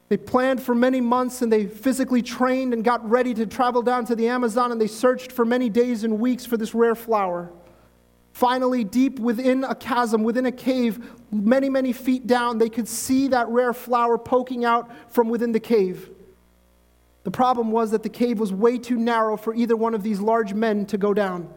They 0.09 0.17
planned 0.17 0.63
for 0.63 0.73
many 0.73 0.99
months 0.99 1.43
and 1.43 1.53
they 1.53 1.67
physically 1.67 2.23
trained 2.23 2.73
and 2.73 2.83
got 2.83 3.07
ready 3.07 3.35
to 3.35 3.45
travel 3.45 3.83
down 3.83 4.05
to 4.05 4.15
the 4.15 4.27
Amazon 4.27 4.71
and 4.71 4.81
they 4.81 4.87
searched 4.87 5.31
for 5.31 5.45
many 5.45 5.69
days 5.69 6.03
and 6.03 6.19
weeks 6.19 6.43
for 6.43 6.57
this 6.57 6.73
rare 6.73 6.95
flower. 6.95 7.51
Finally, 8.33 8.83
deep 8.83 9.19
within 9.19 9.63
a 9.63 9.75
chasm, 9.75 10.23
within 10.23 10.47
a 10.47 10.51
cave, 10.51 11.07
many, 11.31 11.69
many 11.69 11.93
feet 11.93 12.25
down, 12.25 12.57
they 12.57 12.67
could 12.67 12.87
see 12.87 13.27
that 13.27 13.47
rare 13.49 13.73
flower 13.73 14.17
poking 14.17 14.65
out 14.65 14.89
from 15.13 15.29
within 15.29 15.51
the 15.51 15.59
cave. 15.59 16.09
The 17.25 17.31
problem 17.31 17.71
was 17.71 17.89
that 17.89 18.03
the 18.03 18.09
cave 18.09 18.39
was 18.39 18.53
way 18.53 18.77
too 18.77 18.97
narrow 18.97 19.35
for 19.35 19.53
either 19.55 19.75
one 19.75 19.95
of 19.95 20.03
these 20.03 20.19
large 20.19 20.53
men 20.53 20.85
to 20.85 20.97
go 20.97 21.11
down. 21.11 21.51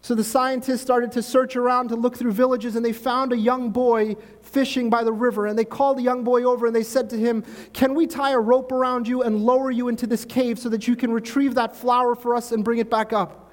So 0.00 0.14
the 0.14 0.24
scientists 0.24 0.80
started 0.80 1.12
to 1.12 1.22
search 1.22 1.54
around 1.54 1.88
to 1.88 1.96
look 1.96 2.16
through 2.16 2.32
villages, 2.32 2.76
and 2.76 2.82
they 2.82 2.94
found 2.94 3.34
a 3.34 3.36
young 3.36 3.68
boy 3.68 4.16
fishing 4.40 4.88
by 4.88 5.04
the 5.04 5.12
river. 5.12 5.44
And 5.44 5.58
they 5.58 5.66
called 5.66 5.98
the 5.98 6.02
young 6.02 6.24
boy 6.24 6.44
over 6.44 6.66
and 6.66 6.74
they 6.74 6.82
said 6.82 7.10
to 7.10 7.18
him, 7.18 7.44
Can 7.74 7.94
we 7.94 8.06
tie 8.06 8.30
a 8.30 8.38
rope 8.38 8.72
around 8.72 9.06
you 9.06 9.22
and 9.22 9.44
lower 9.44 9.70
you 9.70 9.88
into 9.88 10.06
this 10.06 10.24
cave 10.24 10.58
so 10.58 10.70
that 10.70 10.88
you 10.88 10.96
can 10.96 11.12
retrieve 11.12 11.54
that 11.56 11.76
flower 11.76 12.14
for 12.14 12.34
us 12.34 12.52
and 12.52 12.64
bring 12.64 12.78
it 12.78 12.88
back 12.88 13.12
up? 13.12 13.52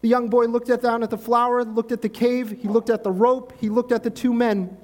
The 0.00 0.08
young 0.08 0.28
boy 0.28 0.46
looked 0.46 0.66
down 0.82 1.04
at 1.04 1.10
the 1.10 1.18
flower, 1.18 1.64
looked 1.64 1.92
at 1.92 2.02
the 2.02 2.08
cave, 2.08 2.58
he 2.60 2.66
looked 2.66 2.90
at 2.90 3.04
the 3.04 3.12
rope, 3.12 3.52
he 3.60 3.68
looked 3.68 3.92
at 3.92 4.02
the 4.02 4.10
two 4.10 4.34
men, 4.34 4.76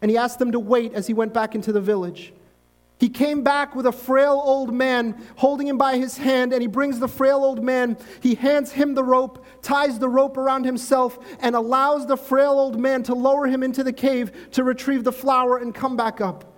and 0.00 0.12
he 0.12 0.16
asked 0.16 0.38
them 0.38 0.52
to 0.52 0.60
wait 0.60 0.92
as 0.92 1.08
he 1.08 1.12
went 1.12 1.34
back 1.34 1.56
into 1.56 1.72
the 1.72 1.80
village. 1.80 2.32
He 2.98 3.08
came 3.08 3.42
back 3.42 3.76
with 3.76 3.86
a 3.86 3.92
frail 3.92 4.42
old 4.44 4.74
man 4.74 5.24
holding 5.36 5.68
him 5.68 5.78
by 5.78 5.96
his 5.98 6.16
hand, 6.16 6.52
and 6.52 6.60
he 6.60 6.66
brings 6.66 6.98
the 6.98 7.06
frail 7.06 7.44
old 7.44 7.62
man. 7.62 7.96
He 8.20 8.34
hands 8.34 8.72
him 8.72 8.94
the 8.94 9.04
rope, 9.04 9.44
ties 9.62 10.00
the 10.00 10.08
rope 10.08 10.36
around 10.36 10.64
himself, 10.64 11.18
and 11.38 11.54
allows 11.54 12.06
the 12.06 12.16
frail 12.16 12.52
old 12.52 12.78
man 12.78 13.04
to 13.04 13.14
lower 13.14 13.46
him 13.46 13.62
into 13.62 13.84
the 13.84 13.92
cave 13.92 14.50
to 14.52 14.64
retrieve 14.64 15.04
the 15.04 15.12
flower 15.12 15.58
and 15.58 15.72
come 15.72 15.96
back 15.96 16.20
up. 16.20 16.52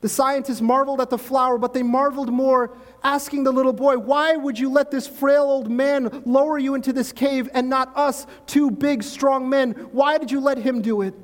The 0.00 0.08
scientists 0.08 0.62
marveled 0.62 1.02
at 1.02 1.10
the 1.10 1.18
flower, 1.18 1.58
but 1.58 1.74
they 1.74 1.82
marveled 1.82 2.32
more, 2.32 2.76
asking 3.02 3.44
the 3.44 3.52
little 3.52 3.72
boy, 3.72 3.98
Why 3.98 4.36
would 4.36 4.58
you 4.58 4.70
let 4.70 4.90
this 4.90 5.06
frail 5.06 5.44
old 5.44 5.70
man 5.70 6.22
lower 6.24 6.58
you 6.58 6.74
into 6.74 6.94
this 6.94 7.12
cave 7.12 7.50
and 7.52 7.68
not 7.68 7.94
us, 7.94 8.26
two 8.46 8.70
big, 8.70 9.02
strong 9.02 9.50
men? 9.50 9.72
Why 9.92 10.16
did 10.16 10.30
you 10.30 10.40
let 10.40 10.56
him 10.56 10.80
do 10.80 11.02
it? 11.02 11.14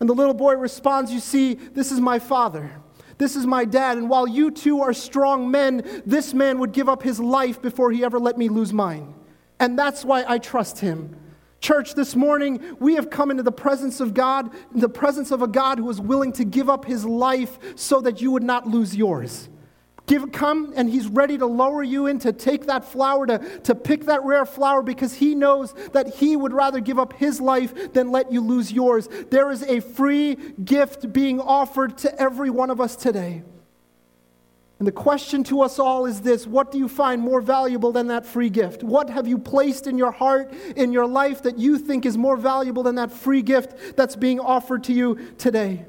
And 0.00 0.08
the 0.08 0.14
little 0.14 0.34
boy 0.34 0.54
responds, 0.54 1.12
You 1.12 1.20
see, 1.20 1.54
this 1.54 1.92
is 1.92 2.00
my 2.00 2.18
father. 2.18 2.81
This 3.22 3.36
is 3.36 3.46
my 3.46 3.64
dad. 3.64 3.98
And 3.98 4.10
while 4.10 4.26
you 4.26 4.50
two 4.50 4.80
are 4.80 4.92
strong 4.92 5.48
men, 5.48 6.02
this 6.04 6.34
man 6.34 6.58
would 6.58 6.72
give 6.72 6.88
up 6.88 7.04
his 7.04 7.20
life 7.20 7.62
before 7.62 7.92
he 7.92 8.02
ever 8.02 8.18
let 8.18 8.36
me 8.36 8.48
lose 8.48 8.72
mine. 8.72 9.14
And 9.60 9.78
that's 9.78 10.04
why 10.04 10.24
I 10.26 10.38
trust 10.38 10.80
him. 10.80 11.14
Church, 11.60 11.94
this 11.94 12.16
morning 12.16 12.60
we 12.80 12.96
have 12.96 13.10
come 13.10 13.30
into 13.30 13.44
the 13.44 13.52
presence 13.52 14.00
of 14.00 14.12
God, 14.12 14.50
the 14.74 14.88
presence 14.88 15.30
of 15.30 15.40
a 15.40 15.46
God 15.46 15.78
who 15.78 15.88
is 15.88 16.00
willing 16.00 16.32
to 16.32 16.44
give 16.44 16.68
up 16.68 16.84
his 16.84 17.04
life 17.04 17.60
so 17.76 18.00
that 18.00 18.20
you 18.20 18.32
would 18.32 18.42
not 18.42 18.66
lose 18.66 18.96
yours. 18.96 19.48
Give, 20.06 20.32
come 20.32 20.72
and 20.74 20.90
he's 20.90 21.06
ready 21.06 21.38
to 21.38 21.46
lower 21.46 21.82
you 21.82 22.06
in 22.06 22.18
to 22.20 22.32
take 22.32 22.66
that 22.66 22.84
flower, 22.84 23.26
to, 23.26 23.38
to 23.60 23.74
pick 23.74 24.06
that 24.06 24.24
rare 24.24 24.44
flower 24.44 24.82
because 24.82 25.14
he 25.14 25.34
knows 25.34 25.74
that 25.92 26.16
he 26.16 26.36
would 26.36 26.52
rather 26.52 26.80
give 26.80 26.98
up 26.98 27.12
his 27.14 27.40
life 27.40 27.92
than 27.92 28.10
let 28.10 28.32
you 28.32 28.40
lose 28.40 28.72
yours. 28.72 29.08
There 29.30 29.50
is 29.50 29.62
a 29.62 29.80
free 29.80 30.36
gift 30.64 31.12
being 31.12 31.40
offered 31.40 31.98
to 31.98 32.20
every 32.20 32.50
one 32.50 32.70
of 32.70 32.80
us 32.80 32.96
today. 32.96 33.42
And 34.82 34.86
the 34.88 34.90
question 34.90 35.44
to 35.44 35.62
us 35.62 35.78
all 35.78 36.06
is 36.06 36.22
this 36.22 36.44
What 36.44 36.72
do 36.72 36.78
you 36.78 36.88
find 36.88 37.22
more 37.22 37.40
valuable 37.40 37.92
than 37.92 38.08
that 38.08 38.26
free 38.26 38.50
gift? 38.50 38.82
What 38.82 39.08
have 39.10 39.28
you 39.28 39.38
placed 39.38 39.86
in 39.86 39.96
your 39.96 40.10
heart, 40.10 40.52
in 40.74 40.92
your 40.92 41.06
life, 41.06 41.42
that 41.44 41.56
you 41.56 41.78
think 41.78 42.04
is 42.04 42.18
more 42.18 42.36
valuable 42.36 42.82
than 42.82 42.96
that 42.96 43.12
free 43.12 43.42
gift 43.42 43.96
that's 43.96 44.16
being 44.16 44.40
offered 44.40 44.82
to 44.84 44.92
you 44.92 45.34
today? 45.38 45.86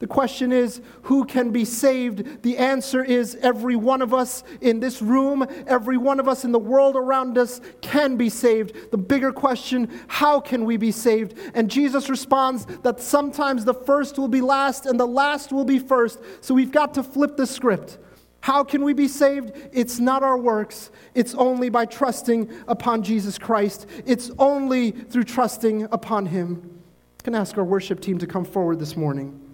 The 0.00 0.06
question 0.06 0.50
is, 0.50 0.80
who 1.02 1.26
can 1.26 1.50
be 1.50 1.66
saved? 1.66 2.42
The 2.42 2.56
answer 2.56 3.04
is 3.04 3.36
every 3.42 3.76
one 3.76 4.00
of 4.00 4.14
us 4.14 4.42
in 4.62 4.80
this 4.80 5.02
room, 5.02 5.46
every 5.66 5.98
one 5.98 6.18
of 6.18 6.26
us 6.26 6.42
in 6.42 6.52
the 6.52 6.58
world 6.58 6.96
around 6.96 7.36
us 7.36 7.60
can 7.82 8.16
be 8.16 8.30
saved. 8.30 8.90
The 8.90 8.96
bigger 8.96 9.30
question, 9.30 9.90
how 10.08 10.40
can 10.40 10.64
we 10.64 10.78
be 10.78 10.90
saved? 10.90 11.34
And 11.52 11.70
Jesus 11.70 12.08
responds 12.08 12.64
that 12.82 12.98
sometimes 12.98 13.66
the 13.66 13.74
first 13.74 14.18
will 14.18 14.28
be 14.28 14.40
last 14.40 14.86
and 14.86 14.98
the 14.98 15.06
last 15.06 15.52
will 15.52 15.66
be 15.66 15.78
first. 15.78 16.18
So 16.40 16.54
we've 16.54 16.72
got 16.72 16.94
to 16.94 17.02
flip 17.02 17.36
the 17.36 17.46
script. 17.46 17.98
How 18.40 18.64
can 18.64 18.82
we 18.82 18.94
be 18.94 19.06
saved? 19.06 19.52
It's 19.70 19.98
not 19.98 20.22
our 20.22 20.38
works. 20.38 20.90
It's 21.14 21.34
only 21.34 21.68
by 21.68 21.84
trusting 21.84 22.50
upon 22.68 23.02
Jesus 23.02 23.36
Christ. 23.36 23.86
It's 24.06 24.30
only 24.38 24.92
through 24.92 25.24
trusting 25.24 25.82
upon 25.92 26.24
Him. 26.24 26.80
I 27.20 27.22
can 27.22 27.34
ask 27.34 27.58
our 27.58 27.64
worship 27.64 28.00
team 28.00 28.16
to 28.16 28.26
come 28.26 28.46
forward 28.46 28.78
this 28.78 28.96
morning. 28.96 29.49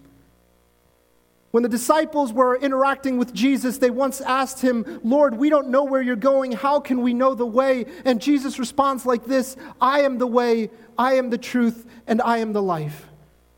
When 1.57 1.63
the 1.63 1.71
disciples 1.71 2.35
were 2.35 2.57
interacting 2.57 3.17
with 3.17 3.33
Jesus, 3.33 3.79
they 3.79 3.89
once 3.89 4.21
asked 4.21 4.61
him, 4.61 5.01
Lord, 5.03 5.39
we 5.39 5.49
don't 5.49 5.71
know 5.71 5.85
where 5.85 6.03
you're 6.03 6.15
going. 6.15 6.53
How 6.53 6.81
can 6.81 7.01
we 7.01 7.15
know 7.15 7.35
the 7.35 7.47
way? 7.47 7.87
And 8.05 8.21
Jesus 8.21 8.59
responds 8.59 9.07
like 9.07 9.25
this 9.25 9.57
I 9.81 10.01
am 10.01 10.19
the 10.19 10.27
way, 10.27 10.69
I 10.99 11.15
am 11.15 11.31
the 11.31 11.39
truth, 11.39 11.87
and 12.07 12.21
I 12.21 12.37
am 12.41 12.53
the 12.53 12.61
life. 12.61 13.09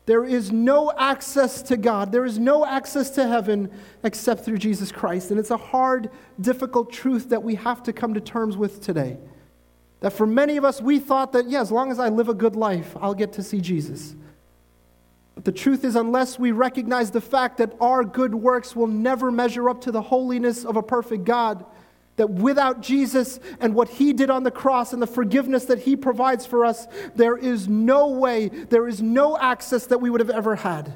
There 0.05 0.23
is 0.23 0.49
no 0.49 0.93
access 0.97 1.61
to 1.63 1.75
God. 1.75 2.13
There 2.13 2.23
is 2.23 2.39
no 2.39 2.65
access 2.65 3.09
to 3.15 3.27
heaven 3.27 3.69
except 4.01 4.45
through 4.45 4.59
Jesus 4.59 4.93
Christ. 4.93 5.29
And 5.31 5.37
it's 5.37 5.51
a 5.51 5.57
hard, 5.57 6.09
difficult 6.39 6.93
truth 6.93 7.27
that 7.27 7.43
we 7.43 7.55
have 7.55 7.83
to 7.83 7.91
come 7.91 8.13
to 8.13 8.21
terms 8.21 8.55
with 8.55 8.79
today. 8.79 9.17
That 9.99 10.13
for 10.13 10.25
many 10.25 10.55
of 10.55 10.63
us, 10.63 10.81
we 10.81 10.99
thought 10.99 11.33
that, 11.33 11.49
yeah, 11.49 11.59
as 11.59 11.69
long 11.69 11.91
as 11.91 11.99
I 11.99 12.07
live 12.07 12.29
a 12.29 12.33
good 12.33 12.55
life, 12.55 12.95
I'll 13.01 13.13
get 13.13 13.33
to 13.33 13.43
see 13.43 13.59
Jesus. 13.59 14.15
But 15.39 15.45
the 15.45 15.51
truth 15.53 15.85
is, 15.85 15.95
unless 15.95 16.37
we 16.37 16.51
recognize 16.51 17.11
the 17.11 17.21
fact 17.21 17.59
that 17.59 17.73
our 17.79 18.03
good 18.03 18.35
works 18.35 18.75
will 18.75 18.87
never 18.87 19.31
measure 19.31 19.69
up 19.69 19.79
to 19.83 19.91
the 19.93 20.01
holiness 20.01 20.65
of 20.65 20.75
a 20.75 20.83
perfect 20.83 21.23
God, 21.23 21.63
that 22.17 22.29
without 22.29 22.81
Jesus 22.81 23.39
and 23.61 23.73
what 23.73 23.87
he 23.87 24.11
did 24.11 24.29
on 24.29 24.43
the 24.43 24.51
cross 24.51 24.91
and 24.91 25.01
the 25.01 25.07
forgiveness 25.07 25.63
that 25.63 25.79
he 25.79 25.95
provides 25.95 26.45
for 26.45 26.65
us, 26.65 26.87
there 27.15 27.37
is 27.37 27.69
no 27.69 28.09
way, 28.09 28.49
there 28.49 28.85
is 28.85 29.01
no 29.01 29.37
access 29.37 29.85
that 29.85 29.99
we 30.01 30.09
would 30.09 30.19
have 30.19 30.29
ever 30.29 30.57
had. 30.57 30.91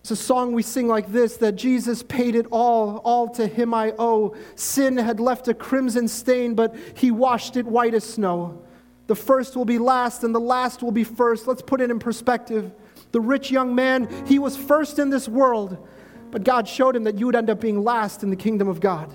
It's 0.00 0.10
a 0.10 0.16
song 0.16 0.52
we 0.52 0.64
sing 0.64 0.88
like 0.88 1.12
this 1.12 1.36
that 1.36 1.52
Jesus 1.54 2.02
paid 2.02 2.34
it 2.34 2.46
all, 2.50 2.96
all 3.04 3.28
to 3.34 3.46
him 3.46 3.72
I 3.72 3.94
owe. 4.00 4.34
Sin 4.56 4.96
had 4.96 5.20
left 5.20 5.46
a 5.46 5.54
crimson 5.54 6.08
stain, 6.08 6.56
but 6.56 6.74
he 6.96 7.12
washed 7.12 7.56
it 7.56 7.66
white 7.66 7.94
as 7.94 8.02
snow. 8.02 8.64
The 9.06 9.14
first 9.14 9.54
will 9.54 9.64
be 9.64 9.78
last, 9.78 10.24
and 10.24 10.34
the 10.34 10.40
last 10.40 10.82
will 10.82 10.90
be 10.90 11.04
first. 11.04 11.46
Let's 11.46 11.62
put 11.62 11.80
it 11.80 11.92
in 11.92 12.00
perspective. 12.00 12.72
The 13.12 13.20
rich 13.20 13.50
young 13.50 13.74
man, 13.74 14.08
he 14.26 14.38
was 14.38 14.56
first 14.56 14.98
in 14.98 15.10
this 15.10 15.28
world, 15.28 15.88
but 16.30 16.44
God 16.44 16.68
showed 16.68 16.94
him 16.94 17.04
that 17.04 17.18
you 17.18 17.26
would 17.26 17.36
end 17.36 17.50
up 17.50 17.60
being 17.60 17.82
last 17.82 18.22
in 18.22 18.30
the 18.30 18.36
kingdom 18.36 18.68
of 18.68 18.80
God. 18.80 19.12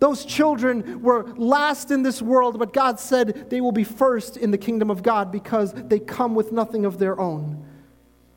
Those 0.00 0.24
children 0.24 1.00
were 1.00 1.24
last 1.36 1.90
in 1.92 2.02
this 2.02 2.20
world, 2.20 2.58
but 2.58 2.72
God 2.72 2.98
said 2.98 3.48
they 3.50 3.60
will 3.60 3.72
be 3.72 3.84
first 3.84 4.36
in 4.36 4.50
the 4.50 4.58
kingdom 4.58 4.90
of 4.90 5.02
God 5.02 5.30
because 5.30 5.72
they 5.72 6.00
come 6.00 6.34
with 6.34 6.50
nothing 6.50 6.84
of 6.84 6.98
their 6.98 7.20
own. 7.20 7.61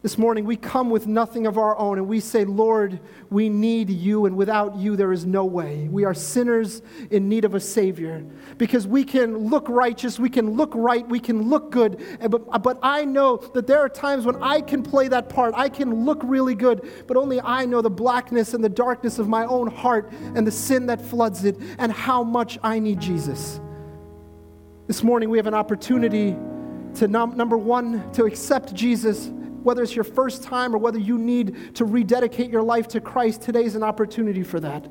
This 0.05 0.19
morning, 0.19 0.45
we 0.45 0.55
come 0.55 0.91
with 0.91 1.07
nothing 1.07 1.47
of 1.47 1.57
our 1.57 1.75
own 1.79 1.97
and 1.97 2.07
we 2.07 2.19
say, 2.19 2.45
Lord, 2.45 2.99
we 3.31 3.49
need 3.49 3.89
you, 3.89 4.27
and 4.27 4.37
without 4.37 4.75
you, 4.75 4.95
there 4.95 5.11
is 5.11 5.25
no 5.25 5.45
way. 5.45 5.87
We 5.89 6.03
are 6.03 6.13
sinners 6.13 6.83
in 7.09 7.27
need 7.27 7.43
of 7.43 7.55
a 7.55 7.59
Savior 7.59 8.23
because 8.59 8.85
we 8.85 9.03
can 9.03 9.35
look 9.35 9.67
righteous, 9.67 10.19
we 10.19 10.29
can 10.29 10.51
look 10.51 10.73
right, 10.75 11.09
we 11.09 11.19
can 11.19 11.49
look 11.49 11.71
good, 11.71 12.19
but, 12.29 12.43
uh, 12.51 12.59
but 12.59 12.77
I 12.83 13.03
know 13.03 13.37
that 13.55 13.65
there 13.65 13.79
are 13.79 13.89
times 13.89 14.27
when 14.27 14.35
I 14.43 14.61
can 14.61 14.83
play 14.83 15.07
that 15.07 15.27
part. 15.27 15.55
I 15.57 15.69
can 15.69 16.05
look 16.05 16.21
really 16.23 16.53
good, 16.53 16.87
but 17.07 17.17
only 17.17 17.41
I 17.41 17.65
know 17.65 17.81
the 17.81 17.89
blackness 17.89 18.53
and 18.53 18.63
the 18.63 18.69
darkness 18.69 19.17
of 19.17 19.27
my 19.27 19.45
own 19.47 19.65
heart 19.65 20.11
and 20.35 20.45
the 20.45 20.51
sin 20.51 20.85
that 20.85 21.01
floods 21.01 21.45
it 21.45 21.57
and 21.79 21.91
how 21.91 22.21
much 22.21 22.59
I 22.61 22.77
need 22.77 22.99
Jesus. 22.99 23.59
This 24.85 25.01
morning, 25.01 25.31
we 25.31 25.39
have 25.39 25.47
an 25.47 25.55
opportunity 25.55 26.37
to, 26.93 27.07
num- 27.07 27.35
number 27.35 27.57
one, 27.57 28.11
to 28.11 28.25
accept 28.25 28.71
Jesus, 28.75 29.31
whether 29.65 29.81
it's 29.81 29.95
your 29.95 30.03
first 30.03 30.43
time 30.43 30.75
or 30.75 30.77
whether 30.77 30.99
you 30.99 31.17
need 31.17 31.75
to 31.75 31.85
rededicate 31.85 32.51
your 32.51 32.61
life 32.61 32.87
to 32.89 33.01
Christ. 33.01 33.41
Today's 33.41 33.75
an 33.75 33.83
opportunity 33.83 34.43
for 34.43 34.59
that. 34.59 34.87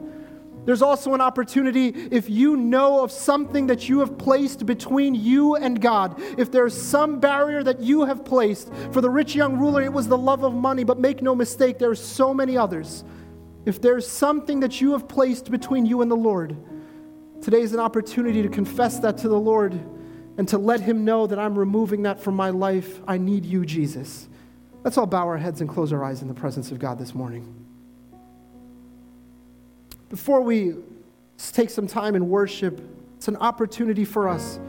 There's 0.64 0.82
also 0.82 1.14
an 1.14 1.20
opportunity 1.20 1.88
if 2.10 2.28
you 2.28 2.56
know 2.56 3.04
of 3.04 3.12
something 3.12 3.68
that 3.68 3.88
you 3.88 4.00
have 4.00 4.18
placed 4.18 4.66
between 4.66 5.14
you 5.14 5.54
and 5.56 5.80
God. 5.80 6.20
If 6.38 6.50
there's 6.50 6.74
some 6.80 7.20
barrier 7.20 7.62
that 7.62 7.80
you 7.80 8.04
have 8.06 8.24
placed, 8.24 8.72
for 8.90 9.00
the 9.00 9.10
rich 9.10 9.34
young 9.34 9.58
ruler, 9.58 9.82
it 9.82 9.92
was 9.92 10.08
the 10.08 10.18
love 10.18 10.42
of 10.42 10.54
money, 10.54 10.82
but 10.82 10.98
make 10.98 11.22
no 11.22 11.34
mistake, 11.34 11.78
there 11.78 11.90
are 11.90 11.94
so 11.94 12.34
many 12.34 12.56
others. 12.56 13.04
If 13.66 13.80
there's 13.80 14.08
something 14.08 14.60
that 14.60 14.80
you 14.80 14.92
have 14.92 15.06
placed 15.06 15.50
between 15.50 15.86
you 15.86 16.02
and 16.02 16.10
the 16.10 16.16
Lord, 16.16 16.56
today 17.42 17.60
is 17.60 17.74
an 17.74 17.80
opportunity 17.80 18.42
to 18.42 18.48
confess 18.48 18.98
that 19.00 19.18
to 19.18 19.28
the 19.28 19.38
Lord 19.38 19.72
and 20.36 20.48
to 20.48 20.58
let 20.58 20.80
Him 20.80 21.04
know 21.04 21.26
that 21.26 21.38
I'm 21.38 21.56
removing 21.56 22.02
that 22.02 22.20
from 22.20 22.34
my 22.34 22.50
life. 22.50 23.00
I 23.06 23.18
need 23.18 23.44
you, 23.44 23.64
Jesus. 23.64 24.28
Let's 24.84 24.98
all 24.98 25.06
bow 25.06 25.26
our 25.26 25.38
heads 25.38 25.62
and 25.62 25.68
close 25.68 25.94
our 25.94 26.04
eyes 26.04 26.20
in 26.20 26.28
the 26.28 26.34
presence 26.34 26.70
of 26.70 26.78
God 26.78 26.98
this 26.98 27.14
morning. 27.14 27.52
Before 30.10 30.42
we 30.42 30.74
take 31.52 31.70
some 31.70 31.86
time 31.86 32.14
in 32.14 32.28
worship, 32.28 32.82
it's 33.16 33.26
an 33.26 33.36
opportunity 33.38 34.04
for 34.04 34.28
us 34.28 34.60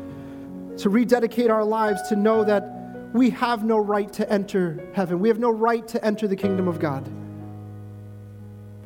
to 0.78 0.90
rededicate 0.90 1.50
our 1.50 1.66
lives 1.66 2.02
to 2.10 2.16
know 2.16 2.46
that 2.46 3.12
we 3.12 3.30
have 3.32 3.66
no 3.66 3.78
right 3.78 4.12
to 4.14 4.30
enter 4.32 4.88
heaven. 4.94 5.20
We 5.20 5.28
have 5.28 5.40
no 5.40 5.52
right 5.52 5.86
to 5.90 6.04
enter 6.04 6.30
the 6.30 6.36
kingdom 6.38 6.70
of 6.70 6.80
God. 6.80 7.10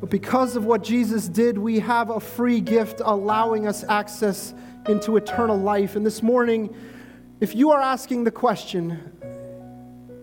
But 0.00 0.10
because 0.10 0.56
of 0.56 0.64
what 0.64 0.82
Jesus 0.82 1.28
did, 1.28 1.56
we 1.56 1.78
have 1.78 2.10
a 2.10 2.18
free 2.18 2.60
gift 2.60 3.02
allowing 3.04 3.68
us 3.68 3.84
access 3.84 4.52
into 4.88 5.16
eternal 5.16 5.56
life. 5.56 5.94
And 5.94 6.04
this 6.04 6.24
morning, 6.24 6.74
if 7.38 7.54
you 7.54 7.70
are 7.70 7.80
asking 7.80 8.24
the 8.24 8.30
question, 8.32 9.12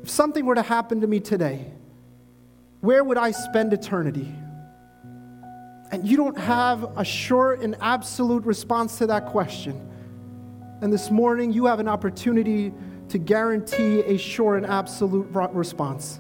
if 0.08 0.12
something 0.12 0.46
were 0.46 0.56
to 0.56 0.62
happen 0.62 1.02
to 1.02 1.08
me 1.08 1.20
today, 1.20 1.70
where 2.80 3.04
would 3.04 3.18
I 3.18 3.32
spend 3.32 3.74
eternity? 3.74 4.34
and 5.92 6.06
you 6.06 6.18
don't 6.18 6.38
have 6.38 6.98
a 6.98 7.04
sure 7.04 7.54
and 7.54 7.76
absolute 7.82 8.44
response 8.46 8.98
to 8.98 9.08
that 9.08 9.26
question, 9.26 9.90
and 10.82 10.92
this 10.92 11.10
morning 11.10 11.52
you 11.52 11.66
have 11.66 11.80
an 11.80 11.88
opportunity 11.88 12.74
to 13.10 13.18
guarantee 13.18 14.02
a 14.02 14.18
sure 14.18 14.58
and 14.58 14.66
absolute 14.66 15.28
response. 15.54 16.20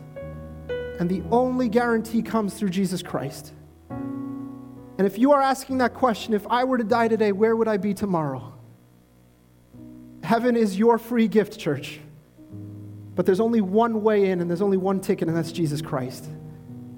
And 1.00 1.10
the 1.10 1.22
only 1.32 1.68
guarantee 1.70 2.22
comes 2.22 2.54
through 2.54 2.70
Jesus 2.70 3.04
Christ. 3.04 3.54
And 3.90 5.02
if 5.06 5.18
you 5.18 5.32
are 5.34 5.42
asking 5.42 5.80
that 5.80 5.94
question, 5.94 6.34
if 6.34 6.48
I 6.48 6.64
were 6.64 6.78
to 6.78 6.84
die 6.84 7.08
today, 7.08 7.32
where 7.32 7.56
would 7.56 7.68
I 7.68 7.78
be 7.78 7.94
tomorrow? 7.94 8.54
Heaven 10.24 10.56
is 10.56 10.78
your 10.78 10.98
free 10.98 11.28
gift, 11.28 11.60
church. 11.60 12.00
But 13.18 13.26
there's 13.26 13.41
only 13.41 13.59
one 13.59 14.01
way 14.01 14.30
in, 14.30 14.39
and 14.39 14.49
there's 14.49 14.61
only 14.61 14.78
one 14.78 15.01
ticket, 15.01 15.28
and 15.28 15.36
that's 15.36 15.51
Jesus 15.51 15.82
Christ 15.82 16.30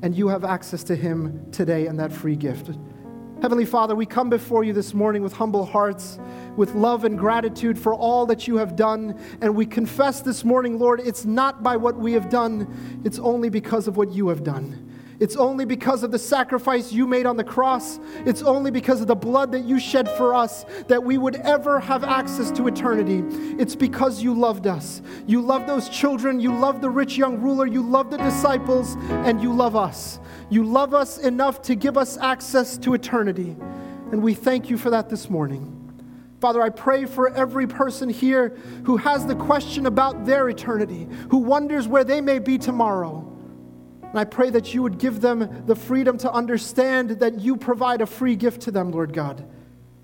and 0.01 0.15
you 0.15 0.28
have 0.28 0.43
access 0.43 0.84
to 0.86 0.95
Him 0.95 1.45
today 1.51 1.88
and 1.88 1.99
that 1.99 2.11
free 2.11 2.36
gift. 2.36 2.72
Heavenly 3.41 3.65
Father, 3.65 3.95
we 3.95 4.05
come 4.05 4.30
before 4.30 4.63
you 4.65 4.74
this 4.74 4.93
morning 4.93 5.24
with 5.24 5.32
humble 5.32 5.65
hearts, 5.65 6.20
with 6.57 6.76
love 6.76 7.05
and 7.05 7.17
gratitude 7.17 7.80
for 7.80 7.93
all 7.93 8.26
that 8.26 8.47
you 8.47 8.57
have 8.57 8.76
done. 8.76 9.17
And 9.41 9.55
we 9.55 9.65
confess 9.65 10.22
this 10.22 10.43
morning, 10.43 10.78
Lord, 10.78 10.99
it's 10.99 11.24
not 11.24 11.63
by 11.63 11.78
what 11.78 11.95
we 11.95 12.13
have 12.13 12.30
done, 12.30 13.01
it's 13.05 13.17
only 13.20 13.49
because 13.49 13.88
of 13.88 13.95
what 13.95 14.11
you 14.11 14.28
have 14.28 14.43
done. 14.43 14.89
It's 15.20 15.36
only 15.36 15.65
because 15.65 16.03
of 16.03 16.11
the 16.11 16.20
sacrifice 16.20 16.93
you 16.93 17.05
made 17.05 17.26
on 17.26 17.36
the 17.36 17.43
cross. 17.43 17.99
It's 18.26 18.41
only 18.41 18.72
because 18.72 19.01
of 19.01 19.07
the 19.07 19.15
blood 19.15 19.51
that 19.51 19.65
you 19.65 19.80
shed 19.80 20.09
for 20.17 20.34
us 20.34 20.65
that 20.88 21.03
we 21.03 21.17
would 21.17 21.36
ever 21.36 21.80
have 21.80 22.03
access 22.03 22.51
to 22.51 22.67
eternity. 22.67 23.24
It's 23.61 23.76
because 23.76 24.24
you 24.24 24.34
loved 24.34 24.65
us. 24.65 25.01
You 25.28 25.41
love 25.41 25.67
those 25.67 25.89
children. 25.89 26.39
You 26.39 26.55
love 26.55 26.80
the 26.80 26.89
rich 26.89 27.17
young 27.17 27.41
ruler. 27.41 27.65
You 27.65 27.82
love 27.82 28.09
the 28.09 28.17
disciples. 28.17 28.95
And 29.09 29.41
you 29.41 29.53
love 29.53 29.76
us. 29.76 30.20
You 30.49 30.63
love 30.63 30.93
us 30.93 31.17
enough 31.17 31.61
to 31.63 31.76
give 31.76 31.97
us 31.97 32.17
access 32.17 32.78
to 32.80 32.93
eternity. 32.93 33.57
And 34.11 34.24
we 34.24 34.34
thank 34.34 34.70
you 34.70 34.78
for 34.78 34.89
that 34.89 35.09
this 35.09 35.30
morning. 35.30 35.76
Father, 36.39 36.61
I 36.61 36.70
pray 36.70 37.03
for 37.05 37.34
every 37.34 37.67
person 37.67 38.07
here 38.07 38.55
who 38.86 38.95
has 38.95 39.26
the 39.26 39.36
question 39.36 39.86
about 39.86 40.26
their 40.26 40.47
eternity, 40.47 41.07
who 41.30 41.39
wonders 41.39 41.86
where 41.88 42.05
they 42.05 42.22
may 42.22 42.39
be 42.39 42.57
tomorrow. 42.57 43.28
And 44.10 44.20
I 44.20 44.24
pray 44.24 44.49
that 44.49 44.74
you 44.74 44.82
would 44.82 44.97
give 44.97 45.22
them 45.22 45.64
the 45.66 45.76
freedom 45.76 46.18
to 46.20 46.32
understand 46.32 47.12
that 47.12 47.39
you 47.39 47.55
provide 47.55 48.01
a 48.01 48.07
free 48.07 48.36
gift 48.36 48.62
to 48.64 48.72
them, 48.72 48.91
Lord 48.91 49.14
God. 49.14 49.47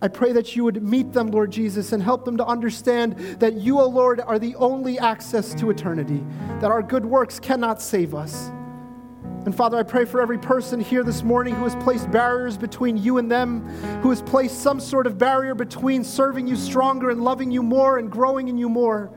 I 0.01 0.08
pray 0.10 0.34
that 0.34 0.56
you 0.56 0.64
would 0.66 0.84
meet 0.84 1.14
them, 1.14 1.32
Lord 1.32 1.51
Jesus, 1.51 1.91
and 1.91 2.03
help 2.03 2.26
them 2.26 2.38
to 2.38 2.45
understand 2.45 3.18
that 3.39 3.53
you, 3.53 3.80
O 3.80 3.86
oh 3.86 3.89
Lord, 3.89 4.20
are 4.20 4.38
the 4.38 4.53
only 4.56 4.99
access 4.99 5.56
to 5.56 5.72
eternity, 5.72 6.24
that 6.60 6.70
our 6.70 6.84
good 6.84 7.06
works 7.06 7.39
cannot 7.39 7.82
save 7.82 8.14
us. 8.14 8.51
And 9.45 9.56
Father, 9.56 9.78
I 9.78 9.84
pray 9.84 10.06
for 10.06 10.22
every 10.22 10.39
person 10.39 10.80
here 10.80 11.03
this 11.03 11.24
morning 11.24 11.56
who 11.56 11.64
has 11.64 11.76
placed 11.84 12.12
barriers 12.12 12.58
between 12.58 12.97
you 12.97 13.20
and 13.20 13.32
them, 13.32 13.62
who 14.01 14.10
has 14.10 14.22
placed 14.22 14.62
some 14.62 14.80
sort 14.80 15.08
of 15.08 15.18
barrier 15.18 15.53
between 15.56 16.03
serving 16.03 16.47
you 16.47 16.56
stronger 16.56 17.12
and 17.12 17.24
loving 17.24 17.51
you 17.51 17.62
more 17.62 17.99
and 17.99 18.12
growing 18.12 18.47
in 18.47 18.58
you 18.58 18.70
more. 18.70 19.12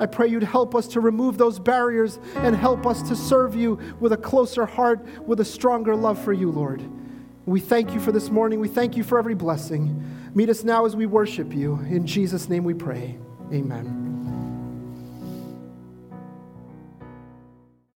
I 0.00 0.06
pray 0.06 0.28
you'd 0.28 0.42
help 0.42 0.74
us 0.74 0.88
to 0.88 1.00
remove 1.00 1.38
those 1.38 1.58
barriers 1.58 2.18
and 2.36 2.56
help 2.56 2.86
us 2.86 3.02
to 3.02 3.14
serve 3.14 3.54
you 3.54 3.78
with 4.00 4.12
a 4.12 4.16
closer 4.16 4.66
heart, 4.66 5.06
with 5.26 5.40
a 5.40 5.44
stronger 5.44 5.94
love 5.94 6.22
for 6.22 6.32
you, 6.32 6.50
Lord. 6.50 6.82
We 7.46 7.60
thank 7.60 7.92
you 7.92 8.00
for 8.00 8.10
this 8.10 8.30
morning. 8.30 8.58
We 8.58 8.68
thank 8.68 8.96
you 8.96 9.04
for 9.04 9.18
every 9.18 9.34
blessing. 9.34 10.02
Meet 10.34 10.48
us 10.48 10.64
now 10.64 10.84
as 10.84 10.96
we 10.96 11.06
worship 11.06 11.52
you. 11.54 11.74
In 11.88 12.06
Jesus' 12.06 12.48
name 12.48 12.64
we 12.64 12.74
pray. 12.74 13.18
Amen. 13.52 14.13